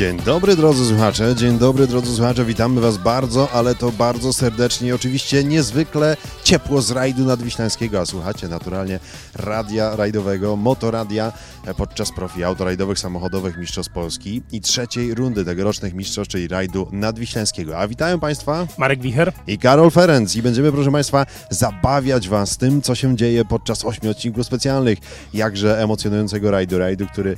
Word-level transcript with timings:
Dzień 0.00 0.18
dobry 0.18 0.56
drodzy 0.56 0.86
słuchacze, 0.86 1.34
dzień 1.36 1.58
dobry 1.58 1.86
drodzy 1.86 2.16
słuchacze, 2.16 2.44
witamy 2.44 2.80
Was 2.80 2.98
bardzo, 2.98 3.50
ale 3.52 3.74
to 3.74 3.92
bardzo 3.92 4.32
serdecznie 4.32 4.88
i 4.88 4.92
oczywiście 4.92 5.44
niezwykle 5.44 6.16
ciepło 6.44 6.82
z 6.82 6.90
rajdu 6.90 7.24
nadwiślańskiego, 7.24 8.00
a 8.00 8.06
słuchacie 8.06 8.48
naturalnie 8.48 9.00
radia 9.34 9.96
rajdowego, 9.96 10.56
motoradia 10.56 11.32
podczas 11.76 12.12
profi 12.12 12.44
autorajdowych 12.44 12.98
samochodowych 12.98 13.58
Mistrzostw 13.58 13.92
Polski 13.92 14.42
i 14.52 14.60
trzeciej 14.60 15.14
rundy 15.14 15.44
tegorocznych 15.44 15.94
mistrzostw, 15.94 16.32
czyli 16.32 16.48
rajdu 16.48 16.88
nadwiślańskiego. 16.92 17.78
A 17.78 17.88
witają 17.88 18.20
Państwa 18.20 18.66
Marek 18.78 19.00
Wicher 19.00 19.32
i 19.46 19.58
Karol 19.58 19.90
Ferenc 19.90 20.36
i 20.36 20.42
będziemy, 20.42 20.72
proszę 20.72 20.92
Państwa, 20.92 21.26
zabawiać 21.50 22.28
Was 22.28 22.56
tym, 22.56 22.82
co 22.82 22.94
się 22.94 23.16
dzieje 23.16 23.44
podczas 23.44 23.84
ośmiu 23.84 24.10
odcinków 24.10 24.46
specjalnych, 24.46 24.98
jakże 25.34 25.82
emocjonującego 25.82 26.50
rajdu, 26.50 26.78
rajdu, 26.78 27.06
który 27.06 27.30
e, 27.30 27.36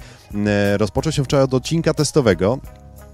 rozpoczął 0.77 1.13
się 1.13 1.25
wczoraj 1.25 1.45
od 1.45 1.55
odcinka 1.55 1.95
testowego, 1.95 2.59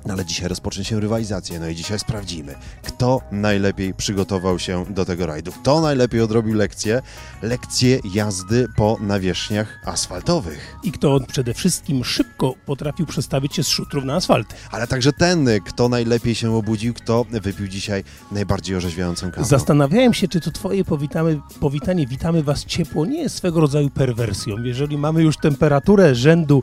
no 0.06 0.14
ale 0.14 0.24
dzisiaj 0.24 0.48
rozpocznie 0.48 0.84
się 0.84 1.00
rywalizacja, 1.00 1.60
no 1.60 1.68
i 1.68 1.74
dzisiaj 1.74 1.98
sprawdzimy, 1.98 2.54
kto 2.82 3.20
najlepiej 3.32 3.94
przygotował 3.94 4.58
się 4.58 4.84
do 4.90 5.04
tego 5.04 5.26
rajdu, 5.26 5.52
kto 5.52 5.80
najlepiej 5.80 6.20
odrobił 6.20 6.54
lekcje, 6.54 7.02
lekcje 7.42 8.00
jazdy 8.14 8.66
po 8.76 8.96
nawierzchniach 9.00 9.80
asfaltowych. 9.84 10.76
i 10.82 10.92
kto 10.92 11.20
przede 11.28 11.54
wszystkim 11.54 12.04
szybko 12.04 12.54
potrafił 12.66 13.06
przestawić 13.06 13.54
się 13.54 13.62
z 13.62 13.68
szutrów 13.68 14.04
na 14.04 14.14
asfalt. 14.14 14.54
Ale 14.70 14.86
także 14.86 15.12
ten, 15.12 15.48
kto 15.66 15.88
najlepiej 15.88 16.34
się 16.34 16.56
obudził, 16.56 16.94
kto 16.94 17.24
wypił 17.30 17.68
dzisiaj 17.68 18.04
najbardziej 18.32 18.76
orzeźwiającą 18.76 19.30
kawę. 19.30 19.46
Zastanawiałem 19.46 20.14
się, 20.14 20.28
czy 20.28 20.40
to 20.40 20.50
twoje 20.50 20.84
powitamy, 20.84 21.40
powitanie 21.60 22.06
witamy 22.06 22.42
was 22.42 22.64
ciepło 22.64 23.06
nie 23.06 23.22
jest 23.22 23.36
swego 23.36 23.60
rodzaju 23.60 23.90
perwersją. 23.90 24.56
Jeżeli 24.62 24.98
mamy 24.98 25.22
już 25.22 25.36
temperaturę 25.36 26.14
rzędu 26.14 26.62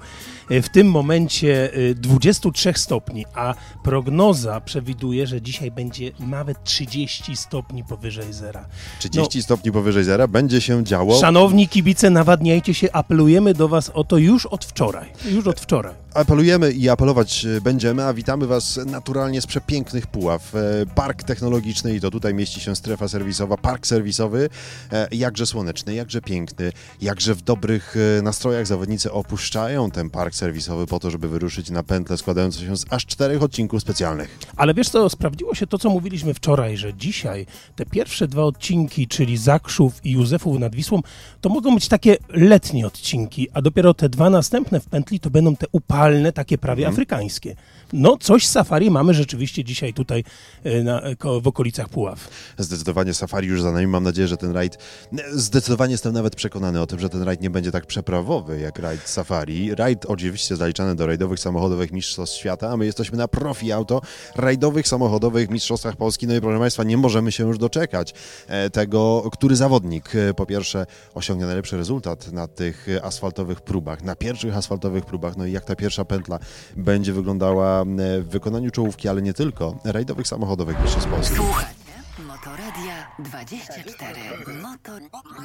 e, 0.49 0.61
w 0.61 0.69
tym 0.69 0.91
momencie 0.91 1.73
e, 1.73 1.95
23 1.95 2.73
stopni, 2.75 3.24
a 3.33 3.53
prognoza 3.83 4.61
przewiduje, 4.61 5.27
że 5.27 5.41
dzisiaj 5.41 5.71
będzie 5.71 6.11
nawet 6.19 6.63
30 6.63 7.35
stopni 7.35 7.83
powyżej 7.83 8.33
zera. 8.33 8.65
30 8.99 9.43
stopni 9.43 9.71
powyżej 9.71 10.03
zera 10.03 10.27
będzie 10.27 10.61
się 10.61 10.83
działo. 10.83 11.19
Szanowni 11.19 11.67
kibice, 11.67 12.09
nawadniajcie 12.09 12.73
się, 12.73 12.91
apelujemy 12.91 13.53
do 13.53 13.67
was 13.67 13.91
o 13.93 14.03
to 14.03 14.17
już 14.17 14.45
od 14.45 14.65
wczoraj. 14.65 15.11
Już 15.25 15.47
od 15.47 15.59
wczoraj. 15.59 16.05
Apelujemy 16.15 16.71
i 16.71 16.89
apelować 16.89 17.45
e, 17.45 17.61
będziemy, 17.61 18.03
a 18.03 18.13
witamy 18.13 18.47
Was 18.47 18.79
naturalnie 18.85 19.41
z 19.41 19.47
przepięknych 19.47 20.07
Puław. 20.07 20.55
E, 20.55 20.85
Park 20.95 21.23
technologiczny 21.23 21.95
i 21.95 22.01
to 22.01 22.11
tutaj 22.11 22.33
mieści 22.33 22.59
się 22.59 22.75
strefa 22.75 23.07
serwisowa, 23.07 23.57
park 23.57 23.87
serwisowy, 23.87 24.49
e, 24.91 25.07
jakże 25.11 25.45
słoneczny, 25.45 25.93
jakże 25.95 26.21
piękny, 26.21 26.71
jakże 27.01 27.35
w 27.35 27.41
dobrych 27.41 27.95
nastrojach 28.23 28.67
zawodnicy 28.67 29.11
opuszczają 29.11 29.91
ten 29.91 30.09
park 30.09 30.35
serwisowy 30.35 30.87
po 30.87 30.99
to, 30.99 31.11
żeby 31.11 31.29
wyruszyć 31.29 31.69
na 31.69 31.83
pętlę 31.83 32.17
składającą 32.17 32.59
się 32.59 32.77
z 32.77 32.85
aż 32.89 33.05
czterech 33.15 33.43
odcinków 33.43 33.81
specjalnych. 33.81 34.39
Ale 34.57 34.73
wiesz 34.73 34.89
co, 34.89 35.09
sprawdziło 35.09 35.55
się 35.55 35.67
to, 35.67 35.77
co 35.77 35.89
mówiliśmy 35.89 36.33
wczoraj, 36.33 36.77
że 36.77 36.93
dzisiaj 36.93 37.45
te 37.75 37.85
pierwsze 37.85 38.27
dwa 38.27 38.43
odcinki, 38.43 39.07
czyli 39.07 39.37
Zakrzów 39.37 40.05
i 40.05 40.11
Józefów 40.11 40.59
nad 40.59 40.75
Wisłą, 40.75 41.01
to 41.41 41.49
mogą 41.49 41.75
być 41.75 41.87
takie 41.87 42.17
letnie 42.29 42.87
odcinki, 42.87 43.47
a 43.53 43.61
dopiero 43.61 43.93
te 43.93 44.09
dwa 44.09 44.29
następne 44.29 44.79
w 44.79 44.85
pętli 44.85 45.19
to 45.19 45.29
będą 45.29 45.55
te 45.55 45.65
upalne, 45.71 46.31
takie 46.31 46.57
prawie 46.57 46.87
afrykańskie. 46.87 47.55
No, 47.93 48.17
coś 48.17 48.47
z 48.47 48.51
safari 48.51 48.91
mamy 48.91 49.13
rzeczywiście 49.13 49.63
dzisiaj 49.63 49.93
tutaj 49.93 50.23
e, 50.63 50.83
na, 50.83 51.01
ko- 51.17 51.41
w 51.41 51.47
okolicach 51.47 51.89
Puław. 51.89 52.29
Zdecydowanie 52.57 53.13
safari 53.13 53.47
już 53.47 53.61
za 53.61 53.71
nami. 53.71 53.87
Mam 53.87 54.03
nadzieję, 54.03 54.27
że 54.27 54.37
ten 54.37 54.51
rajd. 54.51 54.77
Zdecydowanie 55.31 55.91
jestem 55.91 56.13
nawet 56.13 56.35
przekonany 56.35 56.81
o 56.81 56.87
tym, 56.87 56.99
że 56.99 57.09
ten 57.09 57.21
rajd 57.23 57.41
nie 57.41 57.49
będzie 57.49 57.71
tak 57.71 57.85
przeprawowy 57.85 58.59
jak 58.59 58.79
rajd 58.79 59.01
safari. 59.09 59.75
Rajd 59.75 60.05
oczywiście 60.05 60.55
zaliczany 60.55 60.95
do 60.95 61.07
rajdowych 61.07 61.39
samochodowych 61.39 61.91
mistrzostw 61.91 62.37
świata, 62.37 62.69
a 62.69 62.77
my 62.77 62.85
jesteśmy 62.85 63.04
na 63.11 63.27
profi 63.27 63.71
auto 63.71 64.01
rajdowych 64.35 64.87
samochodowych 64.87 65.49
mistrzostwach 65.49 65.95
Polski. 65.95 66.27
No 66.27 66.35
i 66.35 66.41
proszę 66.41 66.59
Państwa, 66.59 66.83
nie 66.83 66.97
możemy 66.97 67.31
się 67.31 67.47
już 67.47 67.57
doczekać 67.57 68.13
e, 68.47 68.69
tego, 68.69 69.29
który 69.31 69.55
zawodnik 69.55 70.15
e, 70.15 70.33
po 70.33 70.45
pierwsze 70.45 70.85
osiągnie 71.13 71.45
najlepszy 71.45 71.77
rezultat 71.77 72.31
na 72.31 72.47
tych 72.47 72.87
asfaltowych 73.03 73.61
próbach, 73.61 74.03
na 74.03 74.15
pierwszych 74.15 74.57
asfaltowych 74.57 75.05
próbach. 75.05 75.37
No 75.37 75.45
i 75.45 75.51
jak 75.51 75.65
ta 75.65 75.75
pierwsza 75.75 76.05
pętla 76.05 76.39
będzie 76.75 77.13
wyglądała 77.13 77.81
e, 77.81 77.85
w 78.21 78.27
wykonaniu 78.27 78.71
czołówki, 78.71 79.07
ale 79.07 79.21
nie 79.21 79.33
tylko, 79.33 79.77
rajdowych 79.83 80.27
samochodowych 80.27 80.81
mistrzostw 80.81 81.09
Polski. 81.09 81.35
Motoradia 82.27 83.07
24. 83.19 84.21
Motor, 84.61 85.01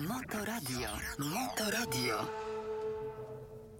motoradio. 0.08 0.88
Motoradio. 1.18 2.14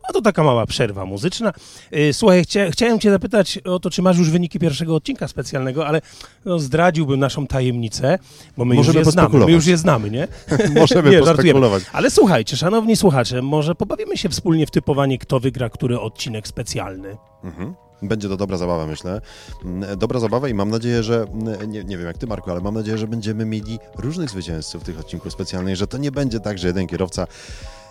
A 0.09 0.12
to 0.12 0.22
taka 0.22 0.43
mała 0.43 0.66
przerwa 0.66 1.05
muzyczna. 1.05 1.53
E, 1.91 2.12
Słuchaj, 2.12 2.44
chcia, 2.44 2.71
chciałem 2.71 3.00
Cię 3.00 3.11
zapytać 3.11 3.59
o 3.59 3.81
to, 3.81 3.91
czy 3.91 4.03
masz 4.03 4.19
już 4.19 4.31
wyniki 4.31 4.59
pierwszego 4.59 4.94
odcinka 4.94 5.28
specjalnego, 5.28 5.87
ale 5.87 6.00
no, 6.44 6.59
zdradziłbym 6.59 7.21
naszą 7.21 7.47
tajemnicę, 7.47 8.19
bo 8.56 8.65
my 8.65 8.75
Możemy 8.75 8.99
już 8.99 9.06
je 9.06 9.12
znamy. 9.12 9.39
My 9.47 9.53
już 9.53 9.66
je 9.66 9.77
znamy, 9.77 10.10
nie? 10.10 10.28
Możemy 10.81 11.10
Nie, 11.10 11.19
pospekulować. 11.19 11.83
Ale 11.93 12.10
słuchajcie, 12.10 12.56
szanowni 12.56 12.97
słuchacze, 12.97 13.43
może 13.43 13.75
pobawimy 13.75 14.16
się 14.16 14.28
wspólnie 14.28 14.66
w 14.66 14.71
typowanie, 14.71 15.19
kto 15.19 15.41
wygra 15.41 15.69
który 15.71 16.00
odcinek 16.00 16.49
specjalny. 16.49 17.16
Mhm. 17.44 17.75
Będzie 18.03 18.28
to 18.28 18.37
dobra 18.37 18.56
zabawa, 18.56 18.87
myślę. 18.87 19.21
Mm, 19.65 19.99
Dobra 19.99 20.21
zabawa 20.21 20.49
i 20.49 20.55
mam 20.55 20.71
nadzieję, 20.71 21.03
że, 21.03 21.22
mm, 21.33 21.72
nie, 21.72 21.84
nie 21.84 21.99
wiem 21.99 22.06
jak 22.06 22.19
ty 22.19 22.27
Marku, 22.27 22.50
ale 22.50 22.60
mam 22.60 22.75
nadzieję, 22.75 22.99
że 22.99 23.09
będziemy 23.09 23.44
mieli 23.44 23.78
różnych 23.99 24.31
zwycięzców 24.31 24.84
tych 24.84 25.00
odcinków 25.00 25.33
specjalnych, 25.33 25.77
że 25.77 25.87
to 25.87 25.99
nie 25.99 26.12
będzie 26.12 26.41
tak, 26.41 26.59
że 26.59 26.66
jeden 26.66 26.87
kierowca 26.87 27.27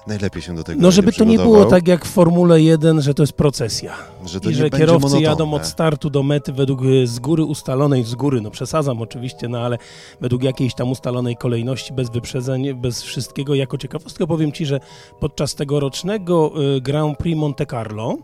najlepiej 0.08 0.42
się 0.42 0.56
do 0.56 0.64
tego 0.64 0.82
No, 0.82 0.92
żeby 0.92 1.12
to 1.12 1.24
nie 1.24 1.38
było 1.40 1.66
tak 1.66 1.88
jak 1.88 2.06
w 2.06 2.10
Formule 2.10 2.62
1, 2.62 3.02
że 3.02 3.14
to 3.14 3.24
jest 3.24 3.34
procesja. 3.34 3.94
że 4.26 4.40
to 4.40 4.50
I 4.50 4.54
że 4.54 4.70
kierowcy 4.70 5.02
monotonne. 5.02 5.22
jadą 5.22 5.54
od 5.54 5.66
startu 5.66 6.10
do 6.10 6.24
mety 6.24 6.54
według 6.54 6.84
y, 6.84 7.08
z 7.08 7.20
góry 7.20 7.44
ustalonej, 7.44 8.04
z 8.04 8.16
góry, 8.16 8.42
no 8.42 8.52
przesadzam 8.52 9.02
oczywiście, 9.02 9.48
no 9.48 9.60
ale 9.60 9.78
według 10.22 10.44
jakiejś 10.44 10.74
tam 10.74 10.92
ustalonej 10.92 11.36
kolejności, 11.36 11.94
bez 11.94 12.10
wyprzedzeń, 12.10 12.74
bez 12.74 13.04
wszystkiego. 13.04 13.56
Jako 13.56 13.78
ciekawostkę 13.78 14.28
powiem 14.28 14.52
Ci, 14.52 14.66
że 14.66 14.80
podczas 15.20 15.56
tegorocznego 15.56 16.52
y, 16.78 16.82
Grand 16.82 17.18
Prix 17.18 17.38
Monte 17.40 17.66
Carlo, 17.66 18.18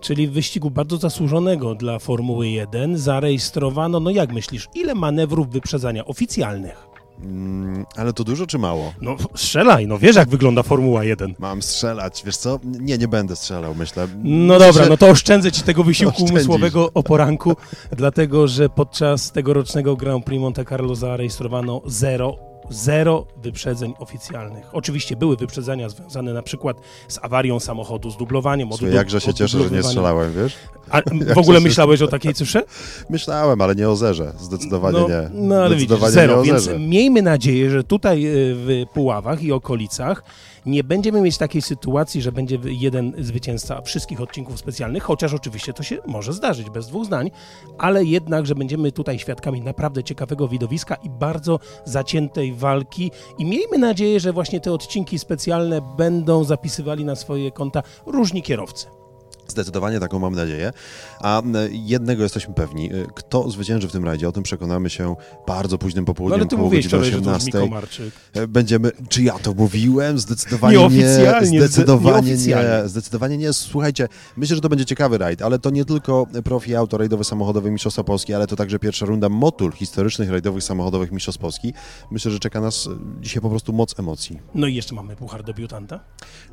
czyli 0.00 0.28
wyścigu 0.28 0.70
bardzo 0.70 0.96
zasłużonego 0.96 1.74
dla 1.74 1.98
Formuły 1.98 2.48
1, 2.48 2.98
zarejestrowano, 2.98 4.00
no 4.00 4.10
jak 4.10 4.32
myślisz, 4.32 4.68
ile 4.74 4.94
manewrów 4.94 5.50
wyprzedzania 5.50 6.04
oficjalnych? 6.04 6.85
Mm, 7.22 7.86
Ale 7.96 8.12
to 8.12 8.24
dużo 8.24 8.46
czy 8.46 8.58
mało? 8.58 8.92
No 9.02 9.16
strzelaj, 9.34 9.86
no 9.86 9.98
wiesz 9.98 10.16
jak 10.16 10.28
wygląda 10.28 10.62
Formuła 10.62 11.04
1. 11.04 11.34
Mam 11.38 11.62
strzelać, 11.62 12.22
wiesz 12.26 12.36
co? 12.36 12.58
Nie, 12.64 12.98
nie 12.98 13.08
będę 13.08 13.36
strzelał, 13.36 13.74
myślę. 13.74 14.08
No 14.24 14.58
dobra, 14.58 14.82
że- 14.84 14.88
no 14.90 14.96
to 14.96 15.08
oszczędzę 15.08 15.52
ci 15.52 15.62
tego 15.62 15.84
wysiłku 15.84 16.24
umysłowego 16.30 16.90
o 16.94 17.02
poranku, 17.02 17.56
dlatego 17.96 18.48
że 18.48 18.68
podczas 18.68 19.32
tegorocznego 19.32 19.96
Grand 19.96 20.24
Prix 20.24 20.40
Monte 20.40 20.64
Carlo 20.64 20.94
zarejestrowano 20.94 21.82
zero, 21.86 22.36
zero 22.70 23.26
wyprzedzeń 23.42 23.94
oficjalnych. 23.98 24.64
Oczywiście 24.72 25.16
były 25.16 25.36
wyprzedzenia 25.36 25.88
związane 25.88 26.32
na 26.32 26.42
przykład 26.42 26.76
z 27.08 27.18
awarią 27.22 27.60
samochodu, 27.60 28.10
z 28.10 28.16
dublowaniem. 28.16 28.68
Oddu- 28.68 28.94
jakże 28.94 29.20
się 29.20 29.34
cieszę, 29.34 29.62
że 29.62 29.70
nie 29.70 29.82
strzelałem, 29.82 30.32
wiesz? 30.32 30.54
A 30.90 31.00
w 31.34 31.38
ogóle 31.38 31.60
myślałeś 31.60 32.02
o 32.02 32.06
takiej 32.08 32.34
cyfrze? 32.34 32.62
Myślałem, 33.10 33.60
ale 33.60 33.74
nie 33.74 33.88
o 33.88 33.96
zerze. 33.96 34.32
Zdecydowanie 34.38 34.98
No, 34.98 35.08
nie. 35.08 35.30
no 35.32 35.54
ale 35.62 35.76
widzisz, 35.76 36.00
zero, 36.00 36.42
więc 36.42 36.68
miejmy 36.78 37.22
nadzieję, 37.22 37.70
że 37.70 37.84
tutaj 37.84 38.26
y, 38.26 38.54
w 38.54 38.84
Puławach 38.94 39.42
i 39.42 39.52
okolicach 39.52 40.22
nie 40.66 40.84
będziemy 40.84 41.20
mieć 41.20 41.38
takiej 41.38 41.62
sytuacji, 41.62 42.22
że 42.22 42.32
będzie 42.32 42.58
jeden 42.64 43.12
zwycięzca 43.18 43.82
wszystkich 43.82 44.20
odcinków 44.20 44.58
specjalnych, 44.58 45.02
chociaż 45.02 45.34
oczywiście 45.34 45.72
to 45.72 45.82
się 45.82 45.98
może 46.06 46.32
zdarzyć, 46.32 46.70
bez 46.70 46.88
dwóch 46.88 47.04
zdań, 47.04 47.30
ale 47.78 48.04
jednak, 48.04 48.46
że 48.46 48.54
będziemy 48.54 48.92
tutaj 48.92 49.18
świadkami 49.18 49.60
naprawdę 49.60 50.04
ciekawego 50.04 50.48
widowiska 50.48 50.94
i 50.94 51.10
bardzo 51.10 51.58
zaciętej 51.84 52.54
walki 52.54 53.10
i 53.38 53.44
miejmy 53.44 53.78
nadzieję, 53.78 54.20
że 54.20 54.32
właśnie 54.32 54.60
te 54.60 54.72
odcinki 54.72 55.18
specjalne 55.18 55.80
będą 55.96 56.44
zapisywali 56.44 57.04
na 57.04 57.16
swoje 57.16 57.50
konta 57.50 57.82
różni 58.06 58.42
kierowcy. 58.42 59.05
Zdecydowanie 59.48 60.00
taką 60.00 60.18
mam 60.18 60.34
nadzieję. 60.34 60.72
A 61.20 61.42
jednego 61.70 62.22
jesteśmy 62.22 62.54
pewni. 62.54 62.92
y, 62.94 63.06
Kto 63.14 63.50
zwycięży 63.50 63.88
w 63.88 63.92
tym 63.92 64.04
rajdzie, 64.04 64.28
o 64.28 64.32
tym 64.32 64.42
przekonamy 64.42 64.90
się 64.90 65.16
bardzo 65.46 65.78
późnym 65.78 66.02
No, 66.02 66.06
popołudniem, 66.06 66.40
ale 66.40 66.48
ty 66.48 66.56
koło 66.56 66.64
mówiłeś 66.64 66.88
godziny 66.88 67.02
wczoraj, 67.02 67.18
że 67.20 67.24
to 67.24 67.30
18. 67.30 67.50
brzmi 67.50 67.60
Komarczyk. 67.68 68.14
E, 68.34 68.46
Będziemy. 68.48 68.90
Czy 69.08 69.22
ja 69.22 69.38
to 69.38 69.54
mówiłem? 69.54 70.18
Zdecydowanie 70.18 70.88
nie. 70.88 71.08
Zdecydowanie 71.46 72.36
nie. 72.36 72.88
Zdecydowanie 72.88 73.38
nie. 73.38 73.52
Słuchajcie, 73.52 74.08
myślę, 74.36 74.56
że 74.56 74.62
to 74.62 74.68
będzie 74.68 74.84
ciekawy 74.84 75.18
rajd, 75.18 75.42
ale 75.42 75.58
to 75.58 75.70
nie 75.70 75.84
tylko 75.84 76.26
profi 76.44 76.76
auto 76.76 76.98
rajdowe 76.98 77.24
samochodowe 77.24 77.70
Mistrzostwa 77.70 78.04
Polski, 78.04 78.34
ale 78.34 78.46
to 78.46 78.56
także 78.56 78.78
pierwsza 78.78 79.06
runda 79.06 79.28
motul 79.28 79.72
historycznych 79.72 80.30
rajdowych 80.30 80.64
samochodowych 80.64 81.12
Mistrzostw 81.12 81.40
Polski. 81.40 81.72
Myślę, 82.10 82.30
że 82.30 82.38
czeka 82.38 82.60
nas 82.60 82.86
e, 82.86 82.90
dzisiaj 83.20 83.42
po 83.42 83.50
prostu 83.50 83.72
moc 83.72 83.98
emocji. 83.98 84.38
No 84.54 84.66
i 84.66 84.74
jeszcze 84.74 84.94
mamy 84.94 85.16
puchar 85.16 85.44
debiutanta. 85.44 86.00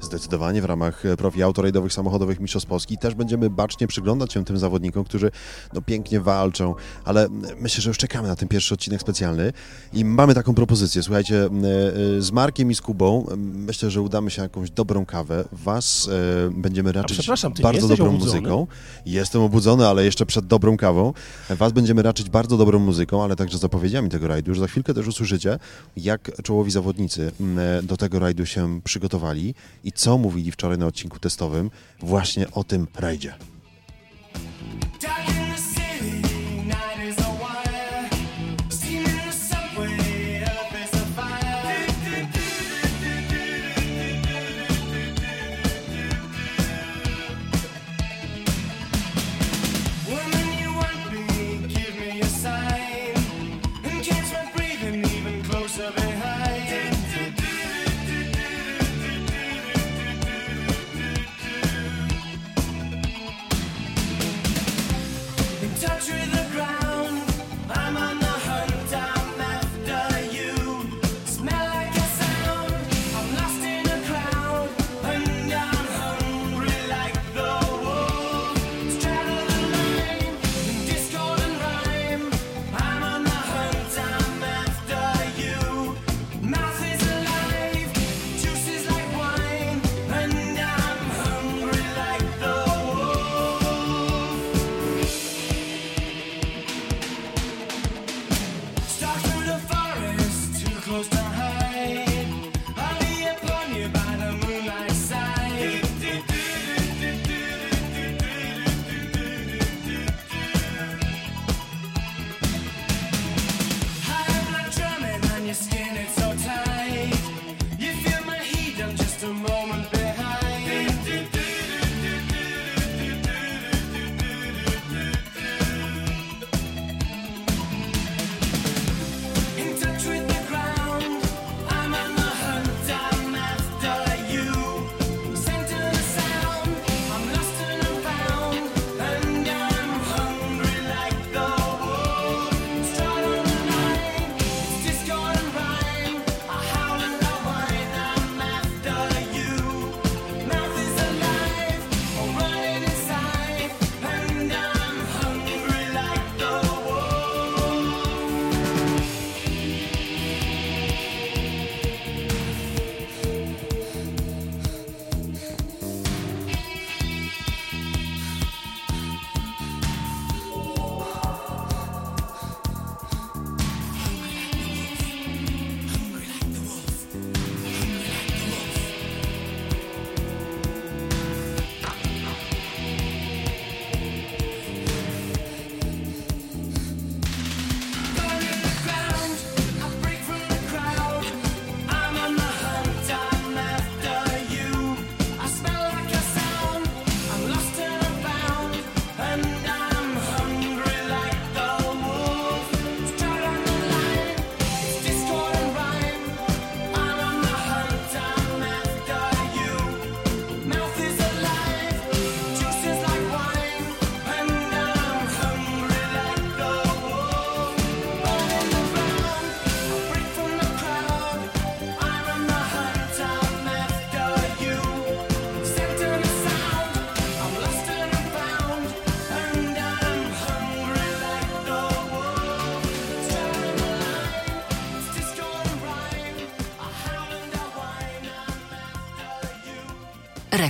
Zdecydowanie 0.01 0.61
w 0.61 0.65
ramach 0.65 1.05
e, 1.05 1.17
profi 1.17 1.43
auto 1.43 1.61
rajdowych 1.61 1.93
samochodowych 1.93 2.39
Mistrzostw 2.39 2.69
Polski. 2.69 2.82
I 2.91 2.97
też 2.97 3.15
będziemy 3.15 3.49
bacznie 3.49 3.87
przyglądać 3.87 4.33
się 4.33 4.45
tym 4.45 4.57
zawodnikom, 4.57 5.03
którzy 5.03 5.31
no, 5.73 5.81
pięknie 5.81 6.19
walczą, 6.21 6.75
ale 7.05 7.27
myślę, 7.59 7.81
że 7.81 7.89
już 7.89 7.97
czekamy 7.97 8.27
na 8.27 8.35
ten 8.35 8.47
pierwszy 8.49 8.73
odcinek 8.73 9.01
specjalny 9.01 9.53
i 9.93 10.05
mamy 10.05 10.33
taką 10.33 10.55
propozycję. 10.55 11.03
Słuchajcie, 11.03 11.49
z 12.19 12.31
Markiem 12.31 12.71
i 12.71 12.75
z 12.75 12.81
Kubą 12.81 13.25
myślę, 13.37 13.91
że 13.91 14.01
udamy 14.01 14.31
się 14.31 14.41
jakąś 14.41 14.71
dobrą 14.71 15.05
kawę. 15.05 15.45
Was 15.51 16.09
będziemy 16.51 16.91
raczyć 16.91 17.27
bardzo 17.61 17.87
dobrą 17.87 18.09
obudzony? 18.09 18.41
muzyką. 18.41 18.67
Jestem 19.05 19.41
obudzony, 19.41 19.87
ale 19.87 20.05
jeszcze 20.05 20.25
przed 20.25 20.45
dobrą 20.45 20.77
kawą. 20.77 21.13
Was 21.49 21.71
będziemy 21.71 22.01
raczyć 22.01 22.29
bardzo 22.29 22.57
dobrą 22.57 22.79
muzyką, 22.79 23.23
ale 23.23 23.35
także 23.35 23.57
zapowiedziami 23.57 24.09
tego 24.09 24.27
rajdu. 24.27 24.51
Już 24.51 24.59
za 24.59 24.67
chwilkę 24.67 24.93
też 24.93 25.07
usłyszycie, 25.07 25.59
jak 25.97 26.31
czołowi 26.43 26.71
zawodnicy 26.71 27.31
do 27.83 27.97
tego 27.97 28.19
rajdu 28.19 28.45
się 28.45 28.81
przygotowali 28.83 29.55
i 29.83 29.91
co 29.91 30.17
mówili 30.17 30.51
wczoraj 30.51 30.77
na 30.77 30.85
odcinku 30.85 31.19
testowym 31.19 31.71
właśnie 31.99 32.51
o 32.51 32.63
tym 32.63 32.72
rajdzie. 32.99 33.33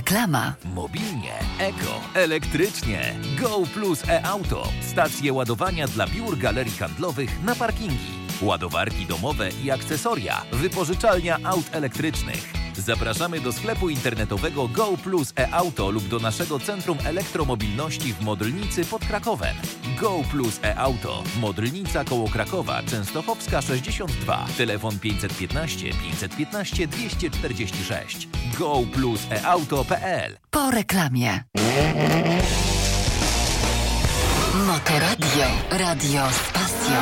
Reklama. 0.04 0.54
Mobilnie, 0.74 1.32
eko, 1.58 2.00
elektrycznie. 2.14 3.14
Go 3.40 3.62
Plus 3.74 4.08
e-Auto. 4.08 4.68
Stacje 4.80 5.32
ładowania 5.32 5.88
dla 5.88 6.06
biur 6.06 6.38
galerii 6.38 6.76
handlowych 6.76 7.44
na 7.44 7.54
parkingi. 7.54 8.14
Ładowarki 8.42 9.06
domowe 9.06 9.48
i 9.64 9.70
akcesoria. 9.70 10.42
Wypożyczalnia 10.52 11.38
aut 11.44 11.64
elektrycznych. 11.72 12.53
Zapraszamy 12.84 13.40
do 13.40 13.52
sklepu 13.52 13.88
internetowego 13.90 14.68
Go 14.68 14.96
Plus 15.02 15.32
e-Auto 15.36 15.90
lub 15.90 16.08
do 16.08 16.18
naszego 16.18 16.60
Centrum 16.60 16.98
Elektromobilności 17.04 18.12
w 18.12 18.20
Modlnicy 18.20 18.84
pod 18.84 19.04
Krakowem. 19.04 19.56
Go 20.00 20.22
Plus 20.30 20.60
e-Auto. 20.62 21.22
Modlnica 21.40 22.04
koło 22.04 22.28
Krakowa, 22.28 22.82
Częstochowska 22.82 23.62
62. 23.62 24.46
Telefon 24.56 24.98
515 24.98 25.90
515 25.90 26.86
246. 26.86 28.28
Go 28.58 28.82
Plus 28.92 29.20
e-Auto.pl 29.30 30.36
Po 30.50 30.70
reklamie. 30.70 31.44
Motoradio. 34.66 35.46
Radio 35.70 36.28
z 36.30 36.52
pasją. 36.52 36.94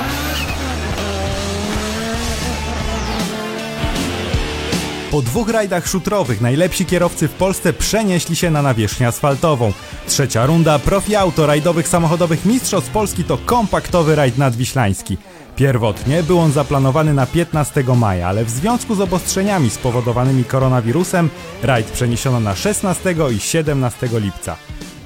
Po 5.13 5.23
dwóch 5.23 5.49
rajdach 5.49 5.89
szutrowych 5.89 6.41
najlepsi 6.41 6.87
kierowcy 6.87 7.29
w 7.29 7.33
Polsce 7.33 7.73
przenieśli 7.73 8.37
się 8.37 8.51
na 8.51 8.63
nawierzchnię 8.63 9.09
asfaltową. 9.09 9.73
Trzecia 10.07 10.47
runda 10.47 10.79
Profi 10.79 11.17
Auto 11.17 11.47
rajdowych 11.47 11.89
samochodowych 11.89 12.47
Mistrzostw 12.47 12.91
Polski 12.91 13.25
to 13.25 13.39
kompaktowy 13.39 14.15
rajd 14.15 14.39
nadwiślański. 14.39 15.17
Pierwotnie 15.57 16.23
był 16.23 16.39
on 16.39 16.53
zaplanowany 16.53 17.15
na 17.15 17.27
15 17.27 17.85
maja, 17.97 18.29
ale 18.29 18.45
w 18.45 18.51
związku 18.51 18.95
z 18.95 19.01
obostrzeniami 19.01 19.71
spowodowanymi 19.71 20.45
koronawirusem 20.45 21.31
rajd 21.63 21.87
przeniesiono 21.87 22.41
na 22.41 22.57
16 22.57 23.15
i 23.37 23.41
17 23.41 24.09
lipca. 24.13 24.57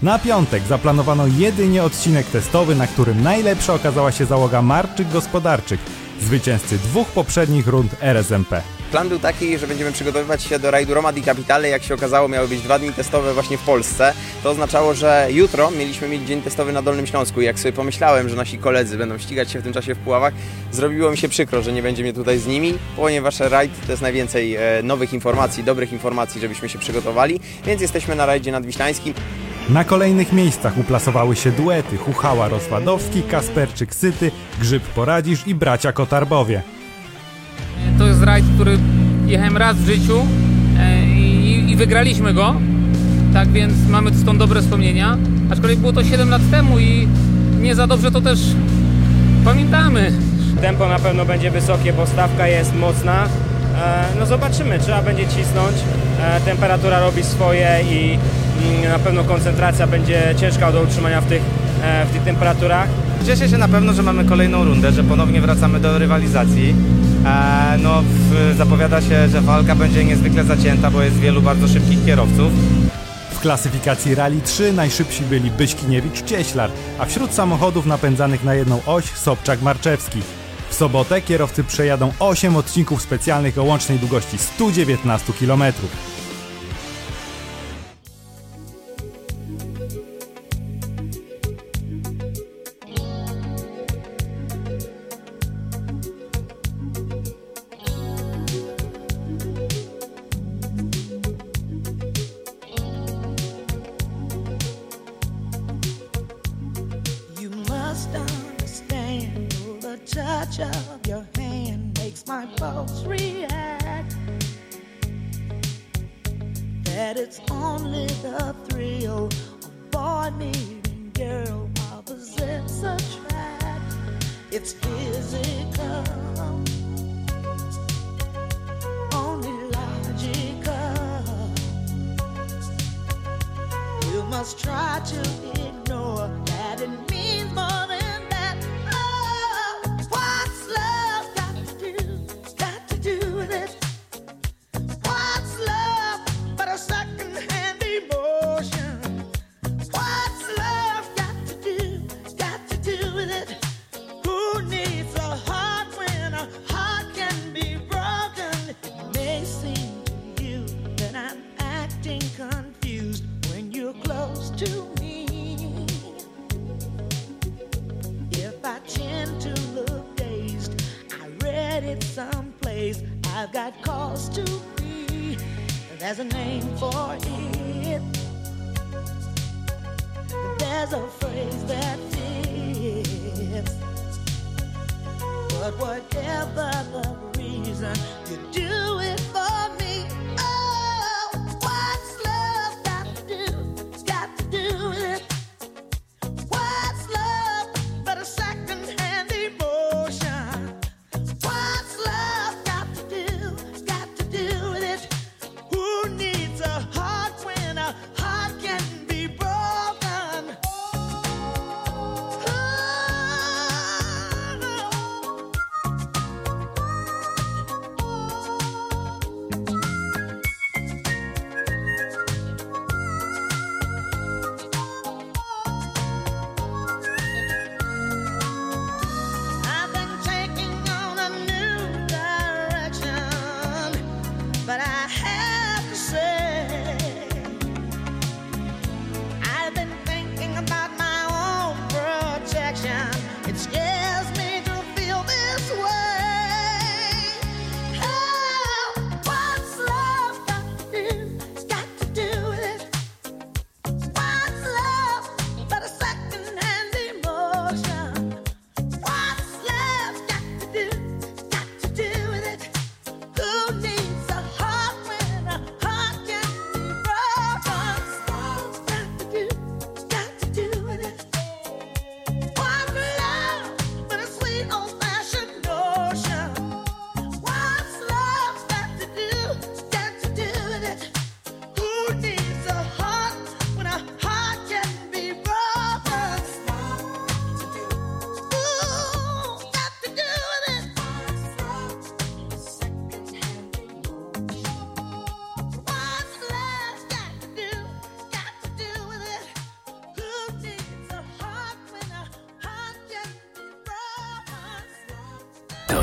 Na 0.02 0.18
piątek 0.18 0.62
zaplanowano 0.62 1.26
jedynie 1.26 1.82
odcinek 1.82 2.26
testowy, 2.26 2.75
na 2.75 2.86
którym 2.86 3.22
najlepsza 3.22 3.75
okazała 3.75 4.12
się 4.12 4.26
załoga 4.26 4.62
Marczyk 4.62 5.08
Gospodarczyk, 5.08 5.80
zwycięzcy 6.20 6.78
dwóch 6.78 7.08
poprzednich 7.08 7.66
rund 7.66 7.96
RSMP. 8.00 8.75
Plan 8.90 9.09
był 9.09 9.19
taki, 9.19 9.59
że 9.59 9.66
będziemy 9.66 9.93
przygotowywać 9.93 10.43
się 10.43 10.59
do 10.59 10.71
rajdu 10.71 10.95
Roma 10.95 11.12
di 11.12 11.23
Capitale. 11.23 11.69
Jak 11.69 11.83
się 11.83 11.95
okazało, 11.95 12.28
miały 12.28 12.49
być 12.49 12.61
dwa 12.61 12.78
dni 12.78 12.93
testowe 12.93 13.35
właśnie 13.35 13.59
w 13.59 13.62
Polsce. 13.62 14.12
To 14.43 14.50
oznaczało, 14.50 14.95
że 14.95 15.28
jutro 15.31 15.71
mieliśmy 15.71 16.09
mieć 16.09 16.23
dzień 16.23 16.43
testowy 16.43 16.73
na 16.73 16.83
Dolnym 16.83 17.07
Śląsku. 17.07 17.40
Jak 17.40 17.59
sobie 17.59 17.73
pomyślałem, 17.73 18.28
że 18.28 18.37
nasi 18.37 18.59
koledzy 18.59 18.99
będą 18.99 19.19
ścigać 19.19 19.50
się 19.50 19.59
w 19.59 19.62
tym 19.62 19.73
czasie 19.73 19.95
w 19.95 19.99
Puławach, 19.99 20.35
zrobiło 20.73 21.11
mi 21.11 21.16
się 21.16 21.28
przykro, 21.28 21.62
że 21.62 21.73
nie 21.73 21.83
będzie 21.83 22.02
mnie 22.02 22.12
tutaj 22.12 22.38
z 22.38 22.47
nimi, 22.47 22.75
ponieważ 22.97 23.40
rajd 23.40 23.87
to 23.87 23.93
jest 23.93 24.02
najwięcej 24.02 24.57
e, 24.57 24.61
nowych 24.83 25.12
informacji, 25.12 25.64
dobrych 25.64 25.93
informacji, 25.93 26.40
żebyśmy 26.40 26.69
się 26.69 26.78
przygotowali, 26.78 27.40
więc 27.64 27.81
jesteśmy 27.81 28.14
na 28.14 28.26
rajdzie 28.26 28.52
nadwiślańskim. 28.52 29.14
Na 29.69 29.85
kolejnych 29.85 30.33
miejscach 30.33 30.78
uplasowały 30.78 31.37
się 31.37 31.52
duety 31.52 31.97
Huchała 31.97 32.49
Rozwadowski, 32.49 33.23
Kasperczyk 33.23 33.95
Syty, 33.95 34.31
Grzyb 34.61 34.83
Poradzisz 34.83 35.47
i 35.47 35.55
Bracia 35.55 35.93
Kotarbowie. 35.93 36.75
To 37.98 38.06
jest 38.06 38.22
rajd, 38.22 38.44
który 38.54 38.78
jechałem 39.26 39.56
raz 39.56 39.76
w 39.76 39.86
życiu 39.86 40.18
e, 40.78 41.06
i, 41.06 41.70
i 41.70 41.76
wygraliśmy 41.76 42.34
go. 42.34 42.54
Tak 43.32 43.48
więc 43.48 43.72
mamy 43.88 44.14
stąd 44.14 44.38
dobre 44.38 44.62
wspomnienia. 44.62 45.16
Aczkolwiek 45.50 45.78
było 45.78 45.92
to 45.92 46.04
7 46.04 46.28
lat 46.28 46.42
temu 46.50 46.78
i 46.78 47.08
nie 47.60 47.75
za 47.75 47.86
dobrze 47.86 48.10
to 48.10 48.20
też 48.20 48.38
pamiętamy. 49.44 50.12
Tempo 50.60 50.88
na 50.88 50.98
pewno 50.98 51.25
będzie 51.25 51.50
wysokie, 51.50 51.92
bo 51.92 52.06
stawka 52.06 52.48
jest 52.48 52.75
mocna. 52.75 53.25
E, 53.25 53.28
No 54.18 54.26
zobaczymy, 54.26 54.78
trzeba 54.78 55.02
będzie 55.02 55.26
cisnąć. 55.26 55.76
E, 56.22 56.40
Temperatura 56.40 57.00
robi 57.00 57.22
swoje 57.22 57.80
i 57.90 58.18
na 58.88 58.98
pewno 58.98 59.25
koncentracja 59.25 59.86
będzie 59.86 60.34
ciężka 60.40 60.72
do 60.72 60.82
utrzymania 60.82 61.20
w 61.20 61.26
tych, 61.26 61.42
w 62.08 62.12
tych 62.12 62.22
temperaturach. 62.22 62.88
Cieszę 63.26 63.48
się 63.48 63.58
na 63.58 63.68
pewno, 63.68 63.92
że 63.92 64.02
mamy 64.02 64.25
kolejną 64.25 64.64
rundę, 64.64 64.92
że 64.92 65.04
ponownie 65.04 65.40
wracamy 65.40 65.80
do 65.80 65.98
rywalizacji. 65.98 66.75
E, 67.26 67.78
no, 67.78 68.02
zapowiada 68.56 69.02
się, 69.02 69.28
że 69.28 69.40
walka 69.40 69.75
będzie 69.75 70.04
niezwykle 70.04 70.45
zacięta, 70.45 70.90
bo 70.90 71.02
jest 71.02 71.16
wielu 71.16 71.42
bardzo 71.42 71.68
szybkich 71.68 72.04
kierowców. 72.04 72.52
W 73.30 73.40
klasyfikacji 73.40 74.14
Rally 74.14 74.40
3 74.40 74.73
najszybsi 74.73 75.23
byli 75.25 75.50
Byśkiniewicz-Cieślar, 75.50 76.68
a 76.99 77.04
wśród 77.04 77.33
samochodów 77.33 77.87
napędzanych 77.87 78.45
na 78.45 78.54
jedną 78.54 78.80
oś 78.87 79.04
Sobczak-Marczewski. 79.04 80.21
W 80.68 80.75
sobotę 80.75 81.23
kierowcy 81.23 81.64
przejadą 81.64 82.12
8 82.18 82.56
odcinków 82.56 83.02
specjalnych 83.02 83.59
o 83.59 83.64
łącznej 83.64 83.99
długości 83.99 84.38
119 84.38 85.33
km. 85.33 85.62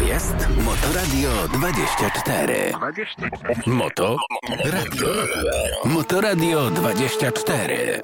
Jest 0.08 0.36
Motoradio 0.66 1.48
24. 1.54 2.72
Moto 3.66 4.18
Radio. 4.66 5.08
Motoradio 5.86 6.70
24. 6.70 8.04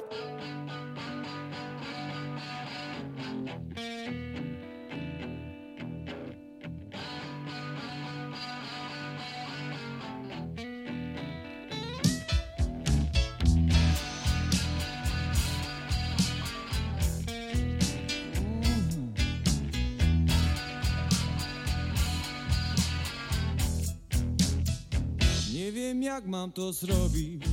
mam 26.40 26.52
to 26.52 26.72
zrobić 26.72 27.44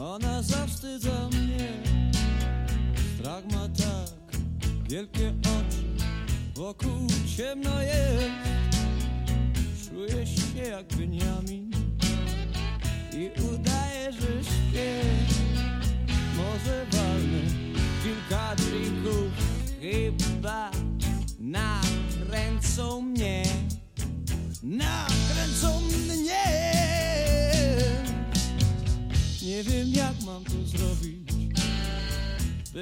Ona 0.00 0.42
zawstydza 0.42 1.28
mnie. 1.28 1.82
Strach 3.14 3.44
ma 3.44 3.68
tak 3.68 4.40
wielkie 4.88 5.34
oczy. 5.40 6.04
Wokół 6.54 7.06
ciemno 7.36 7.73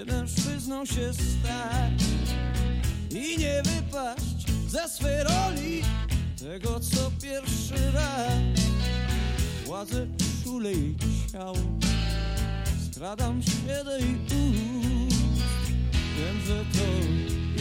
by 0.04 0.12
mężczyzną 0.12 0.87
się 0.87 1.12
stać 1.14 2.02
i 3.11 3.38
nie 3.38 3.62
wypaść 3.62 4.50
ze 4.68 4.88
swej 4.88 5.23
roli 5.25 5.82
tego, 6.38 6.80
co 6.80 7.11
pierwszy 7.23 7.92
raz. 7.94 8.32
Władzę 9.66 10.06
czule 10.44 10.73
i 10.73 10.94
ciało, 11.32 11.56
skradam 12.90 13.42
się 13.42 13.85
do 13.85 13.99
jej 13.99 14.14
ust. 14.14 15.16
Wiem, 15.92 16.40
że 16.47 16.64
to 16.73 16.87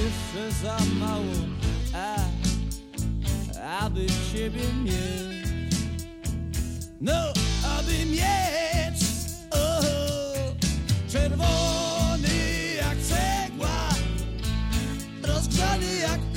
jeszcze 0.04 0.52
za 0.64 0.78
mało, 1.00 1.36
a 1.94 2.16
aby 3.80 4.06
ciebie 4.34 4.64
mieć. 4.84 5.48
No, 7.02 7.34
aby 7.64 8.06
mieć 8.06 9.04
oh, 9.52 9.82
czerwony 11.12 11.81
rozgrzany 15.82 16.31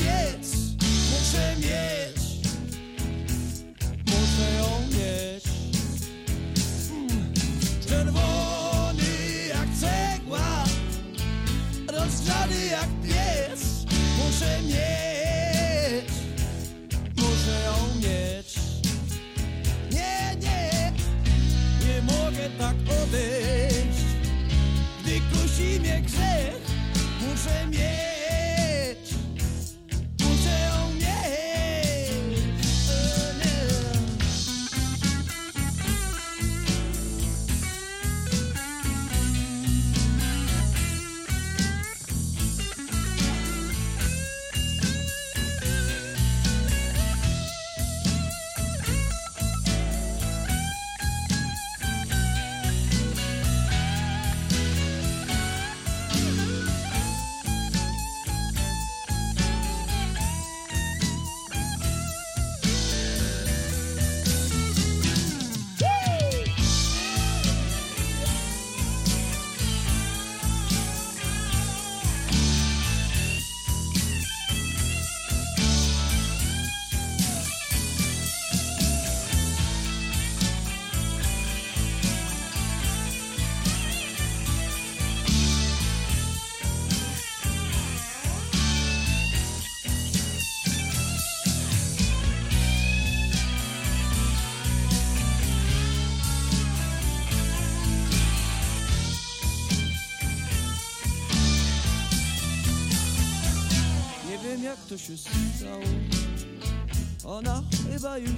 stało 105.65 107.37
Ona 107.37 107.63
chyba 107.93 108.19
już 108.19 108.31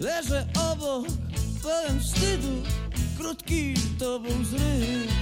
Leżę 0.00 0.46
obok, 0.72 1.06
pełen 1.62 2.00
wstydu. 2.00 2.62
Krótki 3.18 3.74
to 3.98 4.20
był 4.20 4.44
zryw. 4.44 5.12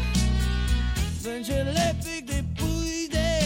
Będzie 1.24 1.64
lepiej, 1.64 2.22
gdy 2.24 2.44
pójdę. 2.58 3.40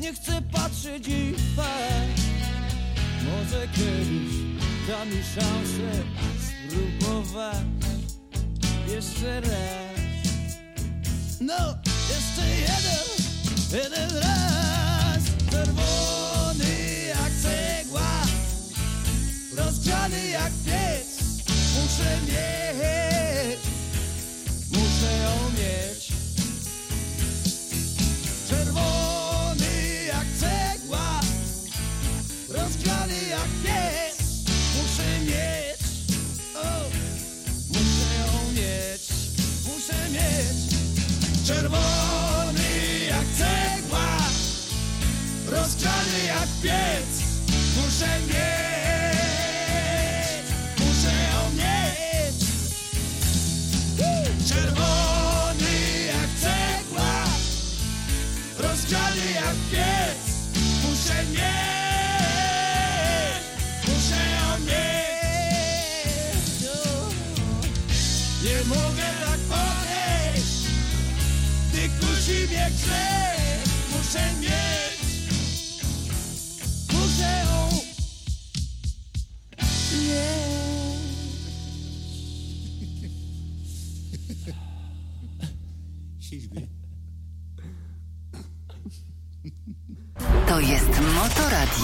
Nie 0.00 0.14
chcę 0.14 0.42
patrzeć 0.52 1.08
w 1.08 1.52
twarz 1.52 2.20
Może 3.24 3.68
kiedyś 3.68 4.34
da 4.88 5.04
mi 5.04 5.22
szansę 5.34 6.02
Spróbować 6.68 7.56
jeszcze 8.88 9.40
raz. 9.40 9.50
No, 11.40 11.74
jeszcze 12.08 12.50
jeden 12.50 13.82
Jeden 13.82 14.16
raz 14.16 14.83
Rozgrzany 19.84 20.28
jak 20.28 20.52
piec 20.64 21.06
Muszę 21.74 22.18
mieć. 22.26 23.60
Muszę 24.72 25.12
ją 25.22 25.50
mieć. 25.58 26.12
Czerwony 28.48 30.04
jak 30.06 30.26
cegła 30.40 31.20
Rozgrzany 32.48 33.14
jak 33.30 33.48
piec 33.62 34.48
Muszę 34.48 35.20
mieć. 35.20 35.80
O, 36.54 36.88
Muszę 37.68 38.14
ją 38.18 38.52
mieć 38.52 39.02
Muszę 39.64 40.10
mieć. 40.10 40.74
Czerwony 41.46 42.68
jak 43.08 43.26
cegła 43.38 44.16
Rozgrzany 45.46 46.24
jak 46.26 46.48
piec 46.62 47.22
Muszę 47.76 48.20
mieć 48.28 48.83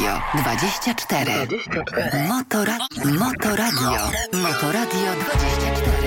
Motoradio 0.01 0.81
24. 0.81 1.47
Motora 2.27 2.79
Motoradio. 3.05 4.01
Motoradio 4.33 5.13
24. 5.13 6.00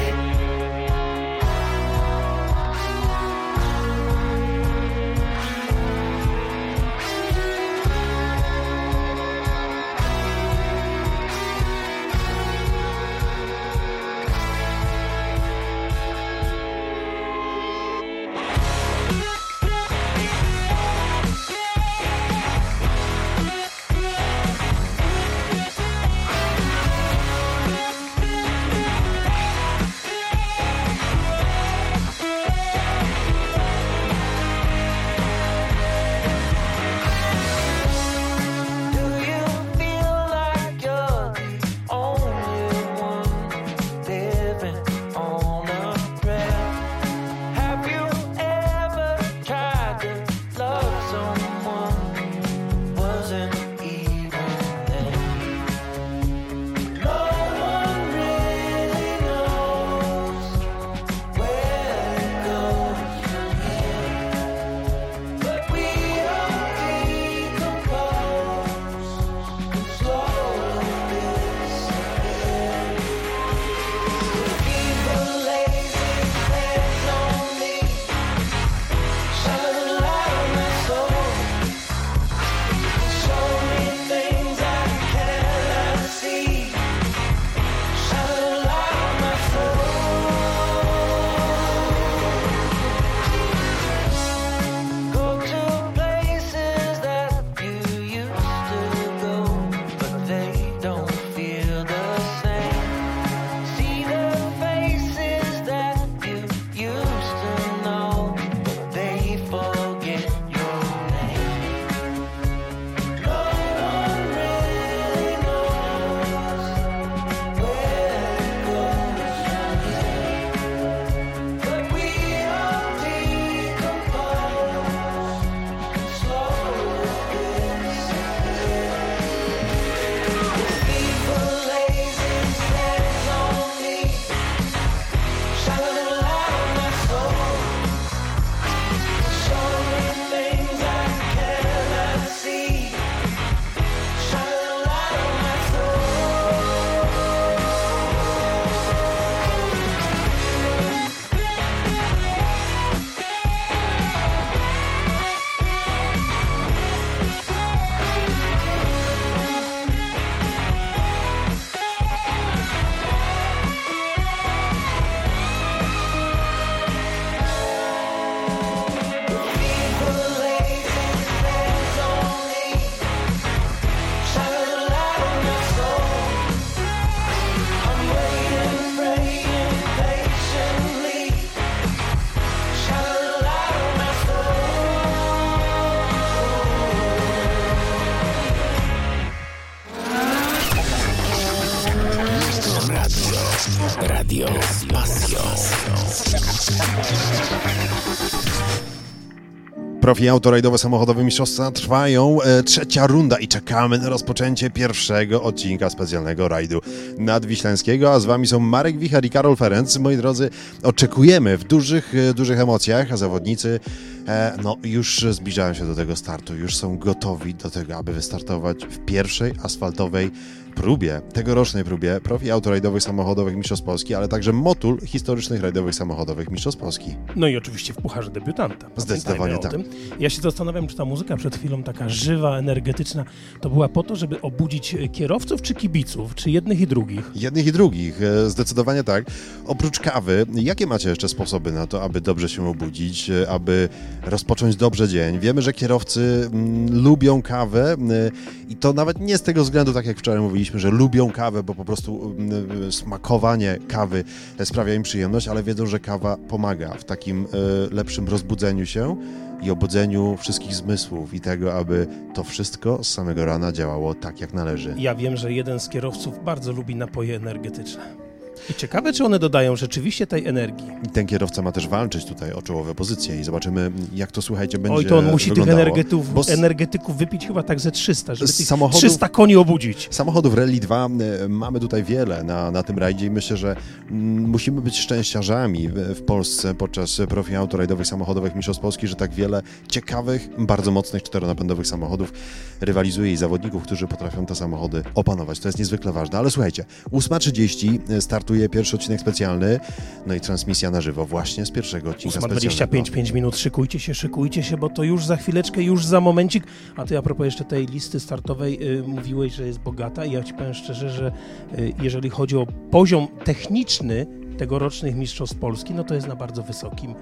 Profi 200.14 200.30
autorajdowe 200.30 200.78
samochodowe 200.78 201.24
mistrzostwa 201.24 201.72
trwają. 201.72 202.42
E, 202.42 202.64
trzecia 202.64 203.08
runda 203.08 203.38
i 203.38 203.48
czekamy 203.48 203.98
na 203.98 204.10
rozpoczęcie 204.10 204.70
pierwszego 204.70 205.44
odcinka 205.44 205.90
specjalnego 205.90 206.48
rajdu 206.48 206.82
nadwiślańskiego. 207.18 208.14
A 208.14 208.20
z 208.20 208.26
wami 208.26 208.48
są 208.48 208.60
Marek 208.60 208.98
Wichar 208.98 209.26
i 209.26 209.30
Karol 209.30 209.56
Ferenc. 209.56 209.98
Moi 209.98 210.18
drodzy, 210.18 210.50
oczekujemy 210.84 211.58
w 211.58 211.64
dużych, 211.64 212.16
e, 212.16 212.34
dużych 212.34 212.60
emocjach, 212.60 213.12
a 213.12 213.18
zawodnicy 213.18 213.80
e, 214.28 214.58
no, 214.64 214.78
już 214.84 215.26
zbliżają 215.32 215.74
się 215.74 215.88
do 215.88 215.96
tego 215.96 216.16
startu. 216.16 216.56
Już 216.56 216.76
są 216.76 216.98
gotowi 216.98 217.56
do 217.56 217.70
tego, 217.70 217.96
aby 217.96 218.14
wystartować 218.14 218.86
w 218.86 219.06
pierwszej 219.06 219.54
asfaltowej 219.64 220.32
próbie, 220.76 221.22
tegorocznej 221.34 221.84
próbie 221.84 222.20
profi 222.24 222.52
autorajdowych 222.52 223.04
samochodowych 223.04 223.56
Mistrzostw 223.56 223.86
Polski, 223.86 224.16
ale 224.16 224.28
także 224.28 224.54
motul 224.54 225.02
historycznych 225.06 225.62
rajdowych 225.62 225.96
samochodowych 225.96 226.52
Mistrzostw 226.52 226.82
Polski. 226.82 227.16
No 227.36 227.48
i 227.48 227.58
oczywiście 227.58 227.94
w 227.94 227.98
Pucharze 227.98 228.32
Debiutanta. 228.32 228.88
Zdecydowanie 228.98 229.58
tak. 229.58 229.72
tym. 229.72 229.84
Ja 230.20 230.30
się 230.30 230.42
zastanawiam, 230.42 230.88
czy 230.88 230.96
ta 230.96 231.06
muzyka 231.06 231.38
przed 231.38 231.56
chwilą 231.56 231.84
taka 231.84 232.10
żywa, 232.10 232.58
energetyczna, 232.58 233.26
to 233.62 233.70
była 233.70 233.90
po 233.90 234.04
to, 234.04 234.16
żeby 234.16 234.42
obudzić 234.42 234.96
e, 234.96 235.08
kierowców 235.08 235.62
czy 235.62 235.74
kibiców, 235.74 236.36
czy 236.36 236.52
jednych 236.52 236.80
i 236.80 236.88
drugich? 236.88 237.32
Jednych 237.36 237.68
i 237.68 237.72
drugich, 237.72 238.22
e, 238.22 238.50
zdecydowanie 238.50 239.04
tak. 239.04 239.26
Oprócz 239.66 240.00
kawy, 240.00 240.46
jakie 240.54 240.88
macie 240.88 241.10
jeszcze 241.10 241.30
sposoby 241.30 241.72
na 241.72 241.88
to, 241.88 242.04
aby 242.04 242.22
dobrze 242.22 242.50
się 242.50 242.68
obudzić, 242.70 243.30
e, 243.30 243.50
aby 243.50 243.90
rozpocząć 244.24 244.76
dobrze 244.76 245.08
dzień? 245.08 245.40
Wiemy, 245.40 245.62
że 245.62 245.74
kierowcy 245.74 246.50
mm, 246.54 247.04
lubią 247.04 247.42
kawę 247.42 247.94
mm, 247.94 248.32
i 248.70 248.76
to 248.76 248.94
nawet 248.94 249.20
nie 249.20 249.38
z 249.38 249.42
tego 249.42 249.64
względu, 249.64 249.94
tak 249.94 250.06
jak 250.06 250.18
wczoraj 250.18 250.42
mówiliśmy, 250.64 250.80
że 250.80 250.98
lubią 250.98 251.32
kawę, 251.32 251.64
bo 251.64 251.76
po 251.76 251.86
prostu 251.86 252.36
mm, 252.38 252.92
smakowanie 252.92 253.78
kawy 253.88 254.24
sprawia 254.64 254.94
im 254.94 255.04
przyjemność, 255.04 255.48
ale 255.48 255.64
wiedzą, 255.64 255.86
że 255.86 256.00
kawa 256.00 256.38
pomaga 256.38 256.94
w 256.94 257.04
takim 257.04 257.46
e, 257.46 257.96
lepszym 257.96 258.28
rozbudzeniu 258.28 258.86
się 258.86 259.16
i 259.62 259.72
obudzeniu 259.72 260.38
wszystkich 260.38 260.76
zmysłów 260.76 261.34
i 261.34 261.40
tego, 261.40 261.74
aby 261.74 262.08
to 262.34 262.44
wszystko 262.44 263.04
z 263.04 263.14
samego 263.14 263.46
rana 263.46 263.72
działało 263.72 264.16
tak, 264.16 264.42
jak 264.42 264.54
należy. 264.54 264.96
Ja 264.98 265.16
wiem, 265.16 265.38
że 265.38 265.54
jeden 265.54 265.80
z 265.80 265.90
kierowców 265.90 266.44
bardzo 266.44 266.72
lubi 266.72 266.96
napoje 266.96 267.36
energetyczne. 267.36 268.23
I 268.70 268.74
ciekawe, 268.74 269.14
czy 269.14 269.26
one 269.26 269.40
dodają 269.40 269.76
rzeczywiście 269.76 270.28
tej 270.28 270.48
energii. 270.48 270.88
I 271.04 271.10
ten 271.10 271.28
kierowca 271.28 271.62
ma 271.62 271.72
też 271.72 271.88
walczyć 271.88 272.26
tutaj 272.26 272.54
o 272.54 272.62
czołowe 272.62 272.96
pozycje 272.96 273.40
i 273.40 273.44
zobaczymy, 273.44 273.92
jak 274.16 274.32
to, 274.32 274.42
słuchajcie, 274.42 274.78
będzie 274.80 274.98
Oj, 274.98 275.06
to 275.06 275.18
on 275.18 275.32
musi 275.32 275.52
tych 275.52 275.68
energetyków, 275.68 276.34
Bo 276.34 276.42
energetyków 276.48 277.18
wypić 277.18 277.48
chyba 277.48 277.64
tak 277.64 277.80
ze 277.80 277.92
300, 277.92 278.36
żeby 278.36 278.54
tych 278.54 278.68
samochodów- 278.68 278.98
300 278.98 279.30
koni 279.30 279.56
obudzić. 279.56 280.08
Samochodów 280.12 280.56
Rally 280.56 280.80
2 280.80 281.06
e, 281.06 281.48
mamy 281.50 281.80
tutaj 281.80 282.04
wiele 282.04 282.44
na, 282.44 282.72
na 282.72 282.84
tym 282.84 282.98
rajdzie 282.98 283.26
i 283.26 283.30
myślę, 283.30 283.58
że 283.58 283.76
mm, 284.12 284.50
musimy 284.50 284.82
być 284.82 284.98
szczęściarzami 285.00 285.90
w, 285.90 286.22
Polsce 286.24 286.76
podczas 286.76 287.22
profi 287.30 287.56
autorajdowych 287.56 288.08
samochodowych 288.08 288.56
Mistrzostw 288.56 288.82
Polski, 288.82 289.08
że 289.08 289.16
tak 289.16 289.34
wiele 289.34 289.62
ciekawych, 289.88 290.50
bardzo 290.58 290.92
mocnych 290.92 291.24
czteronapędowych 291.24 291.88
samochodów 291.88 292.34
rywalizuje 292.82 293.32
i 293.32 293.38
zawodników, 293.38 293.84
którzy 293.84 294.08
potrafią 294.08 294.46
te 294.46 294.56
samochody 294.56 295.04
opanować. 295.16 295.60
To 295.60 295.68
jest 295.68 295.80
niezwykle 295.80 296.12
ważne. 296.12 296.38
Ale 296.40 296.52
słuchajcie, 296.52 296.86
8.30 297.12 298.22
startuje 298.22 298.53
pierwszy 298.70 298.96
odcinek 298.96 299.22
specjalny, 299.22 299.80
no 300.28 300.36
i 300.36 300.40
transmisja 300.40 300.92
na 300.92 301.02
żywo 301.02 301.26
właśnie 301.26 301.66
z 301.66 301.72
pierwszego 301.72 302.10
odcinka 302.10 302.40
25 302.40 303.12
5 303.12 303.32
minut, 303.32 303.58
szykujcie 303.58 304.00
się, 304.00 304.14
szykujcie 304.14 304.64
się, 304.64 304.78
bo 304.78 304.90
to 304.90 305.04
już 305.04 305.26
za 305.26 305.38
chwileczkę, 305.38 305.84
już 305.84 306.06
za 306.06 306.22
momencik. 306.22 306.64
A 306.96 307.06
ty 307.06 307.18
a 307.18 307.22
propos 307.22 307.46
jeszcze 307.46 307.66
tej 307.66 307.86
listy 307.86 308.20
startowej 308.20 308.98
y, 308.98 309.04
mówiłeś, 309.04 309.54
że 309.54 309.68
jest 309.68 309.80
bogata. 309.80 310.26
I 310.26 310.32
ja 310.32 310.44
ci 310.44 310.54
powiem 310.54 310.74
szczerze, 310.74 311.10
że 311.10 311.32
y, 311.80 311.94
jeżeli 312.02 312.30
chodzi 312.30 312.58
o 312.58 312.68
poziom 312.92 313.28
techniczny 313.44 314.43
tegorocznych 314.58 315.16
Mistrzostw 315.16 315.56
Polski, 315.56 315.94
no 315.94 316.04
to 316.04 316.16
jest 316.16 316.28
na 316.28 316.36
bardzo 316.36 316.64
wysokim, 316.64 317.16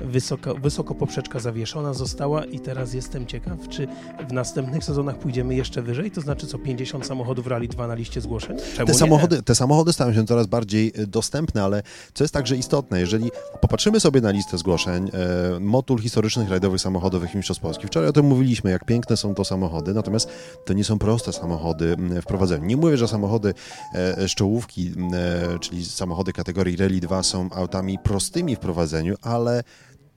wysoko, 0.00 0.54
wysoko 0.54 0.94
poprzeczka 0.94 1.38
zawieszona 1.40 1.94
została 1.94 2.44
i 2.44 2.60
teraz 2.60 2.94
jestem 2.94 3.26
ciekaw, 3.26 3.68
czy 3.68 3.86
w 4.28 4.32
następnych 4.32 4.84
sezonach 4.84 5.18
pójdziemy 5.18 5.54
jeszcze 5.54 5.82
wyżej, 5.82 6.10
to 6.10 6.20
znaczy 6.20 6.46
co 6.46 6.58
50 6.58 7.06
samochodów 7.06 7.46
Rally 7.46 7.68
2 7.68 7.86
na 7.86 7.94
liście 7.94 8.20
zgłoszeń? 8.20 8.56
Czemu 8.74 8.86
Te 8.86 8.92
nie? 8.92 8.98
samochody, 8.98 9.42
te 9.42 9.54
samochody 9.54 9.92
stają 9.92 10.14
się 10.14 10.26
coraz 10.26 10.46
bardziej 10.46 10.92
e, 10.96 11.06
dostępne, 11.06 11.64
ale 11.64 11.82
co 12.14 12.24
jest 12.24 12.34
także 12.34 12.56
istotne, 12.56 13.00
jeżeli 13.00 13.30
popatrzymy 13.60 14.00
sobie 14.00 14.20
na 14.20 14.30
listę 14.30 14.58
zgłoszeń, 14.58 15.10
e, 15.56 15.60
motul 15.60 15.98
historycznych 15.98 16.50
rajdowych 16.50 16.80
samochodowych 16.80 17.34
Mistrzostw 17.34 17.62
Polski. 17.62 17.86
Wczoraj 17.86 18.08
o 18.08 18.12
tym 18.12 18.26
mówiliśmy, 18.26 18.70
jak 18.70 18.84
piękne 18.84 19.16
są 19.16 19.34
to 19.34 19.44
samochody, 19.44 19.94
natomiast 19.94 20.28
to 20.64 20.72
nie 20.72 20.84
są 20.84 20.98
proste 20.98 21.32
samochody 21.32 21.96
w 22.22 22.24
prowadzeniu. 22.24 22.64
Nie 22.64 22.76
mówię, 22.76 22.96
że 22.96 23.08
samochody 23.08 23.54
e, 23.94 24.28
z 24.28 24.34
czołówki, 24.34 24.92
e, 25.14 25.58
czyli 25.58 25.84
samochody 25.84 26.32
kategorii 26.32 26.73
Rally 26.76 27.00
2 27.00 27.22
są 27.22 27.50
autami 27.52 27.98
prostymi 27.98 28.56
w 28.56 28.58
prowadzeniu, 28.58 29.14
ale 29.22 29.62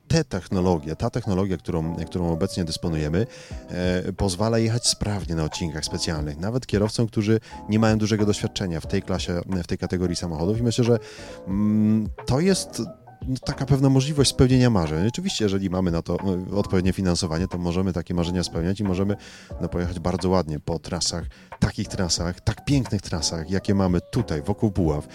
te 0.07 0.23
technologie, 0.23 0.95
ta 0.95 1.09
technologia, 1.09 1.57
którą, 1.57 1.95
którą 1.95 2.31
obecnie 2.31 2.65
dysponujemy, 2.65 3.27
e, 3.69 4.13
pozwala 4.13 4.59
jechać 4.59 4.87
sprawnie 4.87 5.35
na 5.35 5.43
odcinkach 5.43 5.85
specjalnych, 5.85 6.37
nawet 6.37 6.67
kierowcom, 6.67 7.07
którzy 7.07 7.39
nie 7.69 7.79
mają 7.79 7.97
dużego 7.97 8.25
doświadczenia 8.25 8.81
w 8.81 8.87
tej 8.87 9.01
klasie, 9.01 9.41
w 9.63 9.67
tej 9.67 9.77
kategorii 9.77 10.15
samochodów 10.15 10.59
i 10.59 10.63
myślę, 10.63 10.83
że 10.83 10.99
mm, 11.47 12.09
to 12.25 12.39
jest 12.39 12.81
no, 13.27 13.35
taka 13.45 13.65
pewna 13.65 13.89
możliwość 13.89 14.29
spełnienia 14.29 14.69
marzeń. 14.69 15.07
Oczywiście, 15.07 15.45
jeżeli 15.45 15.69
mamy 15.69 15.91
na 15.91 16.01
to 16.01 16.17
e, 16.51 16.55
odpowiednie 16.55 16.93
finansowanie, 16.93 17.47
to 17.47 17.57
możemy 17.57 17.93
takie 17.93 18.13
marzenia 18.13 18.43
spełniać 18.43 18.79
i 18.79 18.83
możemy 18.83 19.15
no, 19.61 19.69
pojechać 19.69 19.99
bardzo 19.99 20.29
ładnie 20.29 20.59
po 20.59 20.79
trasach, 20.79 21.23
takich 21.59 21.87
trasach, 21.87 22.41
tak 22.41 22.65
pięknych 22.65 23.01
trasach, 23.01 23.49
jakie 23.49 23.75
mamy 23.75 23.99
tutaj, 24.11 24.41
wokół 24.41 24.71
Puław, 24.71 25.07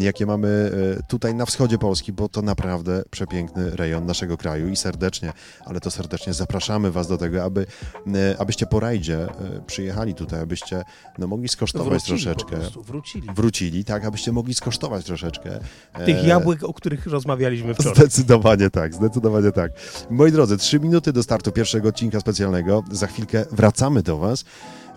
jakie 0.00 0.26
mamy 0.26 0.70
e, 0.98 1.02
tutaj 1.02 1.34
na 1.34 1.46
wschodzie 1.46 1.78
Polski, 1.78 2.12
bo 2.12 2.28
to 2.28 2.42
naprawdę 2.42 3.02
przepiękny 3.10 3.70
rejon 3.70 4.06
naszego 4.06 4.36
kraju 4.36 4.68
i 4.68 4.76
serdecznie, 4.76 5.32
ale 5.64 5.80
to 5.80 5.90
serdecznie 5.90 6.34
zapraszamy 6.34 6.90
Was 6.90 7.08
do 7.08 7.18
tego, 7.18 7.44
aby, 7.44 7.66
e, 8.06 8.36
abyście 8.38 8.66
po 8.66 8.80
rajdzie 8.80 9.22
e, 9.22 9.28
przyjechali 9.66 10.14
tutaj, 10.14 10.40
abyście 10.40 10.82
no, 11.18 11.26
mogli 11.26 11.48
skosztować 11.48 11.88
Wrócili 11.88 12.22
troszeczkę. 12.22 12.56
prostu, 12.56 12.82
wrócili. 12.82 13.28
Wrócili, 13.34 13.84
tak, 13.84 14.04
abyście 14.04 14.32
mogli 14.32 14.54
skosztować 14.54 15.04
troszeczkę. 15.04 15.60
Tych 16.06 16.24
jabłek, 16.24 16.64
o 16.64 16.74
których 16.74 17.06
rozmawialiśmy 17.06 17.74
wczoraj. 17.74 17.94
Zdecydowanie 17.94 18.70
tak, 18.70 18.94
zdecydowanie 18.94 19.52
tak. 19.52 19.72
Moi 20.10 20.32
drodzy, 20.32 20.56
trzy 20.56 20.80
minuty 20.80 21.12
do 21.12 21.22
startu 21.22 21.52
pierwszego 21.52 21.88
odcinka 21.88 22.20
specjalnego. 22.20 22.84
Za 22.90 23.06
chwilkę 23.06 23.44
wracamy 23.52 24.02
do 24.02 24.18
Was. 24.18 24.44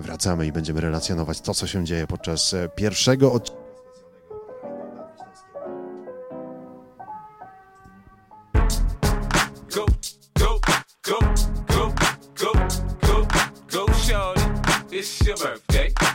Wracamy 0.04 0.46
i 0.46 0.52
będziemy 0.52 0.82
relacjonować 0.82 1.42
to, 1.42 1.54
co 1.54 1.68
się 1.68 1.86
dzieje 1.86 2.08
podczas 2.08 2.54
e, 2.54 2.70
pierwszego 2.76 3.34
odcinka. 3.34 3.64
It's 14.96 15.28
your 15.28 15.36
birthday. 15.38 15.73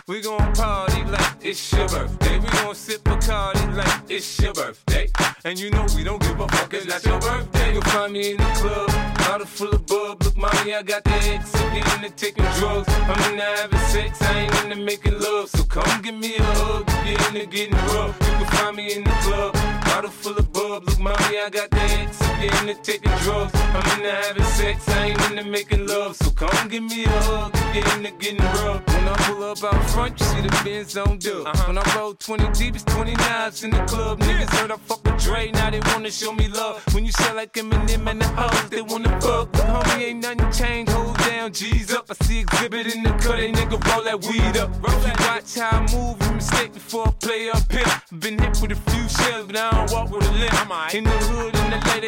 We 0.09 0.23
gon' 0.23 0.55
party 0.55 1.05
like 1.05 1.35
it's 1.43 1.71
your 1.71 1.87
birthday. 1.87 2.39
We 2.39 2.49
gon' 2.49 2.75
sip 2.75 3.05
Bacardi 3.05 3.77
like 3.77 4.01
it's 4.09 4.41
your 4.41 4.55
birthday. 4.55 5.11
And 5.45 5.61
you 5.61 5.71
know 5.71 5.85
we 5.95 6.03
don't 6.03 6.23
give 6.23 6.41
a 6.41 6.49
fuck, 6.49 6.73
it's 6.73 6.87
not 6.87 7.05
your 7.05 7.21
birthday. 7.21 7.75
You'll 7.75 7.83
find 7.83 8.15
me 8.15 8.31
in 8.31 8.39
the 8.39 8.51
club, 8.55 8.89
bottle 9.19 9.47
full 9.47 9.69
of 9.69 9.85
bub. 9.87 10.23
Look, 10.23 10.35
mommy, 10.35 10.75
I 10.75 10.83
got 10.83 11.05
the 11.05 11.11
X. 11.11 11.55
I'm 11.55 12.03
into 12.03 12.17
taking 12.17 12.45
drugs. 12.59 12.89
I'm 12.89 13.33
into 13.33 13.45
having 13.45 13.79
sex, 13.81 14.23
I 14.23 14.39
ain't 14.39 14.65
into 14.65 14.77
making 14.77 15.21
love. 15.21 15.51
So 15.51 15.63
come 15.65 16.01
give 16.01 16.15
me 16.15 16.37
a 16.37 16.43
hug 16.43 16.89
you're 17.05 17.29
into 17.29 17.45
getting 17.45 17.75
rough. 17.93 18.17
You 18.23 18.33
can 18.33 18.47
find 18.47 18.77
me 18.77 18.95
in 18.95 19.05
the 19.05 19.11
club, 19.11 19.53
bottle 19.85 20.11
full 20.11 20.39
of 20.39 20.51
bub. 20.55 20.85
Look, 20.89 20.99
mommy, 21.01 21.39
I 21.39 21.51
got 21.53 21.69
the 21.69 21.83
X. 21.83 22.28
I'm 22.41 22.69
into 22.69 22.81
taking 22.83 23.11
drugs. 23.19 23.53
I'm 23.55 23.99
into 23.99 24.11
having 24.11 24.45
sex, 24.45 24.89
I 24.89 25.07
ain't 25.07 25.31
into 25.31 25.45
making 25.45 25.87
love. 25.87 26.17
So 26.17 26.31
come 26.31 26.69
give 26.69 26.85
me 26.85 27.05
a 27.05 27.09
hug 27.09 27.51
if 27.55 27.75
you're 27.75 27.97
into 27.97 28.11
getting 28.19 28.39
rough. 28.39 28.87
When 28.87 29.09
I 29.09 29.17
pull 29.27 29.45
up 29.45 29.65
out 29.65 29.91
front, 29.91 30.21
you 30.21 30.27
see 30.27 30.41
the 30.43 30.61
Benz 30.65 30.97
on 30.97 31.19
dub. 31.19 31.57
When 31.67 31.79
I 31.79 31.97
roll 31.97 32.15
20 32.15 32.51
deep, 32.53 32.77
it's 32.77 32.85
29s 32.85 33.65
in 33.65 33.71
the 33.71 33.85
club. 33.87 34.21
Niggas 34.21 34.51
heard 34.57 34.71
I 34.71 34.77
fuck 34.77 35.05
with 35.05 35.21
Dre, 35.23 35.51
now 35.51 35.71
they 35.71 35.81
wanna 35.93 36.11
show 36.11 36.33
me 36.33 36.49
love. 36.49 36.83
When 36.95 37.05
you 37.05 37.13
sell 37.13 37.35
like 37.35 37.53
Eminem 37.55 38.09
and 38.09 38.21
the 38.21 38.29
hoes, 38.29 38.71
they 38.71 38.83
wanna 38.83 39.21
fuck. 39.21 39.51
But 39.53 39.67
homie, 39.67 40.03
ain't 40.03 40.23
nothing 40.23 40.53
changed, 40.53 40.93
hold 40.93 41.17
down, 41.19 41.53
G's 41.53 41.93
up. 41.93 42.07
I 42.09 42.25
see 42.25 42.41
exhibit 42.41 42.95
in 42.95 43.03
the 43.03 43.11
cut, 43.11 43.39
they 43.39 43.51
nigga 43.51 43.85
roll 43.93 44.05
that 44.05 44.25
weed 44.25 44.57
up. 44.57 44.71
If 44.85 45.07
you 45.07 45.27
watch 45.27 45.55
how 45.57 45.79
I 45.79 45.81
move, 45.93 46.17
you 46.23 46.35
mistake 46.37 46.73
before 46.73 47.09
I 47.09 47.11
play 47.21 47.51
up 47.51 47.71
here. 47.73 48.03
Been 48.21 48.39
hit 48.39 48.59
with 48.63 48.73
a 48.73 48.91
few 48.91 49.09
shells, 49.09 49.47
but 49.47 49.57
I 49.57 49.71
don't 49.73 49.91
walk 49.91 50.11
with 50.11 50.29
a 50.29 50.33
limp. 50.33 50.95
In 50.95 51.05
the 51.05 51.11
hood, 51.11 51.58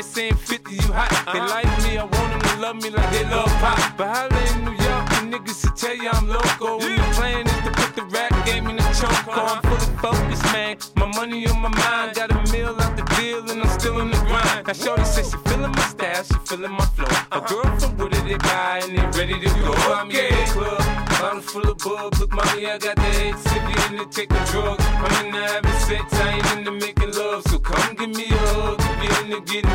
in 0.00 0.06
the 0.06 0.12
saying 0.12 0.34
50, 0.34 0.74
you 0.74 0.92
hot. 0.92 1.10
They 1.32 1.38
uh-huh. 1.38 1.48
like 1.48 1.70
me, 1.84 1.98
I 1.98 2.04
want 2.04 2.30
them 2.32 2.40
to 2.40 2.60
love 2.60 2.76
me 2.76 2.90
like 2.90 3.10
they 3.12 3.24
love 3.24 3.52
pop. 3.60 3.96
But 3.96 4.08
holla 4.08 4.40
in 4.52 4.64
New 4.64 4.72
York, 4.72 5.04
the 5.12 5.20
niggas 5.28 5.60
to 5.62 5.70
tell 5.76 5.96
you 5.96 6.08
I'm 6.10 6.28
local. 6.28 6.78
When 6.78 6.96
the 6.96 7.08
plan 7.14 7.46
is 7.46 7.60
to 7.64 7.70
put 7.72 7.94
the 7.96 8.04
rap 8.04 8.32
game 8.46 8.66
in 8.68 8.76
the 8.76 8.82
choke. 8.96 9.28
I'm 9.28 9.38
uh-huh. 9.38 9.60
fully 9.68 9.96
focused, 10.00 10.44
man. 10.52 10.76
My 10.96 11.06
money 11.06 11.46
on 11.48 11.60
my 11.60 11.68
mind, 11.68 12.16
got 12.16 12.30
a 12.32 12.52
meal 12.52 12.76
out 12.80 12.96
the 12.96 13.04
deal, 13.16 13.44
and 13.50 13.62
I'm 13.62 13.78
still 13.78 14.00
in 14.00 14.10
the 14.10 14.20
grind. 14.28 14.66
Now, 14.66 14.72
Shorty 14.72 15.04
says 15.04 15.30
she 15.30 15.38
feeling 15.48 15.72
my 15.72 15.84
style, 15.84 16.24
she 16.24 16.38
feeling 16.48 16.72
my 16.72 16.86
flow. 16.96 17.06
A 17.06 17.36
uh-huh. 17.36 17.40
girl 17.48 17.78
from 17.78 17.96
Wooded, 17.98 18.24
they 18.24 18.38
buy, 18.38 18.80
and 18.82 18.96
they 18.96 19.06
ready 19.18 19.36
to 19.40 19.50
go. 19.60 19.72
I'm 19.92 20.10
in 20.10 20.32
the 20.32 20.52
club, 20.52 20.80
bottle 21.20 21.40
full 21.40 21.68
of 21.68 21.78
bub. 21.78 22.14
Look, 22.18 22.32
mommy, 22.32 22.66
I 22.66 22.78
got 22.78 22.96
the 22.96 23.10
X. 23.28 23.44
If 23.46 23.62
you 23.68 23.98
into 23.98 24.06
taking 24.08 24.44
drugs, 24.48 24.84
I'm 24.86 25.26
in 25.26 25.34
into 25.34 25.44
having 25.44 25.80
sex, 25.84 26.04
I 26.14 26.28
ain't 26.36 26.58
into 26.58 26.72
making 26.72 27.12
love. 27.12 27.42
So 27.48 27.58
come 27.58 27.94
give 27.96 28.10
me 28.10 28.26
a 28.30 28.38
hug. 28.54 28.80
If 28.80 29.04
you're 29.04 29.24
into 29.24 29.52
getting 29.52 29.69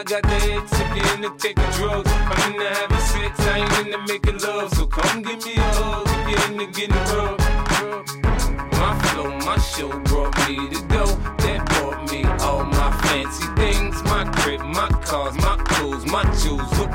I 0.00 0.02
got 0.02 0.22
the 0.22 0.32
X. 0.32 0.72
If 0.72 0.96
you're 0.96 1.14
into 1.16 1.30
taking 1.36 1.70
drugs, 1.72 2.10
I'm 2.10 2.54
into 2.54 2.66
having 2.66 2.98
sex, 3.12 3.38
I 3.40 3.58
ain't 3.58 3.86
into 3.86 3.98
making 4.10 4.38
love. 4.38 4.72
So 4.72 4.86
come 4.86 5.20
give 5.20 5.44
me 5.44 5.56
a 5.56 5.60
hug. 5.60 6.06
If 6.08 6.30
you're 6.30 6.52
into 6.52 6.66
getting 6.72 6.96
rough. 7.12 7.36
My 8.80 8.98
flow, 9.04 9.28
my 9.44 9.58
show 9.58 9.90
brought 10.08 10.32
me 10.48 10.56
to 10.70 10.80
go. 10.88 11.04
That 11.44 11.66
brought 11.68 12.10
me 12.10 12.24
all 12.40 12.64
my 12.64 12.90
fancy 13.02 13.44
things. 13.60 14.02
My 14.04 14.24
crib, 14.40 14.62
my 14.62 14.88
cars, 15.04 15.36
my 15.36 15.56
clothes, 15.68 16.06
my 16.06 16.24
jewels. 16.40 16.72
Look, 16.78 16.92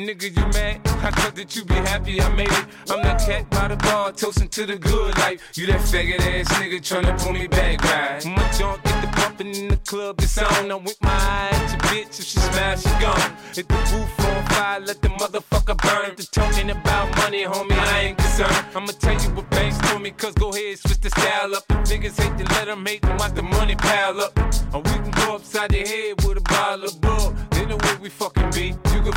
Nigga, 0.00 0.34
you 0.34 0.46
mad? 0.54 0.80
I 1.04 1.10
thought 1.10 1.34
that 1.34 1.54
you 1.54 1.62
be 1.62 1.74
happy 1.74 2.22
I 2.22 2.34
made 2.34 2.48
it. 2.48 2.64
I'm 2.88 3.02
that 3.02 3.20
cat 3.20 3.50
by 3.50 3.68
the 3.68 3.76
bar, 3.76 4.12
toasting 4.12 4.48
to 4.48 4.64
the 4.64 4.78
good 4.78 5.18
life. 5.18 5.52
You 5.54 5.66
that 5.66 5.80
faggot 5.80 6.20
ass 6.20 6.48
nigga 6.54 6.80
tryna 6.80 7.22
pull 7.22 7.34
me 7.34 7.46
back, 7.46 7.84
right? 7.84 8.24
My 8.24 8.50
junk 8.52 8.82
get 8.82 8.98
the 9.02 9.08
bumping 9.20 9.54
in 9.54 9.68
the 9.68 9.76
club, 9.76 10.18
it's 10.20 10.38
on. 10.38 10.70
I'm 10.70 10.84
with 10.84 10.96
my 11.02 11.10
eye 11.10 11.50
at 11.52 11.70
your 11.70 11.80
bitch. 11.80 12.18
If 12.18 12.24
she 12.24 12.38
smash, 12.38 12.82
she 12.82 12.88
gone. 12.98 13.36
Hit 13.54 13.68
the 13.68 13.74
roof 13.74 14.20
on 14.20 14.46
fire, 14.46 14.80
let 14.80 15.02
the 15.02 15.08
motherfucker 15.08 15.76
burn. 15.76 16.16
The 16.16 16.26
talking 16.32 16.70
about 16.70 17.14
money, 17.18 17.44
homie, 17.44 17.78
I 17.78 18.00
ain't 18.00 18.16
concerned. 18.16 18.56
I'ma 18.74 18.92
tell 18.98 19.20
you 19.22 19.28
what 19.36 19.50
banks 19.50 19.76
told 19.86 20.00
me, 20.00 20.12
cause 20.12 20.32
go 20.32 20.48
ahead, 20.48 20.78
switch 20.78 21.00
the 21.00 21.10
style 21.10 21.54
up. 21.54 21.64
If 21.68 21.90
niggas 21.90 22.18
hate 22.18 22.38
to 22.38 22.44
let 22.54 22.68
them 22.68 22.86
hate, 22.86 23.04
watch 23.18 23.34
the 23.34 23.42
money 23.42 23.76
pile 23.76 24.18
up. 24.18 24.32
Or 24.72 24.80
we 24.80 24.96
can 25.04 25.10
go 25.10 25.34
upside 25.36 25.72
the 25.72 25.80
head 25.80 26.24
with 26.24 26.38
a 26.38 26.40
bottle 26.40 26.86
of 26.86 27.00
bull. 27.02 27.34
Then 27.50 27.68
the 27.68 27.76
way 27.76 27.96
we 28.00 28.08
fucking 28.08 28.39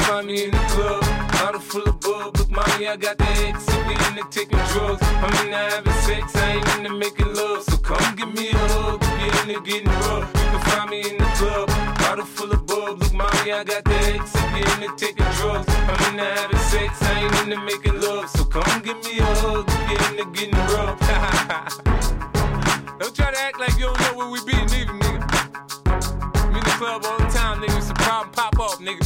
find 0.04 0.28
me 0.28 0.44
in 0.46 0.52
the 0.52 0.58
club. 0.74 1.02
Bottle 1.40 1.62
full 1.62 1.84
of 1.84 2.00
bub, 2.00 2.38
look, 2.38 2.50
mommy, 2.50 2.88
I 2.88 2.96
got 2.96 3.18
the 3.18 3.26
ex 3.48 3.66
If 3.68 3.76
you 3.76 3.82
into 4.08 4.24
taking 4.30 4.60
drugs, 4.72 5.02
I 5.02 5.04
mean, 5.34 5.54
I 5.54 5.56
having 5.72 5.94
sex, 6.08 6.36
I 6.36 6.38
ain't 6.56 6.68
into 6.78 6.94
making 6.94 7.34
love. 7.34 7.64
So 7.64 7.78
come 7.78 8.16
give 8.16 8.32
me 8.34 8.50
a 8.52 8.58
hug 8.58 9.02
if 9.04 9.10
you're 9.20 9.36
into 9.56 9.62
getting 9.70 9.90
rough. 10.06 10.28
You 10.36 10.48
can 10.52 10.62
find 10.70 10.90
me 10.90 11.00
in 11.10 11.18
the 11.18 11.30
club. 11.40 11.68
Bottle 12.00 12.26
full 12.26 12.52
of 12.52 12.66
bub, 12.66 13.00
look, 13.02 13.14
mommy, 13.14 13.52
I 13.52 13.64
got 13.64 13.84
the 13.84 13.96
ex 14.16 14.32
If 14.36 14.52
you 14.58 14.66
into 14.74 14.90
taking 14.96 15.30
drugs, 15.38 15.68
I 15.70 15.72
mean, 16.02 16.20
I 16.20 16.22
having 16.40 16.64
sex, 16.72 16.92
I 17.02 17.04
ain't 17.24 17.36
into 17.44 17.60
making 17.64 17.98
love. 18.02 18.30
So 18.30 18.44
come 18.46 18.82
give 18.82 19.00
me 19.06 19.20
a 19.20 19.26
hug 19.44 19.66
if 19.68 19.74
you're 19.90 20.04
into 20.12 20.26
getting 20.38 20.60
rough. 20.74 21.00
don't 23.00 23.16
try 23.16 23.32
to 23.32 23.40
act 23.40 23.60
like 23.60 23.74
you 23.80 23.86
don't 23.88 24.00
know 24.02 24.14
where 24.18 24.30
we 24.30 24.40
be, 24.46 24.54
nigga. 24.74 24.83
club 26.84 27.06
all 27.06 27.18
the 27.18 27.32
time, 27.32 27.62
nigga. 27.62 27.78
It's 27.78 27.90
a 27.90 27.94
problem, 27.94 28.32
pop 28.34 28.80
nigga. 28.88 29.06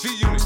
G 0.00 0.08
Unit. 0.26 0.42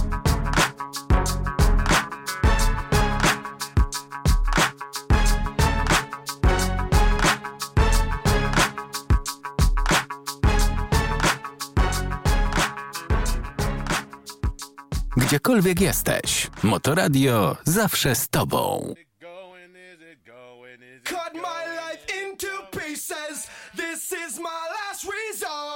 Gdziekolwiek 15.16 15.80
jesteś, 15.80 16.50
Motoradio 16.62 17.56
zawsze 17.64 18.14
z 18.14 18.28
tobą. 18.28 18.94
Cut 21.04 21.34
my 21.34 21.40
life 21.80 22.04
into 22.24 22.46
pieces. 22.70 23.48
This 23.76 24.12
is 24.12 24.38
my 24.38 24.60
last 24.70 25.04
resort. 25.04 25.73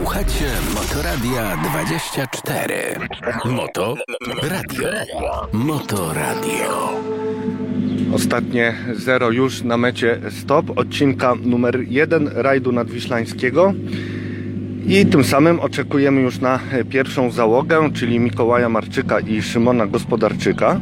Słuchacie 0.00 0.44
Motoradia 0.74 1.56
24. 1.56 2.74
Moto 3.44 3.94
Radio. 4.42 4.88
Motoradio. 5.52 6.90
Ostatnie 8.14 8.74
zero 8.92 9.30
już 9.30 9.62
na 9.62 9.76
mecie 9.76 10.20
stop 10.30 10.78
odcinka 10.78 11.34
numer 11.42 11.84
1 11.88 12.30
rajdu 12.34 12.72
nadwiślańskiego. 12.72 13.74
I 14.86 15.06
tym 15.06 15.24
samym 15.24 15.60
oczekujemy 15.60 16.20
już 16.20 16.38
na 16.38 16.60
pierwszą 16.90 17.30
załogę, 17.30 17.90
czyli 17.92 18.20
Mikołaja 18.20 18.68
Marczyka 18.68 19.20
i 19.20 19.42
Szymona 19.42 19.86
Gospodarczyka. 19.86 20.80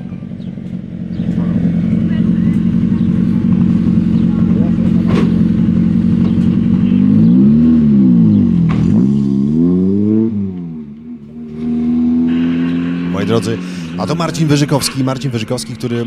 A 13.99 14.07
to 14.07 14.15
Marcin 14.15 14.49
Wyżykowski, 14.49 15.05
Marcin 15.05 15.31
Wyżykowski, 15.31 15.75
który 15.75 16.01
e, 16.01 16.05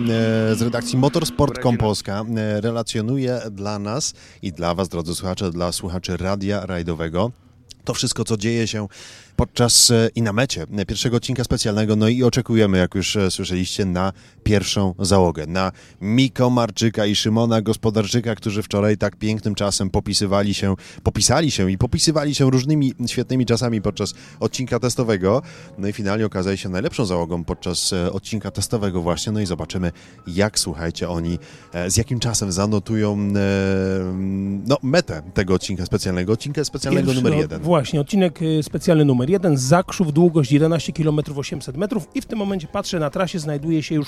z 0.56 0.62
redakcji 0.62 0.98
Motorsport.com 0.98 1.78
Polska 1.78 2.26
e, 2.36 2.62
relacjonuje 2.62 3.42
dla 3.52 3.80
nas 3.80 4.14
i 4.42 4.52
dla 4.52 4.76
Was, 4.76 4.90
drodzy 4.90 5.16
słuchacze, 5.16 5.52
dla 5.52 5.72
słuchaczy 5.72 6.18
radia 6.18 6.66
rajdowego, 6.66 7.32
to 7.84 7.94
wszystko, 7.94 8.24
co 8.24 8.38
dzieje 8.38 8.68
się 8.68 8.88
podczas 9.42 9.92
e, 9.92 10.10
i 10.16 10.22
na 10.22 10.34
mecie 10.34 10.66
pierwszego 10.88 11.18
odcinka 11.18 11.44
specjalnego. 11.44 11.96
No 11.96 12.08
i 12.08 12.24
oczekujemy, 12.24 12.78
jak 12.78 12.96
już 12.96 13.16
e, 13.16 13.32
słyszeliście, 13.32 13.86
na 13.86 14.14
pierwszą 14.44 14.96
załogę. 15.00 15.48
Na 15.48 15.72
Miko 16.02 16.50
Marczyka 16.50 17.06
i 17.06 17.16
Szymona 17.16 17.62
Gospodarczyka, 17.62 18.36
którzy 18.36 18.64
wczoraj 18.64 18.98
tak 18.98 19.16
pięknym 19.16 19.56
czasem 19.56 19.90
popisywali 19.90 20.54
się, 20.54 20.76
popisali 21.04 21.52
się 21.52 21.72
i 21.72 21.78
popisywali 21.78 22.36
się 22.36 22.52
różnymi 22.52 22.94
świetnymi 23.08 23.46
czasami 23.46 23.82
podczas 23.82 24.14
odcinka 24.40 24.80
testowego. 24.80 25.42
No 25.78 25.88
i 25.88 25.94
finalnie 25.94 26.26
okazali 26.26 26.58
się 26.58 26.70
najlepszą 26.70 27.06
załogą 27.06 27.44
podczas 27.44 27.94
e, 27.94 28.12
odcinka 28.12 28.52
testowego 28.52 29.02
właśnie. 29.02 29.32
No 29.32 29.40
i 29.40 29.46
zobaczymy, 29.46 29.92
jak 30.28 30.60
słuchajcie 30.60 31.10
oni, 31.10 31.40
z 31.88 31.98
jakim 31.98 32.20
czasem 32.20 32.52
zanotują 32.52 33.18
no, 34.68 34.78
metę 34.84 35.22
tego 35.34 35.54
odcinka 35.54 35.86
specjalnego. 35.86 36.34
Odcinka 36.34 36.64
specjalnego 36.64 37.08
Pierwszy, 37.08 37.24
numer 37.24 37.40
jeden. 37.40 37.62
Właśnie, 37.62 38.02
odcinek 38.02 38.40
specjalny 38.62 39.06
numer 39.06 39.31
jeden. 39.32 39.58
Zakrzów, 39.58 40.14
długość 40.14 40.52
11 40.52 40.94
km 40.94 41.20
800 41.36 41.78
metrów 41.78 42.08
i 42.16 42.22
w 42.22 42.26
tym 42.26 42.40
momencie 42.40 42.68
patrzę, 42.68 43.00
na 43.00 43.10
trasie 43.10 43.40
znajduje 43.40 43.84
się 43.84 43.96
już 43.96 44.08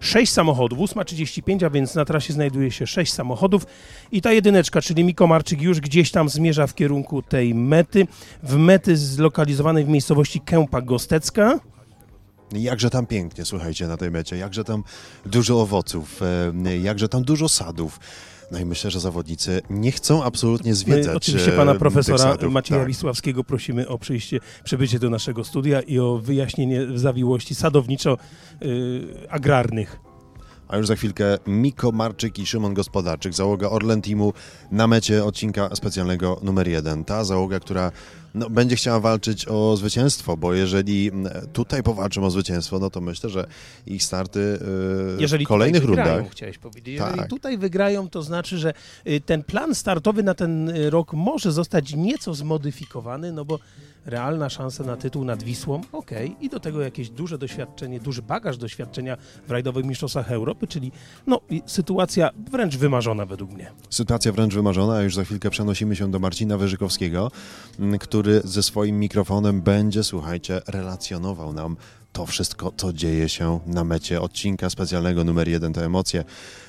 6 0.00 0.32
samochodów, 0.32 0.78
8.35, 0.78 1.66
a 1.66 1.70
więc 1.70 1.94
na 1.94 2.04
trasie 2.04 2.32
znajduje 2.32 2.70
się 2.70 2.86
6 2.86 3.12
samochodów 3.12 3.66
i 4.12 4.22
ta 4.22 4.32
jedyneczka, 4.32 4.82
czyli 4.82 5.04
Miko 5.04 5.26
Marczyk 5.26 5.62
już 5.62 5.80
gdzieś 5.80 6.10
tam 6.10 6.28
zmierza 6.28 6.66
w 6.66 6.74
kierunku 6.74 7.22
tej 7.22 7.54
mety, 7.54 8.06
w 8.42 8.56
mety 8.56 8.96
zlokalizowanej 8.96 9.84
w 9.84 9.88
miejscowości 9.88 10.40
Kępa 10.40 10.80
Gostecka. 10.80 11.60
Jakże 12.52 12.90
tam 12.90 13.06
pięknie, 13.06 13.44
słuchajcie, 13.44 13.86
na 13.86 13.96
tej 13.96 14.10
mecie, 14.10 14.36
jakże 14.36 14.64
tam 14.64 14.84
dużo 15.26 15.60
owoców, 15.60 16.20
e, 16.66 16.78
jakże 16.78 17.08
tam 17.08 17.24
dużo 17.24 17.48
sadów. 17.48 18.00
No 18.50 18.58
i 18.58 18.64
myślę, 18.64 18.90
że 18.90 19.00
zawodnicy 19.00 19.62
nie 19.70 19.92
chcą 19.92 20.24
absolutnie 20.24 20.74
zwiedzać 20.74 21.06
My 21.06 21.16
oczywiście 21.16 21.54
e, 21.54 21.56
pana 21.56 21.74
profesora. 21.74 22.36
Macieja 22.50 22.80
Tak. 22.80 22.88
Wisławskiego 22.88 23.44
prosimy 23.44 23.88
o 23.88 23.98
przyjście, 23.98 24.40
przybycie 24.64 24.98
do 24.98 25.10
naszego 25.10 25.44
studia 25.44 25.80
i 25.80 25.98
o 25.98 26.18
wyjaśnienie 26.18 26.80
zawiłości 26.94 27.54
sadowniczo-agrarnych. 27.54 30.07
A 30.68 30.76
już 30.76 30.86
za 30.86 30.96
chwilkę 30.96 31.38
Miko 31.46 31.92
Marczyk 31.92 32.38
i 32.38 32.46
Szymon 32.46 32.74
Gospodarczyk, 32.74 33.34
załoga 33.34 33.70
Orlen 33.70 34.02
Teamu 34.02 34.32
na 34.70 34.86
mecie 34.86 35.24
odcinka 35.24 35.76
specjalnego 35.76 36.40
numer 36.42 36.68
jeden. 36.68 37.04
Ta 37.04 37.24
załoga, 37.24 37.60
która 37.60 37.92
no, 38.34 38.50
będzie 38.50 38.76
chciała 38.76 39.00
walczyć 39.00 39.48
o 39.48 39.76
zwycięstwo, 39.76 40.36
bo 40.36 40.54
jeżeli 40.54 41.10
tutaj 41.52 41.82
powalczą 41.82 42.24
o 42.24 42.30
zwycięstwo, 42.30 42.78
no 42.78 42.90
to 42.90 43.00
myślę, 43.00 43.30
że 43.30 43.46
ich 43.86 44.04
starty 44.04 44.58
Jeżeli 45.18 45.44
w 45.44 45.48
kolejnych 45.48 45.86
wygrają, 45.86 46.14
rundach... 46.14 46.32
chciałeś 46.32 46.58
powiedzieć. 46.58 46.94
Jeżeli 46.94 47.18
Tak. 47.18 47.28
tutaj 47.28 47.58
wygrają, 47.58 48.08
to 48.08 48.22
znaczy, 48.22 48.58
że 48.58 48.72
y, 49.06 49.20
ten 49.20 49.42
plan 49.42 49.74
startowy 49.74 50.22
na 50.22 50.34
ten 50.34 50.68
y, 50.68 50.90
rok 50.90 51.12
może 51.12 51.52
zostać 51.52 51.94
nieco 51.94 52.34
zmodyfikowany, 52.34 53.32
no 53.32 53.44
bo 53.44 53.58
realna 54.06 54.48
szansa 54.48 54.84
na 54.84 54.96
tytuł 54.96 55.24
nad 55.24 55.42
Wisłą, 55.42 55.80
okej, 55.92 56.36
i 56.40 56.48
do 56.48 56.60
tego 56.60 56.80
jakieś 56.80 57.10
duże 57.10 57.38
doświadczenie, 57.38 58.00
duży 58.00 58.22
bagaż 58.22 58.56
doświadczenia 58.56 59.16
w 59.46 59.50
rajdowych 59.50 59.84
mistrzostwach 59.84 60.26
Europy, 60.58 60.66
czyli 60.66 60.92
no, 61.26 61.40
sytuacja 61.66 62.30
wręcz 62.50 62.76
wymarzona 62.76 63.26
według 63.26 63.52
mnie. 63.52 63.70
Sytuacja 63.90 64.32
wręcz 64.32 64.54
wymarzona, 64.54 64.94
a 64.94 65.02
już 65.02 65.14
za 65.14 65.24
chwilkę 65.24 65.50
przenosimy 65.50 65.96
się 65.96 66.10
do 66.10 66.18
Marcina 66.18 66.58
Wyżykowskiego, 66.58 67.30
m, 67.78 67.98
który 67.98 68.40
ze 68.44 68.62
swoim 68.62 68.98
mikrofonem 68.98 69.62
będzie, 69.62 70.04
słuchajcie, 70.04 70.60
relacjonował 70.66 71.52
nam 71.52 71.76
to 72.18 72.26
wszystko, 72.26 72.72
co 72.76 72.92
dzieje 72.92 73.28
się 73.28 73.60
na 73.66 73.84
mecie 73.84 74.20
odcinka 74.20 74.70
specjalnego 74.70 75.24
numer 75.24 75.48
jeden, 75.48 75.72
te 75.72 75.84
emocje. 75.84 76.24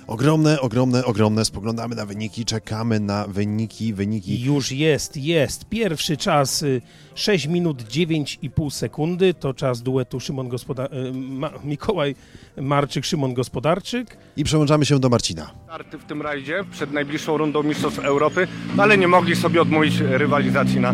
Ogromne, 0.08 0.62
ogromne, 0.62 1.06
ogromne. 1.06 1.46
Spoglądamy 1.46 1.96
na 1.96 2.06
wyniki, 2.06 2.46
czekamy 2.46 3.00
na 3.00 3.28
wyniki, 3.28 3.94
wyniki. 3.94 4.42
Już 4.44 4.72
jest, 4.72 5.18
jest. 5.18 5.66
Pierwszy 5.66 6.18
czas 6.18 6.64
y, 6.64 6.82
6 7.16 7.48
minut 7.48 7.84
9,5 7.84 8.72
sekundy. 8.72 9.34
To 9.34 9.54
czas 9.54 9.82
duetu 9.82 10.20
Szymon 10.20 10.50
Gospoda- 10.50 10.94
y, 11.10 11.14
Ma- 11.14 11.52
Mikołaj 11.64 12.16
Marczyk, 12.58 13.06
Szymon 13.06 13.34
Gospodarczyk. 13.34 14.18
I 14.38 14.44
przełączamy 14.44 14.86
się 14.86 15.00
do 15.00 15.10
Marcina. 15.10 15.52
Starty 15.64 15.98
w 15.98 16.04
tym 16.06 16.22
rajdzie 16.22 16.64
przed 16.72 16.92
najbliższą 16.92 17.38
rundą 17.38 17.64
Mistrzostw 17.64 18.00
Europy, 18.00 18.48
ale 18.78 18.98
nie 18.98 19.08
mogli 19.08 19.36
sobie 19.36 19.62
odmówić 19.62 20.00
rywalizacji 20.00 20.80
na 20.80 20.94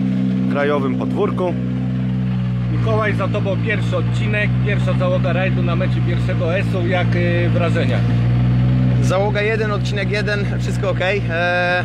krajowym 0.51 0.99
podwórku. 0.99 1.53
Mikołaj, 2.71 3.15
za 3.15 3.27
tobą 3.27 3.57
pierwszy 3.65 3.97
odcinek, 3.97 4.49
pierwsza 4.65 4.93
załoga 4.93 5.33
rajdu 5.33 5.63
na 5.63 5.75
mecie 5.75 6.01
pierwszego 6.07 6.57
ESO. 6.57 6.87
Jak 6.87 7.15
y, 7.15 7.49
wrażenia? 7.49 7.97
Załoga 9.01 9.41
1, 9.41 9.71
odcinek 9.71 10.11
1, 10.11 10.59
wszystko 10.59 10.89
ok. 10.89 10.99
E, 11.29 11.83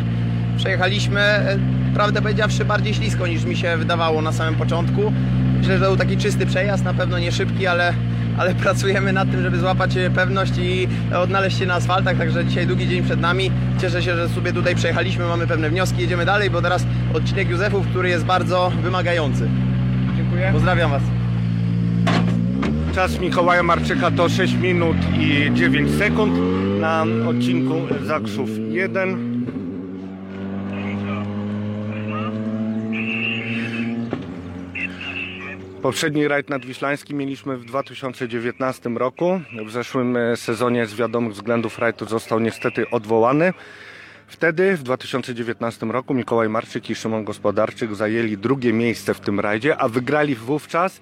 przejechaliśmy, 0.57 1.20
e, 1.20 1.59
prawdę 1.95 2.22
powiedziawszy, 2.22 2.64
bardziej 2.64 2.95
ślisko 2.95 3.26
niż 3.26 3.45
mi 3.45 3.57
się 3.57 3.76
wydawało 3.76 4.22
na 4.22 4.33
samym 4.33 4.55
początku. 4.55 5.12
Myślę, 5.59 5.74
że 5.74 5.85
to 5.85 5.89
był 5.89 5.97
taki 5.97 6.16
czysty 6.16 6.47
przejazd, 6.47 6.85
na 6.85 6.95
pewno 6.95 7.18
nie 7.18 7.33
szybki, 7.33 7.66
ale, 7.66 7.95
ale 8.39 8.55
pracujemy 8.64 9.12
nad 9.12 9.31
tym, 9.31 9.43
żeby 9.43 9.59
złapać 9.59 9.97
e, 9.97 10.11
pewność 10.11 10.53
i 10.59 10.89
odnaleźć 11.14 11.59
się 11.59 11.66
na 11.66 11.74
asfaltach, 11.74 12.18
także 12.18 12.45
dzisiaj 12.45 12.66
długi 12.66 12.89
dzień 12.89 13.03
przed 13.03 13.20
nami. 13.20 13.51
Cieszę 13.81 14.03
się, 14.03 14.16
że 14.16 14.28
sobie 14.28 14.53
tutaj 14.53 14.74
przejechaliśmy, 14.74 15.24
mamy 15.24 15.47
pewne 15.47 15.70
wnioski, 15.70 16.03
jedziemy 16.03 16.24
dalej, 16.24 16.51
bo 16.51 16.62
teraz 16.62 16.87
odcinek 17.14 17.49
Józefów, 17.49 17.87
który 17.87 18.09
jest 18.09 18.24
bardzo 18.24 18.72
wymagający. 18.83 19.49
Dziękuję. 20.31 20.53
Pozdrawiam 20.53 20.91
Was. 20.91 21.03
Czas 22.95 23.20
Mikołaja 23.20 23.62
Marczyka 23.62 24.11
to 24.11 24.28
6 24.28 24.55
minut 24.55 24.97
i 25.18 25.55
9 25.55 25.99
sekund 25.99 26.33
na 26.81 27.05
odcinku 27.28 27.74
Zakrzów 28.03 28.49
1. 28.70 29.31
Poprzedni 35.83 36.28
rajd 36.28 36.51
nadwiślański 36.51 37.14
mieliśmy 37.14 37.57
w 37.57 37.64
2019 37.64 38.91
roku. 38.91 39.41
W 39.66 39.70
zeszłym 39.70 40.16
e, 40.16 40.37
sezonie 40.37 40.87
z 40.87 40.95
wiadomych 40.95 41.33
względów 41.33 41.78
rajd 41.78 42.01
został 42.09 42.41
niestety 42.41 42.91
odwołany. 42.91 43.53
Wtedy, 44.31 44.76
w 44.76 44.83
2019 44.83 45.87
roku, 45.87 46.14
Mikołaj 46.14 46.49
Marczyk 46.49 46.91
i 46.91 46.95
Szymon 46.95 47.24
Gospodarczyk 47.24 47.95
zajęli 47.95 48.37
drugie 48.37 48.72
miejsce 48.72 49.14
w 49.14 49.20
tym 49.20 49.41
rajdzie, 49.41 49.78
a 49.78 49.89
wygrali 49.89 50.35
wówczas 50.35 51.01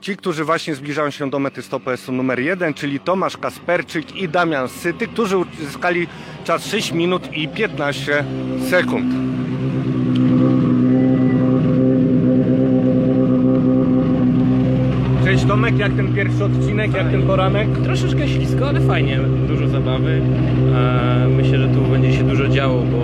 ci, 0.00 0.16
którzy 0.16 0.44
właśnie 0.44 0.74
zbliżają 0.74 1.10
się 1.10 1.30
do 1.30 1.38
mety 1.38 1.62
stopu 1.62 1.96
SU 1.96 2.12
numer 2.12 2.40
1, 2.40 2.74
czyli 2.74 3.00
Tomasz 3.00 3.36
Kasperczyk 3.36 4.16
i 4.16 4.28
Damian 4.28 4.68
Syty, 4.68 5.08
którzy 5.08 5.36
uzyskali 5.38 6.06
czas 6.44 6.66
6 6.66 6.92
minut 6.92 7.32
i 7.32 7.48
15 7.48 8.24
sekund. 8.70 9.14
Jak 15.60 15.92
ten 15.92 16.14
pierwszy 16.14 16.44
odcinek, 16.44 16.94
jak 16.94 17.10
ten 17.10 17.22
poranek? 17.22 17.68
Troszeczkę 17.84 18.28
ślisko, 18.28 18.68
ale 18.68 18.80
fajnie, 18.80 19.18
dużo 19.48 19.68
zabawy. 19.68 20.22
E, 20.74 21.28
myślę, 21.36 21.58
że 21.58 21.68
tu 21.68 21.80
będzie 21.80 22.12
się 22.12 22.24
dużo 22.24 22.48
działo, 22.48 22.82
bo 22.82 22.98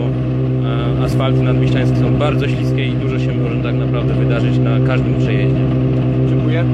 e, 1.01 1.05
asfalty 1.05 1.43
nadwiślańskie 1.43 1.97
są 1.97 2.15
bardzo 2.15 2.49
śliskie 2.49 2.87
i 2.87 2.93
dużo 2.93 3.19
się 3.19 3.35
może 3.35 3.63
tak 3.63 3.75
naprawdę 3.75 4.15
wydarzyć 4.15 4.59
na 4.59 4.87
każdym 4.87 5.19
przejeździe. 5.19 5.61
Dziękuję. 6.29 6.65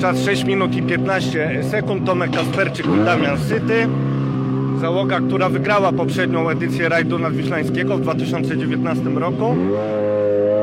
Czas 0.00 0.24
6 0.24 0.44
minut 0.44 0.76
i 0.76 0.82
15 0.82 1.64
sekund. 1.70 2.06
Tomek 2.06 2.30
Kasperczyk 2.30 2.86
i 2.86 3.04
Damian 3.04 3.38
Syty. 3.38 3.86
Załoga, 4.80 5.20
która 5.20 5.48
wygrała 5.48 5.92
poprzednią 5.92 6.48
edycję 6.48 6.88
rajdu 6.88 7.18
nadwiślańskiego 7.18 7.96
w 7.96 8.00
2019 8.00 9.04
roku. 9.04 9.56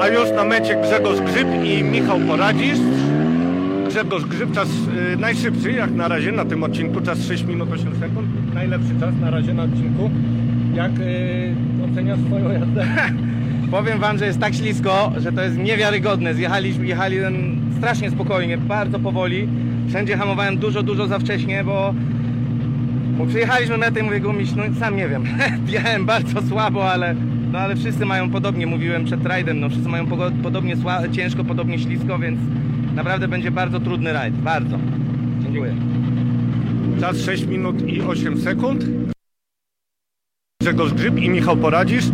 A 0.01 0.07
już 0.07 0.31
na 0.31 0.43
mecie 0.43 0.75
Grzegorz 0.81 1.19
Grzyb 1.19 1.47
i 1.63 1.83
Michał 1.83 2.19
Poradzisz. 2.19 2.79
Grzegorz 3.87 4.25
Grzyb, 4.25 4.51
czas 4.51 4.67
y, 5.13 5.17
najszybszy 5.17 5.71
jak 5.71 5.91
na 5.91 6.07
razie 6.07 6.31
na 6.31 6.45
tym 6.45 6.63
odcinku, 6.63 7.01
czas 7.01 7.25
6 7.25 7.43
minut 7.43 7.71
8 7.71 7.95
sekund. 7.99 8.53
Najlepszy 8.53 8.99
czas 8.99 9.13
na 9.21 9.31
razie 9.31 9.53
na 9.53 9.63
odcinku. 9.63 10.09
Jak 10.73 10.91
y, 10.99 11.55
oceniasz 11.91 12.19
swoją 12.27 12.51
jazdę? 12.51 12.87
Powiem 13.71 13.99
wam, 13.99 14.17
że 14.17 14.25
jest 14.25 14.39
tak 14.39 14.55
ślisko, 14.55 15.11
że 15.17 15.31
to 15.31 15.41
jest 15.41 15.57
niewiarygodne. 15.57 16.33
Zjechaliśmy, 16.33 16.85
jechali 16.85 17.17
strasznie 17.77 18.11
spokojnie, 18.11 18.57
bardzo 18.57 18.99
powoli. 18.99 19.47
Wszędzie 19.89 20.17
hamowałem 20.17 20.57
dużo, 20.57 20.83
dużo 20.83 21.07
za 21.07 21.19
wcześnie, 21.19 21.63
bo, 21.63 21.93
bo 23.17 23.25
przyjechaliśmy 23.25 23.77
metę 23.77 23.99
i 23.99 24.03
mówię 24.03 24.19
gumiś, 24.19 24.49
no 24.55 24.63
sam 24.79 24.95
nie 24.97 25.07
wiem. 25.07 25.23
Jechałem 25.67 26.05
bardzo 26.05 26.41
słabo, 26.41 26.91
ale, 26.91 27.15
no, 27.51 27.59
ale 27.59 27.75
wszyscy 27.75 28.05
mają 28.05 28.29
podobnie, 28.29 28.67
mówiłem 28.67 29.05
przed 29.05 29.25
rajdem, 29.25 29.59
no 29.59 29.69
wszyscy 29.69 29.89
mają 29.89 30.07
podobnie 30.43 30.75
ciężko, 31.11 31.43
podobnie 31.43 31.79
ślisko, 31.79 32.19
więc 32.19 32.39
naprawdę 32.95 33.27
będzie 33.27 33.51
bardzo 33.51 33.79
trudny 33.79 34.13
rajd, 34.13 34.35
bardzo. 34.35 34.79
Dziękuję. 35.43 35.75
Czas 36.99 37.17
6 37.17 37.45
minut 37.45 37.87
i 37.87 38.01
8 38.01 38.41
sekund. 38.41 38.85
Grzegorz 40.61 40.93
Grzyb 40.93 41.17
i 41.17 41.29
Michał 41.29 41.57
Poradzisz. 41.57 42.05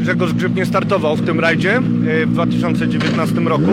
Grzegorz 0.00 0.32
Grzyb 0.34 0.54
nie 0.54 0.66
startował 0.66 1.16
w 1.16 1.26
tym 1.26 1.40
rajdzie 1.40 1.76
e, 1.76 2.26
w 2.26 2.32
2019 2.32 3.40
roku. 3.40 3.70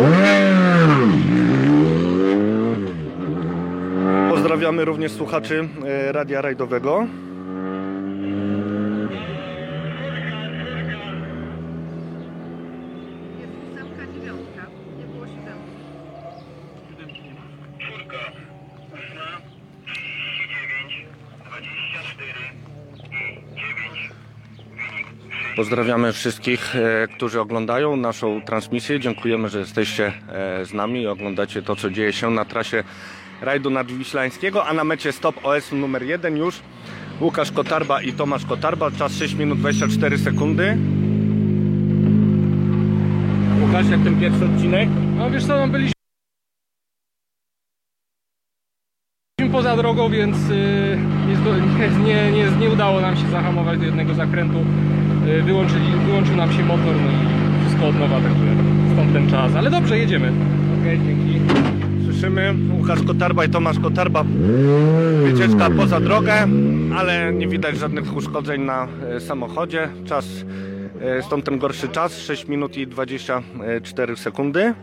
Pozdrawiamy 4.29 4.85
również 4.85 5.11
słuchaczy 5.11 5.67
e, 5.85 6.11
Radia 6.11 6.41
Rajdowego. 6.41 7.07
Pozdrawiamy 25.63 26.13
wszystkich, 26.13 26.75
e, 26.75 27.07
którzy 27.07 27.41
oglądają 27.41 27.95
naszą 27.95 28.41
transmisję. 28.41 28.99
Dziękujemy, 28.99 29.49
że 29.49 29.59
jesteście 29.59 30.13
e, 30.29 30.65
z 30.65 30.73
nami 30.73 31.01
i 31.01 31.07
oglądacie 31.07 31.61
to, 31.61 31.75
co 31.75 31.89
dzieje 31.89 32.13
się 32.13 32.29
na 32.29 32.45
trasie 32.45 32.83
rajdu 33.41 33.69
nadwiślańskiego, 33.69 34.65
a 34.65 34.73
na 34.73 34.83
mecie 34.83 35.11
stop 35.11 35.45
OS 35.45 35.71
numer 35.71 36.03
1 36.03 36.37
już 36.37 36.59
Łukasz 37.21 37.51
Kotarba 37.51 38.01
i 38.01 38.13
Tomasz 38.13 38.45
Kotarba. 38.45 38.91
Czas 38.91 39.15
6 39.15 39.33
minut 39.33 39.59
24 39.59 40.17
sekundy. 40.17 40.77
Łukasz, 43.61 43.89
jak 43.89 44.03
ten 44.03 44.19
pierwszy 44.19 44.45
odcinek? 44.45 44.89
No 45.17 45.31
wiesz 45.31 45.45
co, 45.45 45.57
no 45.57 45.67
byliśmy 45.67 45.93
poza 49.51 49.77
drogą, 49.77 50.09
więc 50.09 50.37
y, 50.49 50.97
nie, 51.27 51.89
nie, 52.05 52.31
nie, 52.31 52.51
nie 52.51 52.69
udało 52.69 53.01
nam 53.01 53.17
się 53.17 53.29
zahamować 53.29 53.79
do 53.79 53.85
jednego 53.85 54.13
zakrętu. 54.13 54.57
Y, 55.27 55.43
wyłączyli, 55.43 55.85
wyłączył 56.05 56.35
nam 56.35 56.53
się 56.53 56.63
motor, 56.65 56.95
no 56.95 57.11
i 57.11 57.61
wszystko 57.61 57.87
od 57.87 57.99
nowa, 57.99 58.15
także 58.15 58.45
stąd 58.93 59.13
ten 59.13 59.29
czas. 59.29 59.55
Ale 59.55 59.69
dobrze, 59.69 59.97
jedziemy. 59.97 60.31
Okej, 60.81 60.99
dzięki. 61.05 61.39
Słyszymy 62.05 62.53
Łukasz 62.79 63.03
Kotarba 63.03 63.45
i 63.45 63.49
Tomasz 63.49 63.79
Kotarba. 63.79 64.23
Wycieczka 65.23 65.69
poza 65.69 65.99
drogę, 65.99 66.47
ale 66.95 67.33
nie 67.33 67.47
widać 67.47 67.77
żadnych 67.77 68.15
uszkodzeń 68.15 68.61
na 68.61 68.87
e, 69.09 69.19
samochodzie. 69.19 69.89
Czas, 70.05 70.45
e, 71.01 71.21
stąd 71.21 71.45
ten 71.45 71.57
gorszy 71.57 71.87
czas, 71.87 72.19
6 72.19 72.47
minut 72.47 72.77
i 72.77 72.87
24 72.87 74.15
sekundy. 74.15 74.73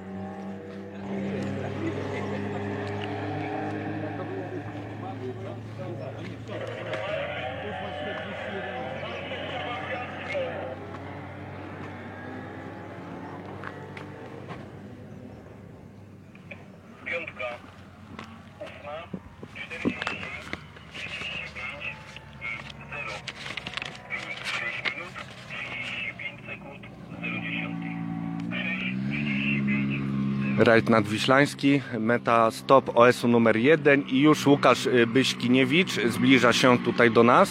Rajd 30.71 30.91
nadwiślański, 30.91 31.83
meta 31.99 32.51
stop 32.51 32.91
OS-u 32.95 33.29
numer 33.29 33.57
1 33.57 34.03
i 34.03 34.21
już 34.21 34.47
Łukasz 34.47 34.87
y, 34.87 35.07
Byśkiniewicz 35.07 36.01
zbliża 36.09 36.53
się 36.53 36.79
tutaj 36.79 37.11
do 37.11 37.23
nas. 37.23 37.51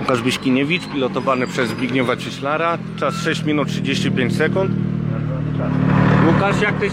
Łukasz 0.00 0.22
Byśkiniewicz, 0.22 0.86
pilotowany 0.92 1.46
przez 1.46 1.68
Zbigniewa 1.68 2.16
Cieślara. 2.16 2.78
Czas 2.98 3.14
6 3.14 3.44
minut 3.44 3.68
35 3.68 4.36
sekund. 4.36 4.70
Łukasz, 6.26 6.60
jak 6.60 6.74
te 6.80 6.86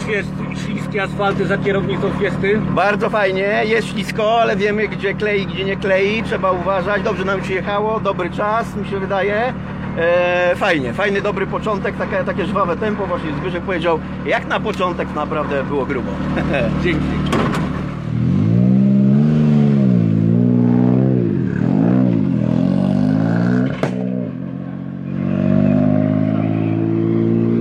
śliskie 0.65 1.03
asfalty 1.03 1.45
za 1.45 1.57
kierownicą 1.57 2.11
Fiesty? 2.19 2.61
Bardzo 2.75 3.09
fajnie, 3.09 3.63
jest 3.65 3.87
ślisko, 3.87 4.41
ale 4.41 4.55
wiemy 4.55 4.87
gdzie 4.87 5.13
klei, 5.13 5.47
gdzie 5.47 5.65
nie 5.65 5.75
klei, 5.75 6.23
trzeba 6.23 6.51
uważać. 6.51 7.03
Dobrze 7.03 7.25
nam 7.25 7.43
się 7.43 7.53
jechało, 7.53 7.99
dobry 7.99 8.29
czas 8.29 8.75
mi 8.75 8.87
się 8.89 8.99
wydaje. 8.99 9.53
E, 9.97 10.55
fajnie, 10.55 10.93
fajny, 10.93 11.21
dobry 11.21 11.47
początek, 11.47 11.95
takie, 12.25 12.45
żwawe 12.45 12.77
tempo, 12.77 13.07
właśnie 13.07 13.31
Zbyszek 13.41 13.63
powiedział, 13.63 13.99
jak 14.25 14.47
na 14.47 14.59
początek 14.59 15.07
naprawdę 15.15 15.63
było 15.63 15.85
grubo. 15.85 16.11
Dzięki. 16.83 17.05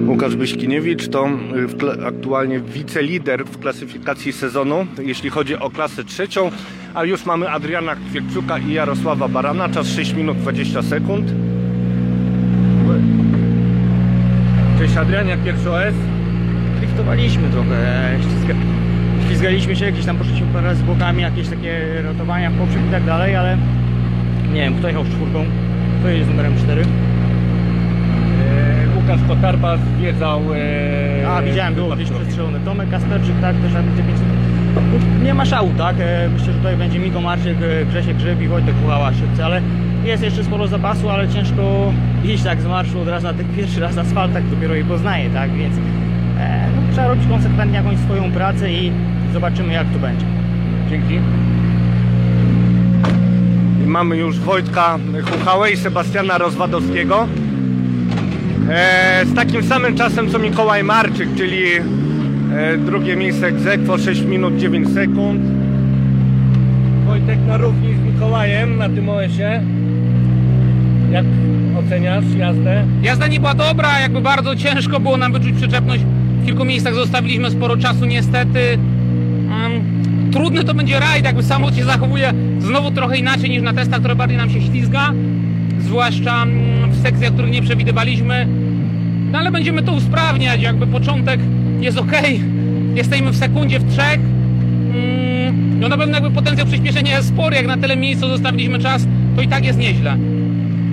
Łukasz 0.09 0.37
Byśkiniewicz 0.37 1.09
to 1.09 1.29
y, 1.29 2.07
aktualnie 2.07 2.61
wicelider 2.61 3.45
w 3.45 3.59
klasyfikacji 3.59 4.33
sezonu, 4.33 4.87
jeśli 5.03 5.31
chodzi 5.31 5.57
o 5.57 5.71
klasę 5.71 6.05
trzecią, 6.05 6.51
a 6.95 7.05
już 7.05 7.27
mamy 7.27 7.51
Adriana 7.51 7.97
Kwiekczuka 7.97 8.59
i 8.59 8.73
Jarosława 8.73 9.29
Barana, 9.29 9.69
czas 9.69 9.89
6 9.89 10.13
minut 10.15 10.39
20 10.39 10.83
sekund. 10.83 11.44
Cześć 14.79 14.97
Adrian, 14.97 15.29
jak 15.29 15.41
pierwszy 15.41 15.71
OS? 15.71 15.95
Driftowaliśmy 16.79 17.49
trochę, 17.49 17.75
e, 18.15 18.23
ślizga, 18.23 18.55
ślizgaliśmy 19.27 19.77
się, 19.77 19.93
gdzieś 19.93 20.07
tam 20.07 20.17
poszliśmy 20.17 20.47
parę 20.47 20.67
razy 20.67 20.85
bokami, 20.85 21.23
jakieś 21.23 21.49
takie 21.49 22.03
rotowania 22.03 22.51
poprzek 22.51 22.87
i 22.89 22.91
tak 22.91 23.05
dalej, 23.05 23.37
ale 23.37 23.59
nie 24.53 24.61
wiem, 24.61 24.75
kto 24.75 24.89
jechał 24.89 25.05
z 25.05 25.09
czwórką, 25.09 25.45
kto 26.01 26.25
z 26.25 26.29
numerem 26.29 26.59
4? 26.59 26.85
Łukasz 28.97 29.21
Kotarba 29.29 29.77
zwiedzał... 29.77 30.41
E, 31.23 31.29
A, 31.29 31.43
widziałem, 31.43 31.75
było 31.75 31.97
gdzieś 31.97 32.11
przestrzelony 32.11 32.61
Tomek 32.61 32.91
Kasperczyk, 32.91 33.35
tak, 33.41 33.57
też 33.57 33.73
będzie 33.73 34.03
5 34.03 34.19
Nie 35.25 35.35
ma 35.35 35.45
szału, 35.45 35.71
tak? 35.79 35.97
E, 35.99 36.29
Myślę, 36.29 36.53
że 36.53 36.59
tutaj 36.59 36.77
będzie 36.77 36.99
Miko 36.99 37.21
Marczyk, 37.21 37.57
e, 37.63 37.87
Grzesiek 37.87 38.17
Grzyb 38.17 38.41
i 38.41 38.49
Wojtek 38.49 38.75
Puchała 38.75 39.13
szybcy, 39.13 39.45
ale 39.45 39.63
jest 40.07 40.23
jeszcze 40.23 40.45
sporo 40.45 40.69
zapasu, 40.69 41.11
ale 41.11 41.29
ciężko 41.29 41.93
iść 42.25 42.45
tak 42.45 42.61
z 42.61 42.67
marszu 42.67 43.01
od 43.01 43.09
razu 43.09 43.27
na 43.27 43.35
ten 43.35 43.47
pierwszy 43.57 43.81
raz 43.81 43.99
asfalt, 43.99 44.33
tak 44.33 44.49
dopiero 44.49 44.75
je 44.75 44.85
poznaje, 44.85 45.31
tak? 45.31 45.53
Więc 45.53 45.77
e, 46.39 46.67
no, 46.77 46.93
trzeba 46.93 47.09
robić 47.09 47.27
konsekwentnie 47.29 47.77
jakąś 47.77 47.99
swoją 47.99 48.33
pracę 48.33 48.73
i 48.73 48.93
zobaczymy 49.33 49.73
jak 49.73 49.87
to 49.93 49.99
będzie. 49.99 50.27
Dzięki. 50.91 51.15
I 53.85 53.87
mamy 53.87 54.17
już 54.17 54.39
Wojtka 54.39 54.99
Chuchałę 55.25 55.71
i 55.71 55.77
Sebastiana 55.77 56.39
Rozwadowskiego. 56.39 57.29
E, 58.71 59.23
z 59.27 59.35
takim 59.35 59.63
samym 59.63 59.97
czasem 59.97 60.31
co 60.31 60.39
Mikołaj 60.39 60.85
Marczyk, 60.85 61.29
czyli 61.37 61.65
e, 62.55 62.79
drugie 62.79 63.17
miejsce 63.17 63.47
egzekwo 63.47 63.99
6 63.99 64.23
minut 64.23 64.57
9 64.57 64.89
sekund. 64.95 65.41
Wojtek 67.07 67.39
na 67.47 67.57
równi 67.57 67.95
z 67.95 67.99
Mikołajem 67.99 68.77
na 68.77 68.89
tym 68.89 69.09
OS-ie. 69.09 69.74
Jak 71.15 71.25
oceniasz 71.79 72.25
jazdę? 72.39 72.85
Jazda 73.03 73.27
nie 73.27 73.41
była 73.41 73.55
dobra, 73.55 74.01
jakby 74.01 74.21
bardzo 74.21 74.57
ciężko 74.57 75.01
było 75.01 75.17
nam 75.17 75.33
wyczuć 75.33 75.53
przyczepność. 75.53 76.03
W 76.43 76.47
kilku 76.47 76.65
miejscach 76.65 76.95
zostawiliśmy 76.95 77.51
sporo 77.51 77.77
czasu 77.77 78.05
niestety. 78.05 78.79
Um, 79.51 80.31
trudny 80.33 80.65
to 80.65 80.75
będzie 80.75 81.01
rajd, 81.01 81.25
jakby 81.25 81.43
samochód 81.43 81.77
się 81.77 81.85
zachowuje 81.85 82.33
znowu 82.59 82.91
trochę 82.91 83.19
inaczej 83.19 83.51
niż 83.51 83.63
na 83.63 83.73
testach, 83.73 83.99
które 83.99 84.17
bardziej 84.17 84.39
nam 84.39 84.51
się 84.51 84.61
ślizga. 84.61 85.13
Zwłaszcza 85.79 86.43
mm, 86.43 86.91
w 86.91 87.03
sekcjach, 87.03 87.33
których 87.33 87.51
nie 87.51 87.63
przewidywaliśmy. 87.63 88.49
No 89.33 89.39
ale 89.39 89.53
będziemy 89.53 89.83
to 89.83 89.93
usprawniać, 89.93 90.63
jakby 90.63 90.87
początek 90.87 91.41
jest 91.81 91.99
ok. 91.99 92.13
Jesteśmy 92.95 93.31
w 93.31 93.37
sekundzie, 93.37 93.79
w 93.79 93.93
trzech. 93.93 94.21
Mm, 94.95 95.81
no 95.81 95.89
na 95.89 95.97
pewno 95.97 96.15
jakby 96.15 96.31
potencjał 96.31 96.67
przyspieszenia 96.67 97.17
jest 97.17 97.29
spory, 97.29 97.57
jak 97.57 97.67
na 97.67 97.77
tyle 97.77 97.97
miejsca 97.97 98.29
zostawiliśmy 98.29 98.79
czas, 98.79 99.07
to 99.37 99.43
i 99.43 99.49
tak 99.49 99.65
jest 99.65 99.79
nieźle. 99.79 100.17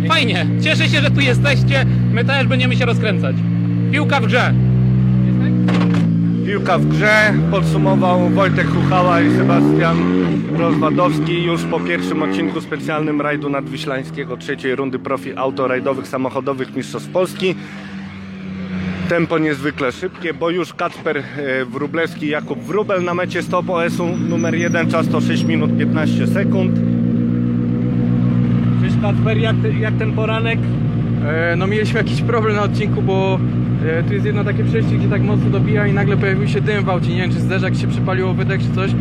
Fajnie, 0.08 0.45
cieszę 0.62 0.89
się, 0.89 1.02
że 1.02 1.12
tu 1.12 1.22
jesteście. 1.22 1.86
My 2.12 2.26
też 2.26 2.47
będziemy 2.47 2.76
się 2.76 2.86
rozkręcać. 2.86 3.36
Piłka 3.91 4.20
w 4.20 4.26
grze. 4.26 4.54
Piłka 6.45 6.78
w 6.78 6.86
grze 6.86 7.34
podsumował 7.52 8.30
Wojtek 8.30 8.68
Chuchała 8.68 9.22
i 9.22 9.32
Sebastian 9.32 9.97
Rozwadowski 10.58 11.43
już 11.43 11.64
po 11.64 11.80
pierwszym 11.80 12.24
odcinku 12.24 12.62
specjalnym 12.62 13.22
rajdu 13.22 13.49
nadwiślańskiego 13.49 14.38
trzeciej 14.38 14.76
rundy 14.76 14.99
profi 14.99 15.38
autorajdowych 15.38 16.08
samochodowych 16.08 16.76
Mistrzostw 16.76 17.10
Polski. 17.10 17.56
Tempo 19.10 19.38
niezwykle 19.38 19.91
szybkie, 19.91 20.34
bo 20.34 20.49
już 20.49 20.74
Kacper 20.74 21.18
e, 21.18 21.24
Wróblewski 21.66 22.26
i 22.26 22.30
Jakub 22.30 22.60
Wróbel 22.60 23.04
na 23.04 23.14
mecie 23.14 23.43
stop 23.43 23.70
OS-u 23.70 24.18
numer 24.18 24.56
1, 24.56 24.91
czas 24.91 25.08
to 25.08 25.22
6 25.22 25.43
minut 25.43 25.78
15 25.78 26.28
sekund. 26.28 26.91
Kacper, 29.02 29.38
jak, 29.38 29.56
jak 29.80 29.93
ten 29.93 30.12
poranek? 30.14 30.60
E, 31.26 31.56
No 31.56 31.68
mieliśmy 31.68 31.97
jakiś 31.99 32.22
problem 32.22 32.56
na 32.56 32.64
odcinku, 32.64 33.02
bo 33.02 33.39
e, 33.86 34.04
tu 34.04 34.14
jest 34.14 34.26
jedno 34.26 34.43
takie 34.43 34.64
przejście, 34.64 34.95
gdzie 34.95 35.08
tak 35.08 35.22
mocno 35.22 35.49
dobija 35.49 35.88
i 35.88 35.93
nagle 35.93 36.18
pojawił 36.18 36.47
się 36.47 36.62
dym 36.62 36.84
w 36.86 36.89
aucie. 36.89 37.10
Nie 37.10 37.22
wiem, 37.22 37.32
czy 37.32 37.39
zderzak 37.39 37.76
się 37.76 37.88
przypaliło 37.88 38.34
wydech, 38.34 38.62
czy 38.62 38.76
coś. 38.76 38.91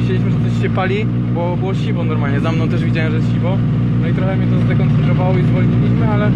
Myśleliśmy, 0.00 0.30
że 0.30 0.36
coś 0.50 0.62
się 0.62 0.70
pali, 0.70 1.06
bo 1.34 1.56
było 1.56 1.74
siwo 1.74 2.04
normalnie. 2.04 2.40
Za 2.40 2.52
mną 2.52 2.68
też 2.68 2.84
widziałem, 2.84 3.10
że 3.10 3.16
jest 3.16 3.32
siwo. 3.32 3.56
No 4.02 4.08
i 4.08 4.12
trochę 4.14 4.36
mnie 4.36 4.46
to 4.46 4.64
zdekoncentrowało 4.64 5.38
i 5.38 5.42
zwolniliśmy, 5.42 6.08
ale 6.08 6.30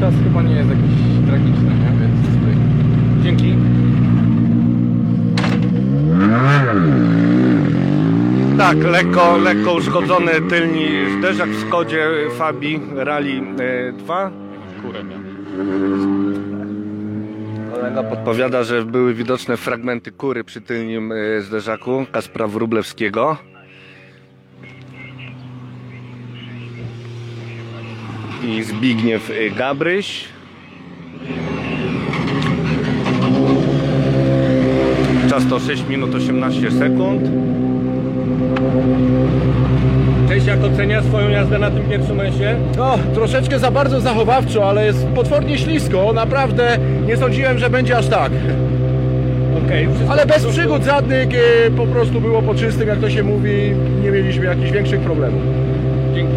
czas 0.00 0.14
chyba 0.24 0.42
nie 0.42 0.54
jest 0.54 0.70
jakiś 0.70 1.26
tragiczny, 1.28 1.70
nie? 1.82 2.00
Więc 2.00 2.26
tutaj. 2.26 2.54
Dzięki. 3.22 3.54
Tak, 8.58 8.76
lekko, 8.84 9.36
lekko 9.36 9.74
uszkodzony 9.74 10.40
tylni 10.48 10.88
zderzak 11.18 11.50
w 11.50 11.68
Skodzie 11.68 12.08
Fabi 12.38 12.80
Rally 12.94 13.40
e, 13.58 13.92
2. 13.92 14.30
Kolega 17.74 18.02
podpowiada, 18.02 18.64
że 18.64 18.84
były 18.84 19.14
widoczne 19.14 19.56
fragmenty 19.56 20.12
kury 20.12 20.44
przy 20.44 20.60
tylnim 20.60 21.12
e, 21.12 21.40
zderzaku 21.40 22.06
Kaspra 22.12 22.46
Wróblewskiego. 22.46 23.36
i 28.44 28.62
Zbigniew 28.62 29.30
y, 29.30 29.50
Gabryś. 29.50 30.24
Czas 35.28 35.46
to 35.48 35.60
6 35.60 35.88
minut 35.88 36.14
18 36.14 36.70
sekund. 36.70 37.22
Cześć, 40.28 40.46
jak 40.46 40.64
ocenia 40.64 41.02
swoją 41.02 41.28
jazdę 41.28 41.58
na 41.58 41.70
tym 41.70 41.82
pierwszym 41.82 42.16
mesie? 42.16 42.56
No, 42.76 42.98
troszeczkę 43.14 43.58
za 43.58 43.70
bardzo 43.70 44.00
zachowawczo, 44.00 44.68
ale 44.68 44.86
jest 44.86 45.06
potwornie 45.06 45.58
ślisko. 45.58 46.12
Naprawdę 46.12 46.78
nie 47.06 47.16
sądziłem, 47.16 47.58
że 47.58 47.70
będzie 47.70 47.96
aż 47.96 48.06
tak. 48.08 48.32
Okej, 49.66 49.86
wszystko 49.88 50.12
Ale 50.12 50.24
w 50.24 50.26
bez 50.26 50.36
porządku? 50.36 50.60
przygód 50.60 50.84
żadnych, 50.84 51.28
e, 51.66 51.70
po 51.70 51.86
prostu 51.86 52.20
było 52.20 52.42
po 52.42 52.54
czystym, 52.54 52.88
jak 52.88 52.98
to 52.98 53.10
się 53.10 53.22
mówi. 53.22 53.52
Nie 54.02 54.10
mieliśmy 54.10 54.44
jakichś 54.44 54.70
większych 54.70 55.00
problemów. 55.00 55.42
Dzięki. 56.14 56.32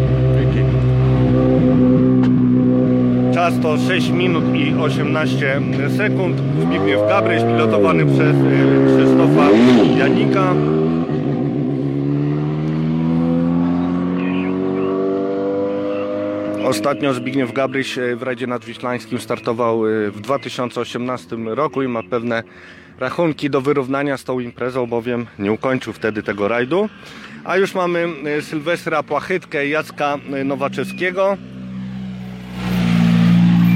Dzięki. 0.54 0.60
Czas 3.34 3.54
to 3.62 3.76
6 3.88 4.10
minut 4.10 4.44
i 4.54 4.74
18 4.80 5.60
sekund. 5.96 6.36
Zbigniew 6.60 7.00
Gabryś 7.08 7.42
pilotowany 7.42 8.06
przez 8.06 8.36
y, 8.36 8.96
Krzysztofa 8.96 9.48
Janika. 9.98 10.54
Ostatnio 16.66 17.14
Zbigniew 17.14 17.52
Gabryś 17.52 17.98
y, 17.98 18.16
w 18.16 18.22
rajdzie 18.22 18.46
nadwiślańskim 18.46 19.18
startował 19.18 19.86
y, 19.86 20.10
w 20.10 20.20
2018 20.20 21.36
roku 21.36 21.82
i 21.82 21.88
ma 21.88 22.02
pewne 22.02 22.42
rachunki 23.00 23.50
do 23.50 23.60
wyrównania 23.60 24.16
z 24.16 24.24
tą 24.24 24.40
imprezą, 24.40 24.86
bowiem 24.86 25.26
nie 25.38 25.52
ukończył 25.52 25.92
wtedy 25.92 26.22
tego 26.22 26.48
rajdu. 26.48 26.88
A 27.44 27.56
już 27.56 27.74
mamy 27.74 28.08
y, 28.38 28.42
Sylwestra 28.42 29.02
Płachytkę 29.02 29.66
i 29.66 29.70
Jacka 29.70 30.18
Nowaczewskiego. 30.44 31.36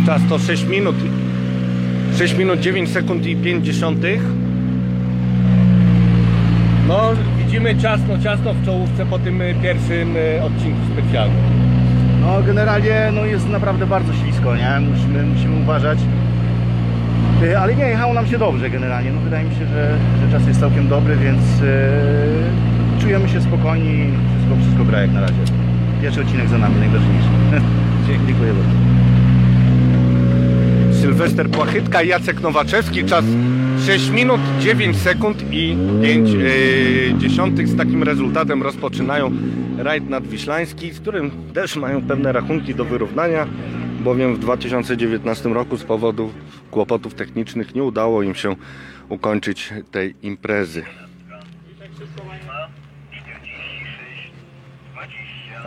Czas 0.07 0.23
to 0.29 0.39
6 0.39 0.65
minut. 0.65 0.97
6 2.19 2.35
minut 2.35 2.61
9 2.61 2.91
sekund 2.91 3.27
i 3.27 3.37
5 3.37 3.67
dziesiątych. 3.67 4.21
No, 6.89 7.13
widzimy 7.39 7.77
ciasno, 7.77 8.19
ciasno 8.23 8.55
w 8.55 8.65
czołówce 8.65 9.07
po 9.07 9.19
tym 9.19 9.43
pierwszym 9.63 10.15
odcinku 10.43 10.81
specjalnym. 10.93 11.80
No, 12.31 12.43
generalnie 12.43 13.11
no, 13.13 13.25
jest 13.25 13.49
naprawdę 13.49 13.87
bardzo 13.87 14.13
ślisko, 14.13 14.57
nie? 14.57 14.81
Musimy, 14.81 15.23
musimy 15.23 15.63
uważać. 15.63 15.99
E, 17.43 17.61
Ale 17.61 17.75
nie, 17.75 17.85
jechało 17.85 18.15
nam 18.15 18.27
się 18.27 18.39
dobrze 18.39 18.71
generalnie. 18.71 19.13
No, 19.13 19.21
wydaje 19.21 19.45
mi 19.45 19.55
się, 19.55 19.67
że, 19.67 19.97
że 20.21 20.39
czas 20.39 20.49
jest 20.49 20.61
całkiem 20.61 20.89
dobry, 20.89 21.17
więc 21.17 21.43
e, 21.63 23.01
czujemy 23.01 23.29
się 23.29 23.41
spokojni. 23.41 24.13
Wszystko, 24.37 24.57
wszystko 24.61 24.85
gra 24.85 25.01
jak 25.01 25.13
na 25.13 25.21
razie. 25.21 25.35
Pierwszy 26.03 26.21
odcinek 26.21 26.49
za 26.49 26.59
nami, 26.59 26.75
najważniejszy. 26.81 27.29
Dziękuję 28.27 28.53
bardzo. 28.53 29.10
Sylwester 31.01 31.51
Płachytka, 31.51 32.03
Jacek 32.03 32.41
Nowaczewski. 32.41 33.05
Czas 33.05 33.25
6 33.87 34.11
minut 34.11 34.41
9 34.61 34.97
sekund 34.97 35.43
i 35.53 35.77
5 36.03 36.31
yy, 36.31 37.15
dziesiątych. 37.19 37.69
Z 37.69 37.77
takim 37.77 38.03
rezultatem 38.03 38.63
rozpoczynają 38.63 39.33
rajd 39.79 40.09
nadwiślański, 40.09 40.91
z 40.91 41.01
którym 41.01 41.31
też 41.55 41.77
mają 41.77 42.03
pewne 42.03 42.33
rachunki 42.33 42.75
do 42.75 42.85
wyrównania, 42.85 43.47
bowiem 44.01 44.35
w 44.35 44.39
2019 44.39 45.49
roku 45.49 45.77
z 45.77 45.85
powodu 45.85 46.33
kłopotów 46.71 47.15
technicznych 47.15 47.75
nie 47.75 47.85
udało 47.85 48.23
im 48.23 48.35
się 48.35 48.57
ukończyć 49.09 49.75
tej 49.91 50.15
imprezy. 50.23 50.83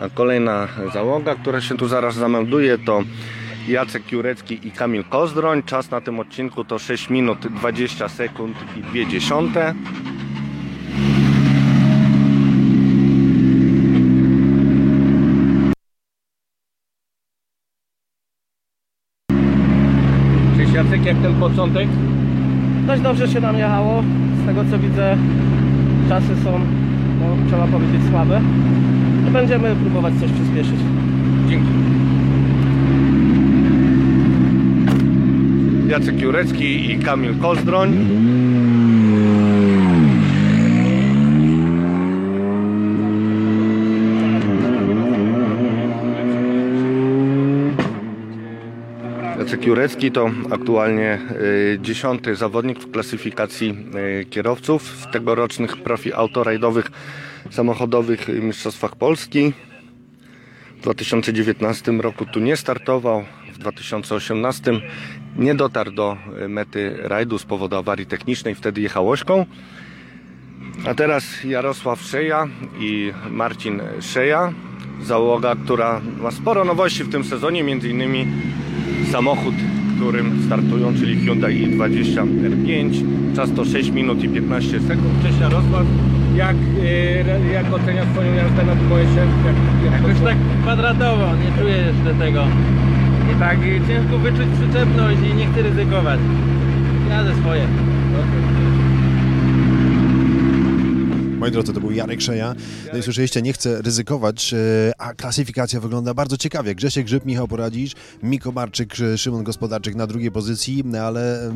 A 0.00 0.08
kolejna 0.08 0.68
załoga, 0.92 1.34
która 1.34 1.60
się 1.60 1.76
tu 1.76 1.88
zaraz 1.88 2.14
zamelduje 2.14 2.78
to 2.78 3.02
Jacek 3.68 4.12
Jurecki 4.12 4.68
i 4.68 4.70
Kamil 4.70 5.04
Kozdroń. 5.04 5.62
Czas 5.62 5.90
na 5.90 6.00
tym 6.00 6.20
odcinku 6.20 6.64
to 6.64 6.78
6 6.78 7.10
minut 7.10 7.38
20 7.38 8.08
sekund 8.08 8.56
i 8.76 8.80
2 8.80 9.10
dziesiąte. 9.10 9.74
Cześć 20.56 20.72
Jacek, 20.72 21.04
jak 21.04 21.16
ten 21.22 21.34
początek? 21.40 21.88
Dość 22.86 23.02
dobrze 23.02 23.28
się 23.28 23.40
nam 23.40 23.58
jechało. 23.58 24.02
Z 24.42 24.46
tego 24.46 24.64
co 24.70 24.78
widzę, 24.78 25.16
czasy 26.08 26.36
są, 26.44 26.60
no, 27.20 27.48
trzeba 27.48 27.66
powiedzieć, 27.66 28.00
słabe. 28.10 28.40
Będziemy 29.32 29.76
próbować 29.76 30.14
coś 30.14 30.32
przyspieszyć. 30.32 30.80
Dzięki. 31.48 32.13
Jacek 35.94 36.20
Jurecki 36.20 36.90
i 36.92 36.98
Kamil 36.98 37.38
Kozdroń. 37.38 37.90
Jacek 49.38 49.66
Jurecki 49.66 50.12
to 50.12 50.30
aktualnie 50.50 51.18
y, 51.74 51.78
dziesiąty 51.82 52.36
zawodnik 52.36 52.78
w 52.78 52.90
klasyfikacji 52.90 53.76
y, 54.20 54.24
kierowców 54.24 54.82
w 54.82 55.10
tegorocznych 55.10 55.76
profi 55.76 56.12
autorajdowych 56.12 56.90
samochodowych 57.50 58.28
Mistrzostwach 58.28 58.96
Polski. 58.96 59.52
W 60.78 60.82
2019 60.82 61.92
roku 61.92 62.26
tu 62.26 62.40
nie 62.40 62.56
startował, 62.56 63.24
w 63.52 63.58
2018 63.58 64.72
nie 65.36 65.54
dotarł 65.54 65.92
do 65.92 66.16
y, 66.44 66.48
mety 66.48 66.96
rajdu 67.02 67.38
z 67.38 67.44
powodu 67.44 67.76
awarii 67.76 68.06
technicznej, 68.06 68.54
wtedy 68.54 68.80
jechał 68.80 69.10
ośką. 69.10 69.46
A 70.86 70.94
teraz 70.94 71.44
Jarosław 71.44 72.02
Szeja 72.02 72.48
i 72.80 73.12
Marcin 73.30 73.80
Szeja, 74.00 74.52
załoga, 75.02 75.54
która 75.64 76.00
ma 76.20 76.30
sporo 76.30 76.64
nowości 76.64 77.04
w 77.04 77.12
tym 77.12 77.24
sezonie, 77.24 77.62
między 77.62 77.88
innymi 77.88 78.26
samochód, 79.12 79.54
którym 79.96 80.42
startują, 80.46 80.94
czyli 80.94 81.20
Hyundai 81.20 81.66
i20 81.66 82.26
R5. 82.42 83.02
Czas 83.36 83.50
to 83.56 83.64
6 83.64 83.90
minut 83.90 84.24
i 84.24 84.28
15 84.28 84.80
sekund. 84.80 85.22
Cześć 85.22 85.40
Jarosław, 85.40 85.86
jak, 86.36 86.56
y, 86.56 87.52
jak 87.52 87.72
ocenia 87.72 88.12
swoją 88.12 88.34
jazdę 88.34 88.64
na 88.64 88.72
tym 88.76 88.88
mesie? 88.88 89.16
Jak, 89.16 89.54
jak 89.84 90.02
Jakoś 90.02 90.20
tak 90.24 90.36
kwadratowo, 90.62 91.26
nie 91.36 91.62
czuję 91.62 91.76
jeszcze 91.76 92.14
tego. 92.18 92.46
I 93.32 93.38
tak 93.38 93.58
ciężko 93.88 94.18
wyczuć 94.18 94.46
przyczepność 94.58 95.18
i 95.30 95.34
nie 95.34 95.46
chcę 95.46 95.62
ryzykować. 95.62 96.20
Jadę 97.10 97.34
swoje. 97.34 97.93
Moi 101.44 101.52
drodzy, 101.52 101.72
to 101.72 101.80
był 101.80 101.92
Jarek 101.92 102.20
Szeja. 102.20 102.54
No 102.92 102.98
i 102.98 103.02
słyszeliście, 103.02 103.42
nie 103.42 103.52
chcę 103.52 103.82
ryzykować, 103.82 104.54
e, 104.54 104.92
a 104.98 105.14
klasyfikacja 105.14 105.80
wygląda 105.80 106.14
bardzo 106.14 106.36
ciekawie. 106.36 106.74
Grzesiek 106.74 107.06
Grzyb, 107.06 107.24
Michał 107.24 107.48
Poradzisz, 107.48 107.92
Miko 108.22 108.52
Marczyk, 108.52 109.00
e, 109.00 109.18
Szymon 109.18 109.44
Gospodarczyk 109.44 109.94
na 109.94 110.06
drugiej 110.06 110.30
pozycji, 110.30 110.82
no 110.84 110.98
ale 110.98 111.48
e, 111.48 111.52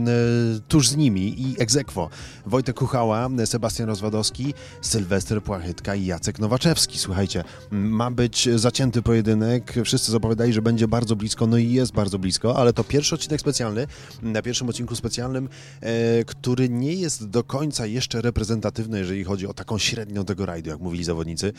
tuż 0.69 0.89
z 0.89 0.97
nimi 0.97 1.43
i 1.43 1.57
egzekwo 1.59 2.11
Wojtek 2.47 2.77
Kuchała, 2.77 3.29
e, 3.39 3.47
Sebastian 3.47 3.89
Rozwadowski, 3.89 4.55
Sylwester 4.83 5.43
Płachytka 5.43 5.95
i 5.95 6.07
Jacek 6.07 6.39
Nowaczewski. 6.39 6.99
Słuchajcie, 6.99 7.45
ma 7.71 8.11
być 8.11 8.49
zacięty 8.55 9.03
pojedynek. 9.03 9.75
Wszyscy 9.85 10.13
zapowiadali, 10.13 10.53
że 10.53 10.63
będzie 10.63 10.89
bardzo 10.89 11.17
blisko, 11.17 11.47
no 11.47 11.57
i 11.57 11.73
jest 11.73 11.93
bardzo 11.93 12.19
blisko, 12.19 12.57
ale 12.57 12.73
to 12.73 12.85
pierwszy 12.85 13.15
odcinek 13.15 13.41
specjalny. 13.41 13.87
Na 14.23 14.43
pierwszym 14.43 14.69
odcinku 14.69 14.97
specjalnym, 14.97 15.49
e, 15.81 16.25
który 16.25 16.69
nie 16.69 16.95
jest 16.95 17.29
do 17.29 17.45
końca 17.45 17.87
jeszcze 17.87 18.21
reprezentatywny, 18.21 18.99
jeżeli 18.99 19.25
chodzi 19.25 19.47
o 19.47 19.55
taką 19.55 19.78
średnią 19.79 20.25
tego 20.25 20.47
rajdu, 20.47 20.71
jak 20.71 20.81
mówili 20.81 21.05
zawodnicy. 21.05 21.53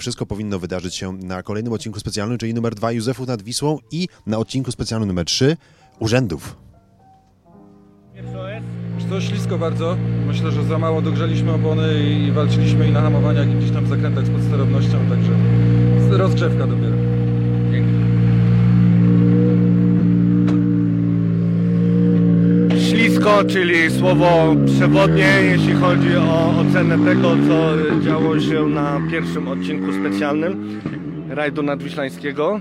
Wszystko 0.00 0.26
powinno 0.26 0.58
wydarzyć 0.58 0.94
się 0.94 1.12
na 1.12 1.42
kolejnym 1.42 1.72
odcinku 1.72 2.00
specjalnym, 2.00 2.38
czyli 2.38 2.54
numer 2.54 2.74
2 2.74 2.92
Józefów 2.92 3.26
nad 3.26 3.42
Wisłą 3.42 3.78
i 3.90 4.08
na 4.26 4.38
odcinku 4.38 4.72
specjalnym 4.72 5.08
numer 5.08 5.24
3 5.24 5.56
Urzędów. 5.98 6.56
To 9.10 9.20
ślisko 9.20 9.58
bardzo? 9.58 9.96
Myślę, 10.26 10.52
że 10.52 10.64
za 10.64 10.78
mało 10.78 11.02
dogrzeliśmy 11.02 11.52
opony 11.52 12.04
i 12.04 12.32
walczyliśmy 12.32 12.88
i 12.88 12.90
na 12.90 13.00
hamowaniach 13.00 13.48
i 13.48 13.54
gdzieś 13.54 13.70
tam 13.70 13.84
w 13.84 13.88
zakrętach 13.88 14.26
z 14.26 14.30
podsterownością, 14.30 14.98
także 15.08 15.32
rozgrzewka 16.10 16.66
dopiero. 16.66 17.13
Czyli 23.48 23.90
słowo 23.90 24.56
przewodnie, 24.66 25.28
jeśli 25.42 25.74
chodzi 25.74 26.16
o 26.16 26.54
ocenę 26.60 26.98
tego, 27.04 27.36
co 27.48 27.76
działo 28.00 28.40
się 28.40 28.66
na 28.66 29.00
pierwszym 29.10 29.48
odcinku 29.48 29.92
specjalnym 29.92 30.80
rajdu 31.28 31.62
nadwiślańskiego. 31.62 32.60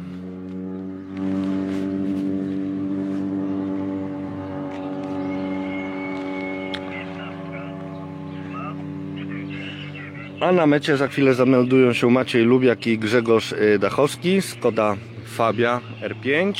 A 10.39 10.51
na 10.51 10.66
mecie 10.66 10.97
za 10.97 11.07
chwilę 11.07 11.34
zameldują 11.34 11.93
się 11.93 12.09
Maciej 12.09 12.43
Lubiak 12.43 12.88
i 12.88 12.97
Grzegorz 12.97 13.51
y, 13.51 13.80
Dachowski. 13.80 14.41
Skoda 14.41 14.95
Fabia 15.26 15.82
R5. 16.01 16.53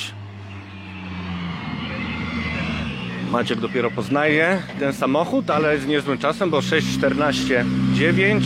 Maciek 3.34 3.59
dopiero 3.59 3.91
poznaje 3.91 4.57
ten 4.79 4.93
samochód, 4.93 5.49
ale 5.49 5.77
z 5.77 5.88
niezłym 5.88 6.17
czasem, 6.17 6.49
bo 6.49 6.59
6.14.9. 6.59 8.41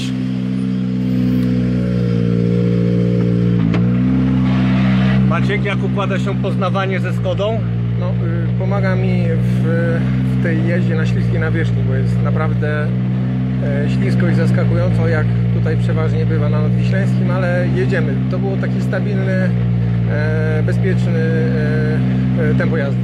Maciek, 5.29 5.63
jak 5.63 5.83
układa 5.83 6.19
się 6.19 6.41
poznawanie 6.41 6.99
ze 6.99 7.13
Skodą? 7.13 7.59
No, 7.99 8.09
y, 8.09 8.13
pomaga 8.59 8.95
mi 8.95 9.23
w, 9.27 9.63
w 10.31 10.43
tej 10.43 10.67
jeździe 10.67 10.95
na 10.95 11.05
śliskiej 11.05 11.39
nawierzchni, 11.39 11.83
bo 11.87 11.93
jest 11.93 12.23
naprawdę 12.23 12.87
e, 13.63 13.89
ślisko 13.89 14.27
i 14.27 14.35
zaskakująco, 14.35 15.07
jak 15.07 15.27
tutaj 15.53 15.77
przeważnie 15.77 16.25
bywa 16.25 16.49
na 16.49 16.61
Nadwiślańskim, 16.61 17.31
ale 17.31 17.67
jedziemy. 17.75 18.15
To 18.31 18.39
było 18.39 18.57
taki 18.57 18.81
stabilny, 18.81 19.49
e, 20.11 20.63
bezpieczny 20.65 21.19
e, 22.39 22.55
tempo 22.57 22.77
jazdy. 22.77 23.01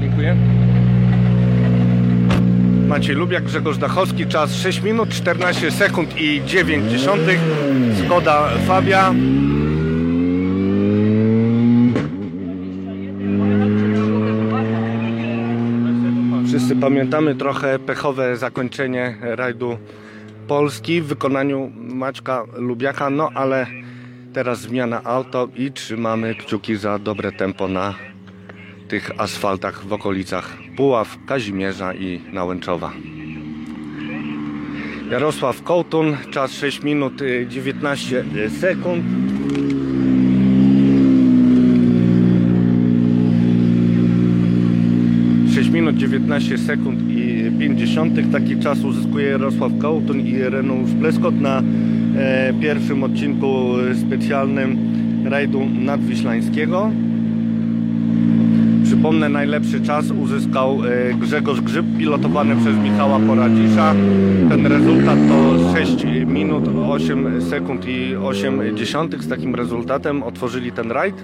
Dziękuję. 0.00 0.36
Maciej 2.90 3.16
Lubiak, 3.16 3.44
Grzegorz 3.44 3.78
Dachowski, 3.78 4.26
czas 4.26 4.54
6 4.54 4.82
minut 4.82 5.08
14 5.08 5.70
sekund 5.70 6.20
i 6.20 6.42
9 6.46 6.90
dziesiątych. 6.90 7.40
Skoda 8.04 8.48
Fabia. 8.66 9.14
Wszyscy 16.46 16.76
pamiętamy 16.76 17.34
trochę 17.34 17.78
pechowe 17.78 18.36
zakończenie 18.36 19.16
rajdu 19.20 19.78
Polski 20.48 21.00
w 21.00 21.06
wykonaniu 21.06 21.72
Maćka 21.76 22.44
Lubiaka, 22.56 23.10
no 23.10 23.30
ale 23.34 23.66
teraz 24.32 24.60
zmiana 24.60 25.04
auto 25.04 25.48
i 25.56 25.72
trzymamy 25.72 26.34
kciuki 26.34 26.76
za 26.76 26.98
dobre 26.98 27.32
tempo 27.32 27.68
na 27.68 28.09
tych 28.90 29.10
asfaltach 29.20 29.86
w 29.86 29.92
okolicach 29.92 30.58
Puław, 30.76 31.18
Kazimierza 31.26 31.94
i 31.94 32.20
Nałęczowa. 32.32 32.92
Jarosław 35.10 35.62
Kołtun, 35.62 36.16
czas 36.30 36.52
6 36.52 36.82
minut 36.82 37.22
y, 37.22 37.46
19 37.50 38.24
sekund. 38.60 39.04
Sześć 45.54 45.70
minut 45.70 45.96
19 45.96 46.58
sekund 46.58 47.00
i 47.10 47.50
50 47.58 48.32
taki 48.32 48.58
czas 48.58 48.84
uzyskuje 48.84 49.26
Jarosław 49.26 49.72
Kołtun 49.78 50.20
i 50.20 50.38
Renus 50.38 50.90
Pleskot 51.00 51.40
na 51.40 51.62
e, 52.16 52.54
pierwszym 52.60 53.04
odcinku 53.04 53.74
specjalnym 54.06 54.78
rajdu 55.24 55.66
nadwiślańskiego. 55.66 56.90
Przypomnę, 59.00 59.28
najlepszy 59.28 59.80
czas 59.80 60.10
uzyskał 60.10 60.78
e, 60.84 61.14
Grzegorz 61.14 61.60
Grzyb, 61.60 61.86
pilotowany 61.98 62.56
przez 62.56 62.76
Michała 62.76 63.18
Poradzisza. 63.18 63.94
Ten 64.48 64.66
rezultat 64.66 65.18
to 65.28 65.72
6 65.74 66.04
minut, 66.26 66.64
8 66.88 67.42
sekund 67.42 67.88
i 67.88 68.16
8 68.16 68.76
dziesiątych. 68.76 69.22
Z 69.22 69.28
takim 69.28 69.54
rezultatem 69.54 70.22
otworzyli 70.22 70.72
ten 70.72 70.90
rajd. 70.90 71.14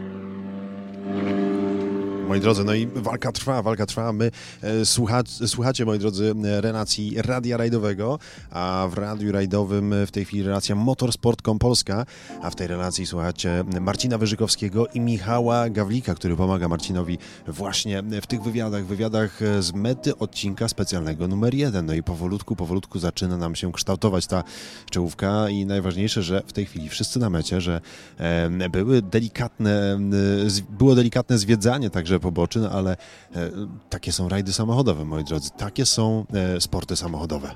Moi 2.28 2.40
drodzy, 2.40 2.64
no 2.64 2.74
i 2.74 2.86
walka 2.86 3.32
trwa, 3.32 3.62
walka 3.62 3.86
trwa. 3.86 4.12
My 4.12 4.30
e, 4.62 4.86
słucha, 4.86 5.22
słuchacie, 5.46 5.84
moi 5.84 5.98
drodzy, 5.98 6.34
e, 6.44 6.60
relacji 6.60 7.14
Radia 7.22 7.56
Rajdowego, 7.56 8.18
a 8.50 8.88
w 8.90 8.94
Radiu 8.94 9.32
Rajdowym 9.32 9.92
e, 9.92 10.06
w 10.06 10.10
tej 10.10 10.24
chwili 10.24 10.42
relacja 10.42 10.74
Motorsport.com 10.74 11.58
Polska, 11.58 12.06
a 12.42 12.50
w 12.50 12.56
tej 12.56 12.66
relacji 12.66 13.06
słuchacie 13.06 13.64
Marcina 13.80 14.18
Wyżykowskiego 14.18 14.86
i 14.86 15.00
Michała 15.00 15.70
Gawlika, 15.70 16.14
który 16.14 16.36
pomaga 16.36 16.68
Marcinowi 16.68 17.18
właśnie 17.46 18.02
w 18.22 18.26
tych 18.26 18.42
wywiadach, 18.42 18.86
wywiadach 18.86 19.42
e, 19.42 19.62
z 19.62 19.74
mety 19.74 20.18
odcinka 20.18 20.68
specjalnego 20.68 21.28
numer 21.28 21.54
jeden. 21.54 21.86
No 21.86 21.94
i 21.94 22.02
powolutku, 22.02 22.56
powolutku 22.56 22.98
zaczyna 22.98 23.36
nam 23.36 23.54
się 23.54 23.72
kształtować 23.72 24.26
ta 24.26 24.44
czołówka 24.90 25.48
i 25.48 25.66
najważniejsze, 25.66 26.22
że 26.22 26.42
w 26.46 26.52
tej 26.52 26.66
chwili 26.66 26.88
wszyscy 26.88 27.18
na 27.18 27.30
mecie, 27.30 27.60
że 27.60 27.80
e, 28.18 28.68
były 28.68 29.02
delikatne, 29.02 29.92
e, 29.94 30.76
było 30.78 30.94
delikatne 30.94 31.38
zwiedzanie 31.38 31.90
także 31.90 32.15
poboczyn, 32.20 32.64
ale 32.64 32.96
e, 33.36 33.50
takie 33.90 34.12
są 34.12 34.28
rajdy 34.28 34.52
samochodowe, 34.52 35.04
moi 35.04 35.24
drodzy. 35.24 35.50
Takie 35.56 35.86
są 35.86 36.24
e, 36.32 36.60
sporty 36.60 36.96
samochodowe. 36.96 37.48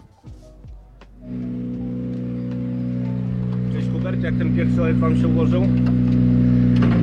Cześć 3.72 3.88
Hubert, 3.92 4.22
jak 4.22 4.36
ten 4.38 4.56
pierwszy 4.56 4.82
OF 4.82 4.98
Wam 4.98 5.20
się 5.20 5.28
ułożył? 5.28 5.66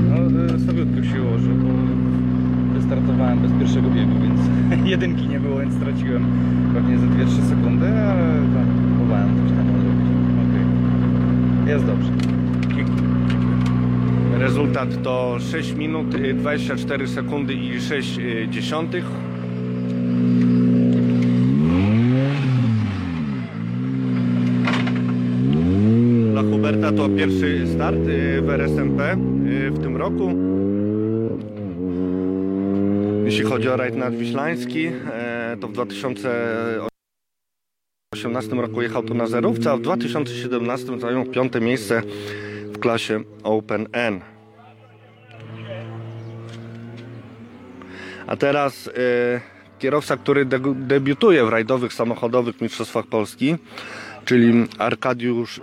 No, 0.10 0.18
słabiutko 0.66 1.04
się 1.04 1.24
ułożył, 1.24 1.56
bo 1.56 1.70
wystartowałem 2.80 3.40
bez 3.42 3.52
pierwszego 3.60 3.90
biegu, 3.90 4.14
więc 4.22 4.42
jedynki 4.94 5.28
nie 5.28 5.40
było, 5.40 5.60
więc 5.60 5.76
straciłem 5.76 6.26
pewnie 6.74 7.00
ze 7.00 7.06
2-3 7.06 7.50
sekundy, 7.50 7.88
ale 7.88 8.24
tam 8.34 8.94
próbowałem 8.96 9.30
coś 9.30 9.58
tam 9.58 9.68
zrobić. 9.68 10.08
Okej. 10.44 11.74
Jest 11.74 11.86
dobrze. 11.86 12.47
Rezultat 14.40 15.04
to 15.04 15.38
6 15.40 15.74
minut, 15.74 16.16
y, 16.16 16.34
24 16.34 17.08
sekundy 17.08 17.54
i 17.54 17.82
6 17.82 18.18
y, 18.18 18.48
dziesiątych. 18.50 19.06
Dla 26.32 26.42
Huberta 26.42 26.92
to 26.92 27.10
pierwszy 27.10 27.68
start 27.68 27.98
y, 27.98 28.42
w 28.42 28.50
RSMP 28.50 29.14
y, 29.14 29.18
w 29.72 29.84
tym 29.84 29.98
roku. 29.98 30.34
Jeśli 33.26 33.44
chodzi 33.44 33.70
o 33.70 33.78
rajd 33.78 33.96
nadwiślański, 33.96 34.88
to 35.62 35.68
w 35.68 35.72
2018 35.72 38.56
roku 38.56 38.82
jechał 38.82 39.04
tu 39.04 39.14
na 39.14 39.28
zerówce, 39.28 39.72
a 39.72 39.78
w 39.78 39.82
2017 39.82 41.00
zajął 41.00 41.26
piąte 41.26 41.62
miejsce 41.62 42.02
w 42.78 42.80
klasie 42.80 43.24
Open 43.44 43.88
N. 43.92 44.22
A 48.28 48.36
teraz 48.36 48.88
e, 48.88 48.92
kierowca, 49.80 50.18
który 50.18 50.46
de 50.46 50.60
debiutuje 50.76 51.46
w 51.46 51.50
rajdowych 51.50 51.94
samochodowych 51.94 52.62
mistrzostwach 52.62 53.06
Polski, 53.06 53.56
czyli 54.26 54.68
Arkadiusz 54.78 55.60
e, 55.60 55.62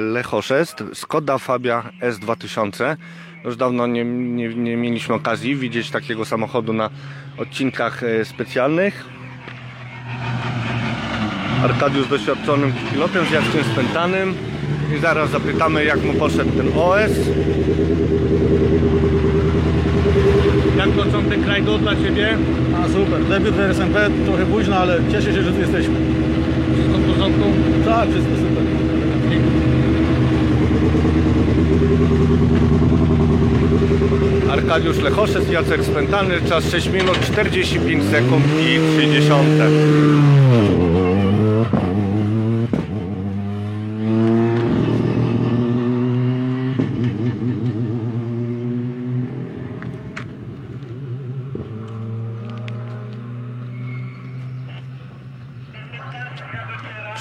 Lechoszest, 0.00 0.84
Skoda 0.94 1.38
Fabia 1.38 1.90
S2000. 2.02 2.96
Już 3.44 3.56
dawno 3.56 3.86
nie, 3.86 4.04
nie, 4.04 4.48
nie 4.48 4.76
mieliśmy 4.76 5.14
okazji 5.14 5.56
widzieć 5.56 5.90
takiego 5.90 6.24
samochodu 6.24 6.72
na 6.72 6.90
odcinkach 7.38 8.02
e, 8.02 8.24
specjalnych. 8.24 9.04
Arkadiusz 11.62 12.08
doświadczonym 12.08 12.72
pilotem 12.92 13.26
z 13.26 13.30
Jackiem 13.30 13.64
Spętanym. 13.64 14.55
I 14.94 14.98
zaraz 14.98 15.30
zapytamy, 15.30 15.84
jak 15.84 16.02
mu 16.02 16.14
poszedł 16.14 16.50
ten 16.50 16.68
OS. 16.78 17.12
Jak 20.78 20.88
początek 20.88 21.46
rajdu 21.46 21.78
dla 21.78 21.96
Ciebie? 21.96 22.38
A 22.76 22.88
super, 22.88 23.24
debiut 23.24 23.54
w 23.54 23.60
RSMP 23.60 24.10
trochę 24.24 24.46
późno, 24.46 24.76
ale 24.76 24.98
cieszę 25.12 25.32
się, 25.32 25.42
że 25.42 25.52
tu 25.52 25.60
jesteśmy. 25.60 25.94
Wszystko 26.74 26.98
w 26.98 27.12
porządku? 27.12 27.44
Tak, 27.84 28.10
wszystko 28.10 28.32
super. 28.36 28.66
Arkadiusz 34.50 34.98
Lechoszes, 34.98 35.50
Jacek 35.50 35.84
Spętany, 35.84 36.34
czas 36.48 36.70
6 36.70 36.88
minut 36.88 37.20
45 37.20 38.04
sekund 38.04 38.44
i 38.60 38.96
30. 38.98 39.32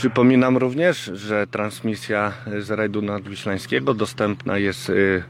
Przypominam 0.06 0.58
również, 0.58 1.12
że 1.14 1.48
transmisja 1.48 2.34
z 2.60 2.72
rajdu 2.72 3.02
nadwiślańskiego 3.02 3.94
dostępna 3.94 4.58
jest 4.58 4.90
y, 4.90 4.94
y, 4.94 5.24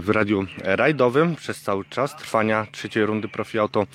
w 0.00 0.08
radiu 0.08 0.46
rajdowym 0.62 1.36
przez 1.36 1.62
cały 1.62 1.84
czas 1.84 2.16
trwania 2.16 2.66
trzeciej 2.72 3.06
rundy 3.06 3.28
Profi 3.28 3.58
Auto 3.58 3.86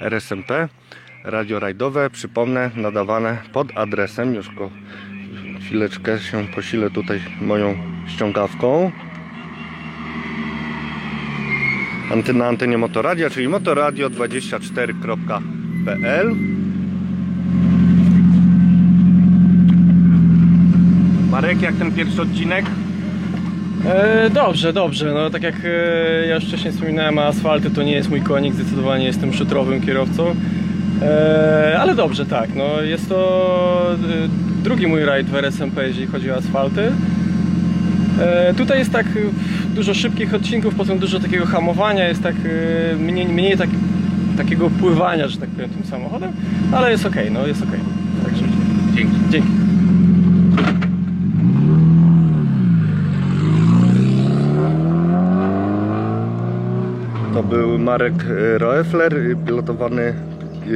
RSMP. 0.00 0.68
Radio 1.24 1.60
rajdowe, 1.60 2.10
przypomnę, 2.10 2.70
nadawane 2.76 3.38
pod 3.52 3.76
adresem, 3.76 4.34
już 4.34 4.54
go 4.54 4.70
chwileczkę 5.60 6.18
się 6.18 6.46
posilę 6.54 6.90
tutaj 6.90 7.20
moją 7.40 7.78
ściągawką. 8.08 8.92
Antena 12.12 12.46
antenie 12.46 12.78
Motoradia, 12.78 13.30
czyli 13.30 13.48
motoradio24.pl 13.48 16.36
Marek, 21.38 21.62
jak 21.62 21.74
ten 21.74 21.92
pierwszy 21.92 22.22
odcinek? 22.22 22.66
E, 23.86 24.30
dobrze, 24.30 24.72
dobrze. 24.72 25.12
No 25.14 25.30
tak 25.30 25.42
jak 25.42 25.54
e, 25.64 26.26
ja 26.26 26.34
już 26.34 26.44
wcześniej 26.44 26.72
wspominałem, 26.72 27.18
asfalty 27.18 27.70
to 27.70 27.82
nie 27.82 27.92
jest 27.92 28.10
mój 28.10 28.20
konik, 28.20 28.54
zdecydowanie 28.54 29.04
jestem 29.04 29.32
szutrowym 29.32 29.80
kierowcą. 29.80 30.34
E, 31.02 31.76
ale 31.80 31.94
dobrze, 31.94 32.26
tak. 32.26 32.50
No, 32.54 32.82
jest 32.82 33.08
to 33.08 33.96
e, 34.24 34.62
drugi 34.62 34.86
mój 34.86 35.04
rajd 35.04 35.26
w 35.26 35.34
RSMP, 35.34 35.86
jeżeli 35.86 36.06
chodzi 36.06 36.30
o 36.30 36.36
asfalty. 36.36 36.92
E, 38.20 38.54
tutaj 38.54 38.78
jest 38.78 38.92
tak 38.92 39.06
dużo 39.74 39.94
szybkich 39.94 40.34
odcinków, 40.34 40.74
potem 40.74 40.98
dużo 40.98 41.20
takiego 41.20 41.46
hamowania, 41.46 42.08
jest 42.08 42.22
tak 42.22 42.34
e, 42.92 42.96
mniej, 42.96 43.28
mniej 43.28 43.56
tak, 43.56 43.70
takiego 44.36 44.70
pływania, 44.70 45.28
że 45.28 45.38
tak 45.38 45.48
powiem, 45.48 45.70
tym 45.70 45.84
samochodem, 45.84 46.32
ale 46.72 46.90
jest 46.90 47.06
ok, 47.06 47.16
no 47.30 47.46
jest 47.46 47.62
ok. 47.62 47.70
Także 48.24 48.44
dzięki. 48.94 49.14
Dzięki. 49.30 49.67
To 57.38 57.42
był 57.44 57.78
Marek 57.78 58.14
e, 58.14 58.58
Roefler, 58.58 59.14
e, 59.14 59.46
pilotowany 59.46 60.14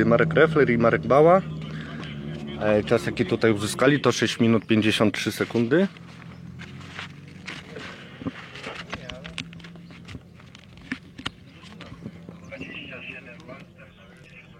e, 0.00 0.04
Marek 0.04 0.34
Roefler 0.34 0.70
i 0.70 0.78
Marek 0.78 1.06
Bała. 1.06 1.42
E, 2.60 2.84
Czas 2.84 3.06
jaki 3.06 3.26
tutaj 3.26 3.52
uzyskali 3.52 4.00
to 4.00 4.12
6 4.12 4.40
minut 4.40 4.66
53 4.66 5.32
sekundy. 5.32 5.88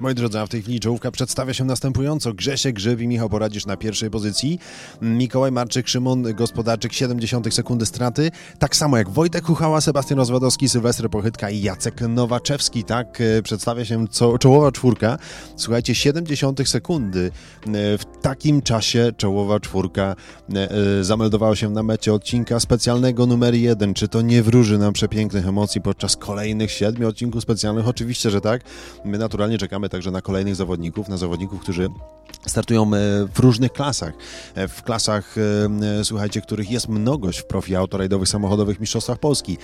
Moi 0.03 0.14
drodzy, 0.14 0.38
a 0.38 0.46
w 0.46 0.48
tej 0.48 0.62
chwili 0.62 0.80
czołówka 0.80 1.11
przedstawia 1.11 1.55
się 1.55 1.64
następująco. 1.64 2.34
Grzesiek 2.34 2.74
Grzyb 2.74 3.00
i 3.00 3.07
Michał 3.09 3.28
Poradzisz 3.28 3.66
na 3.66 3.76
pierwszej 3.76 4.11
pozycji. 4.11 4.59
Mikołaj 5.03 5.53
Marczyk, 5.53 5.88
Szymon 5.88 6.34
Gospodarczyk, 6.34 6.92
70 6.92 7.55
sekundy 7.55 7.86
straty. 7.86 8.30
Tak 8.59 8.76
samo 8.76 8.98
jak 8.98 9.11
Wojtek 9.11 9.44
Huchała, 9.44 9.80
Sebastian 9.80 10.18
Rozwadowski, 10.18 10.68
Sylwester 10.68 11.11
Pochytka 11.11 11.50
i 11.50 11.61
Jacek 11.61 12.00
Nowaczewski. 12.00 12.84
Tak 12.84 13.20
e, 13.20 13.42
przedstawia 13.42 13.84
się 13.84 14.09
co, 14.09 14.38
czołowa 14.38 14.72
czwórka. 14.72 15.18
Słuchajcie, 15.57 15.94
70 15.94 16.68
sekundy. 16.68 17.30
E, 17.66 17.98
W 17.98 18.05
takim 18.22 18.62
czasie 18.62 19.12
czołowa 19.16 19.61
czwórka 19.61 20.16
e, 20.55 21.05
zameldowała 21.05 21.57
się 21.57 21.70
na 21.70 21.82
mecie 21.82 22.14
odcinka 22.14 22.61
specjalnego 22.61 23.26
numer 23.26 23.55
jeden. 23.55 23.94
Czy 23.94 24.09
to 24.09 24.22
nie 24.22 24.42
wróży 24.42 24.78
nam 24.78 24.92
przepięknych 24.92 25.48
emocji 25.48 25.80
podczas 25.80 26.16
kolejnych 26.16 26.70
siedmiu 26.70 27.09
odcinków 27.09 27.42
specjalnych? 27.42 27.88
Oczywiście, 27.88 28.30
że 28.30 28.40
tak. 28.40 28.62
My 29.05 29.18
naturalnie 29.18 29.59
czekamy 29.59 29.91
także 29.93 30.11
na 30.11 30.22
kolejnych 30.22 30.57
zawodników, 30.57 31.09
na 31.09 31.16
zawodników, 31.16 31.61
którzy 31.61 31.88
startują 32.47 32.82
e, 32.82 32.88
w 33.34 33.38
różnych 33.38 33.72
klasach. 33.72 34.12
E, 34.55 34.68
W 34.68 34.82
klasach, 34.82 35.34
e, 35.38 36.05
słuchajcie, 36.05 36.40
których 36.40 36.70
jest 36.70 36.88
mnogość 36.88 37.38
w 37.38 37.45
profi 37.45 37.76
autorajdowych 37.76 38.28
samochodowych 38.28 38.80
Mistrzostwach 38.80 39.18
Polski. 39.18 39.59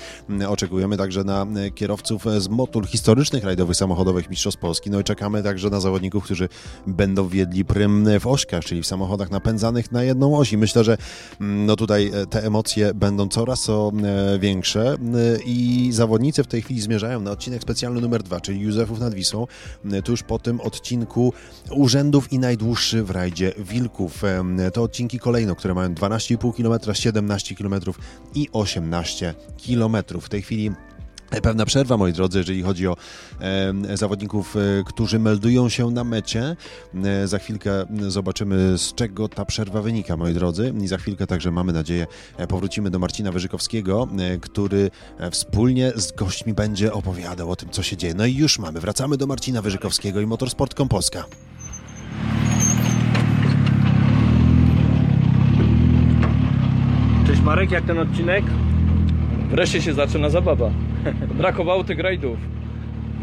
Oczekujemy 0.49 0.97
także 0.97 1.24
na 1.24 1.47
kierowców 1.74 2.24
z 2.39 2.49
motul 2.49 2.87
historycznych 2.87 3.45
rajdowych 3.45 3.76
samochodowych 3.76 4.31
Mistrzostw 4.31 4.61
Polski. 4.61 4.91
No 4.91 5.01
i 5.01 5.05
czekamy 5.05 5.43
także 5.43 5.70
na 5.70 5.81
zawodników, 5.81 6.24
którzy 6.24 6.49
będą 6.87 7.29
wiedli 7.29 7.64
prym 7.64 8.09
w 8.20 8.26
ośkach, 8.26 8.64
czyli 8.64 8.83
w 8.83 8.87
samochodach 8.87 9.31
napędzanych 9.31 9.93
na 9.93 10.03
jedną 10.03 10.39
oś. 10.39 10.53
I 10.53 10.57
myślę, 10.57 10.85
że 10.85 10.97
no 11.41 11.76
tutaj 11.76 12.12
te 12.31 12.45
emocje 12.45 12.95
będą 12.95 13.29
coraz 13.29 13.62
co 13.62 13.93
e, 14.05 14.39
większe 14.39 14.97
i 15.45 15.89
zawodnicy 15.93 16.45
w 16.45 16.47
tej 16.47 16.62
chwili 16.62 16.81
zmierzają 16.81 17.20
na 17.20 17.31
odcinek 17.31 17.62
specjalny 17.62 18.01
numer 18.01 18.22
dwa, 18.22 18.41
czyli 18.41 18.61
Józefów 18.61 19.01
nad 19.01 19.14
Wisłą, 19.14 19.47
m, 19.85 20.03
tuż 20.19 20.23
po 20.23 20.39
tym 20.39 20.61
odcinku 20.61 21.33
urzędów 21.71 22.33
i 22.33 22.39
najdłuższy 22.39 23.05
w 23.05 23.11
rajdzie 23.11 23.53
Wilków. 23.59 24.23
To 24.73 24.83
odcinki 24.83 25.19
kolejno, 25.19 25.57
które 25.57 25.75
mają 25.75 25.95
12,5 25.95 26.57
km, 26.57 26.95
17 26.97 27.55
km 27.55 27.75
i 28.35 28.49
18 28.53 29.35
km. 29.66 29.97
W 30.21 30.29
tej 30.29 30.43
chwili 30.43 30.71
Pewna 31.31 31.64
przerwa, 31.64 31.97
moi 31.97 32.12
drodzy, 32.12 32.39
jeżeli 32.39 32.62
chodzi 32.62 32.89
o 32.89 32.97
e, 33.41 33.97
zawodników, 33.97 34.57
e, 34.57 34.85
którzy 34.85 35.18
meldują 35.18 35.68
się 35.68 35.91
na 35.91 36.05
mecie. 36.05 36.57
E, 37.05 37.29
za 37.29 37.39
chwilkę 37.39 37.85
zobaczymy, 38.09 38.79
z 38.79 38.95
czego 38.95 39.29
ta 39.29 39.45
przerwa 39.45 39.83
wynika, 39.83 40.16
moi 40.16 40.35
drodzy. 40.35 40.74
I 40.83 40.87
za 40.87 40.99
chwilkę 40.99 41.26
także 41.26 41.51
mamy 41.51 41.72
nadzieję 41.72 42.07
e, 42.37 42.47
powrócimy 42.47 42.91
do 42.91 42.99
Marcina 42.99 43.33
Wyżykowskiego, 43.33 44.09
e, 44.18 44.39
który 44.39 44.91
e, 45.18 45.31
wspólnie 45.31 45.93
z 45.97 46.12
gośćmi 46.12 46.55
będzie 46.55 46.93
opowiadał 46.93 47.51
o 47.51 47.57
tym, 47.57 47.70
co 47.70 47.83
się 47.83 47.97
dzieje. 47.97 48.14
No 48.14 48.26
i 48.26 48.35
już 48.35 48.59
mamy. 48.59 48.81
Wracamy 48.81 49.16
do 49.16 49.26
Marcina 49.26 49.62
Wyżykowskiego 49.62 50.20
i 50.20 50.26
Motorsport.com 50.26 50.89
Polska. 50.89 51.24
Cześć 57.26 57.41
Marek, 57.43 57.70
jak 57.70 57.87
ten 57.87 57.99
odcinek? 57.99 58.45
Wreszcie 59.51 59.82
się 59.82 59.92
zaczyna 59.92 60.30
zabawa. 60.30 60.70
Brakowało 61.38 61.84
tych 61.84 61.99
rajdów. 61.99 62.38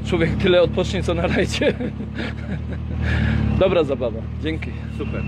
Człowiek 0.06 0.38
tyle 0.38 0.62
odpocznie 0.62 1.04
co 1.04 1.14
na 1.14 1.28
rajdzie. 1.28 1.74
Dobra 3.60 3.84
zabawa. 3.84 4.20
Dzięki. 4.44 4.72
Super. 4.98 5.24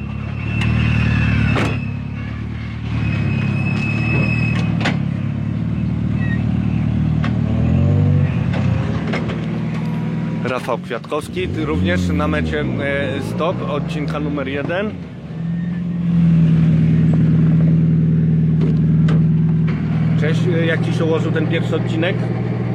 Rafał 10.44 10.78
Kwiatkowski, 10.78 11.48
również 11.66 12.08
na 12.08 12.28
mecie 12.28 12.62
e, 12.62 13.22
stop 13.22 13.70
odcinka 13.70 14.20
numer 14.20 14.48
jeden. 14.48 14.92
Cześć, 20.22 20.42
e, 20.62 20.66
jak 20.66 20.86
Ci 20.86 20.94
się 20.94 21.06
ułożył 21.06 21.32
ten 21.32 21.48
pierwszy 21.48 21.76
odcinek? 21.76 22.16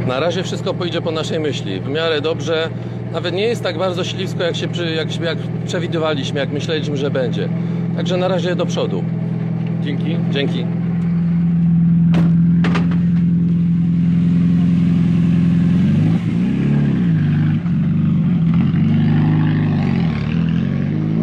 Na 0.08 0.20
razie 0.20 0.42
wszystko 0.42 0.74
pójdzie 0.74 1.00
po 1.02 1.10
naszej 1.10 1.40
myśli. 1.40 1.80
W 1.80 1.88
miarę 1.88 2.20
dobrze. 2.20 2.68
Nawet 3.12 3.34
nie 3.34 3.42
jest 3.42 3.62
tak 3.62 3.78
bardzo 3.78 4.04
ślisko, 4.04 4.42
jak, 4.44 4.56
się, 4.56 4.68
przy- 4.68 4.90
jak, 4.94 5.20
jak 5.20 5.38
przewidywaliśmy, 5.66 6.40
jak 6.40 6.52
myśleliśmy, 6.52 6.96
że 6.96 7.10
będzie. 7.10 7.48
Także 7.96 8.16
na 8.16 8.28
razie 8.28 8.56
do 8.56 8.66
przodu. 8.66 9.04
Dzięki. 9.82 10.16
Dzięki. 10.30 10.66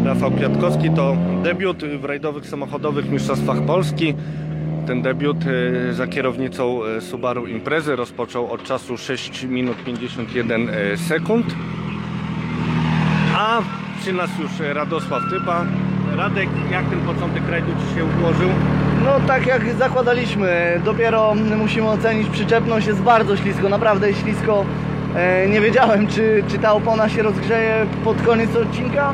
Rafał 0.06 0.32
Kwiatkowski 0.32 0.90
to 0.90 1.18
debiut 1.44 1.84
w 1.84 2.06
rajdowych 2.06 2.46
samochodowych 2.48 3.10
mistrzostwach 3.12 3.62
Polski. 3.66 4.14
Ten 4.90 5.02
debiut 5.02 5.38
e, 5.46 5.94
za 5.94 6.08
kierownicą 6.08 6.84
e, 6.84 7.02
Subaru 7.02 7.48
Imprezy 7.48 7.96
rozpoczął 7.96 8.52
od 8.52 8.64
czasu 8.64 8.98
6 8.98 9.44
minut 9.44 9.78
51 9.84 10.70
e, 10.70 10.98
sekund. 10.98 11.46
A 13.36 13.62
przy 14.02 14.14
nas 14.14 14.30
już 14.40 14.52
Radosław 14.74 15.22
Typa. 15.30 15.66
Radek, 16.16 16.50
jak 16.72 16.90
ten 16.90 17.00
początek 17.00 17.44
rajdu 17.50 17.68
Ci 17.72 17.96
się 17.96 18.06
ułożył? 18.06 18.50
No 19.06 19.20
tak 19.28 19.48
jak 19.48 19.74
zakładaliśmy, 19.74 20.82
dopiero 20.86 21.36
musimy 21.58 21.90
ocenić 21.90 22.30
przyczepność, 22.30 22.88
jest 22.88 23.02
bardzo 23.02 23.38
ślisko, 23.38 23.70
naprawdę 23.70 24.08
jest 24.08 24.22
ślisko. 24.22 24.66
E, 25.16 25.50
Nie 25.50 25.62
wiedziałem 25.62 26.08
czy, 26.08 26.44
czy 26.48 26.58
ta 26.58 26.74
opona 26.74 27.10
się 27.10 27.22
rozgrzeje 27.22 27.86
pod 28.04 28.22
koniec 28.22 28.56
odcinka, 28.56 29.14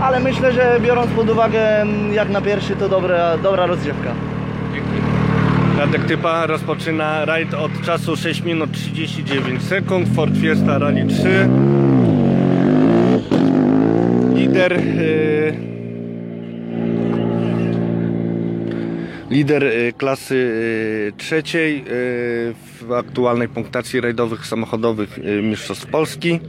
ale 0.00 0.20
myślę, 0.20 0.52
że 0.52 0.80
biorąc 0.82 1.10
pod 1.10 1.30
uwagę 1.30 1.86
jak 2.12 2.30
na 2.30 2.40
pierwszy 2.40 2.76
to 2.76 2.88
dobra, 2.88 3.38
dobra 3.38 3.66
rozgrzewka. 3.66 4.12
Radek 5.76 6.04
Typa 6.04 6.46
rozpoczyna 6.46 7.24
rajd 7.24 7.54
od 7.54 7.82
czasu 7.84 8.16
6 8.16 8.42
minut 8.42 8.72
39 8.72 9.62
sekund. 9.62 10.08
Ford 10.14 10.36
Fiesta 10.40 10.78
Rally 10.78 11.06
3. 11.06 11.48
Lider. 14.34 14.72
y, 14.72 15.52
Lider 19.30 19.64
y, 19.64 19.92
klasy 19.92 20.34
y, 20.34 21.12
trzeciej 21.16 21.78
y, 21.78 21.84
w 22.80 22.92
aktualnej 22.92 23.48
punktacji 23.48 24.00
rajdowych 24.00 24.46
samochodowych 24.46 25.18
y, 25.18 25.42
Mistrzostw 25.42 25.86
Polski, 25.86 26.40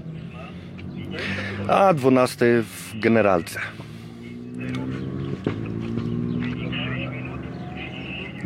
a 1.68 1.94
12 1.94 2.64
w 2.64 3.00
generalce. 3.00 3.60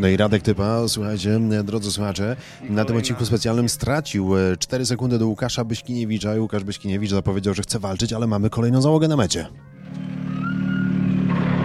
No 0.01 0.07
i 0.07 0.17
Radek 0.17 0.41
Typa, 0.41 0.87
słuchajcie, 0.87 1.39
drodzy 1.63 1.91
słuchacze, 1.91 2.35
na 2.69 2.85
tym 2.85 2.97
odcinku 2.97 3.25
specjalnym 3.25 3.69
stracił 3.69 4.37
e, 4.37 4.57
4 4.57 4.85
sekundy 4.85 5.19
do 5.19 5.27
Łukasza 5.27 5.65
Byśkiniewicza 5.65 6.35
i 6.35 6.39
Łukasz 6.39 6.63
Byśkiniewicz 6.63 7.11
zapowiedział, 7.11 7.53
że 7.53 7.61
chce 7.61 7.79
walczyć, 7.79 8.13
ale 8.13 8.27
mamy 8.27 8.49
kolejną 8.49 8.81
załogę 8.81 9.07
na 9.07 9.15
mecie. 9.15 9.47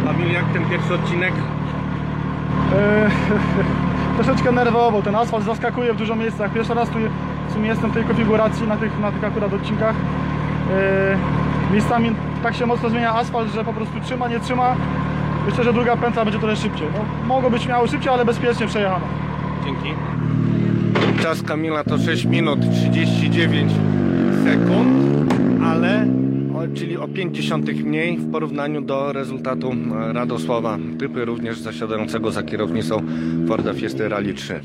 Kamil, 0.05 0.33
jak 0.33 0.53
ten 0.53 0.71
pierwszy 0.71 0.95
odcinek? 0.95 1.33
E, 2.73 3.11
troszeczkę 4.17 4.53
nerwowo, 4.53 5.03
ten 5.03 5.15
asfalt 5.15 5.45
zaskakuje 5.45 5.95
w 5.95 5.97
dużo 5.97 6.17
miejscach. 6.17 6.53
Pierwszy 6.53 6.75
raz 6.75 6.89
tu 6.89 6.99
w 7.51 7.53
sumie 7.53 7.69
jestem 7.69 7.91
w 7.91 7.95
tej 7.95 8.05
konfiguracji 8.05 8.67
na 8.67 8.77
tych, 8.77 9.01
na 9.01 9.13
tych 9.13 9.25
akurat 9.25 9.53
odcinkach. 9.53 9.97
E, 10.71 11.73
miejscami 11.73 12.11
tak 12.43 12.55
się 12.55 12.67
mocno 12.67 12.91
zmienia 12.91 13.15
asfalt, 13.15 13.53
że 13.53 13.65
po 13.65 13.73
prostu 13.73 14.01
trzyma, 14.01 14.29
nie 14.29 14.41
trzyma. 14.41 14.77
Myślę, 15.47 15.65
że 15.65 15.73
druga 15.73 15.97
pętla 15.97 16.25
będzie 16.25 16.39
trochę 16.39 16.57
szybciej. 16.57 16.89
No, 16.93 17.27
mogło 17.27 17.51
być 17.51 17.67
miało 17.69 17.87
szybciej, 17.87 18.13
ale 18.13 18.25
bezpiecznie 18.25 18.67
przejechano. 18.67 19.07
Dzięki. 19.65 19.89
Czas 21.23 21.43
Kamila 21.43 21.85
to 21.85 21.99
6 21.99 22.25
minut 22.25 22.61
39 22.73 23.73
sekund, 24.45 24.89
ale 25.65 26.07
o, 26.55 26.77
czyli 26.77 26.97
o 26.97 27.09
50 27.09 27.67
mniej 27.85 28.19
w 28.19 28.33
porównaniu 28.33 28.81
do 28.81 29.13
rezultatu 29.13 29.73
e, 29.73 30.13
Radosława 30.13 30.79
Typy, 30.99 31.25
również 31.25 31.59
zasiadającego 31.59 32.31
za 32.31 32.43
kierownicą 32.43 33.03
Forda 33.49 33.73
Fiesty 33.75 34.09
Rally 34.09 34.35
3. 34.35 34.61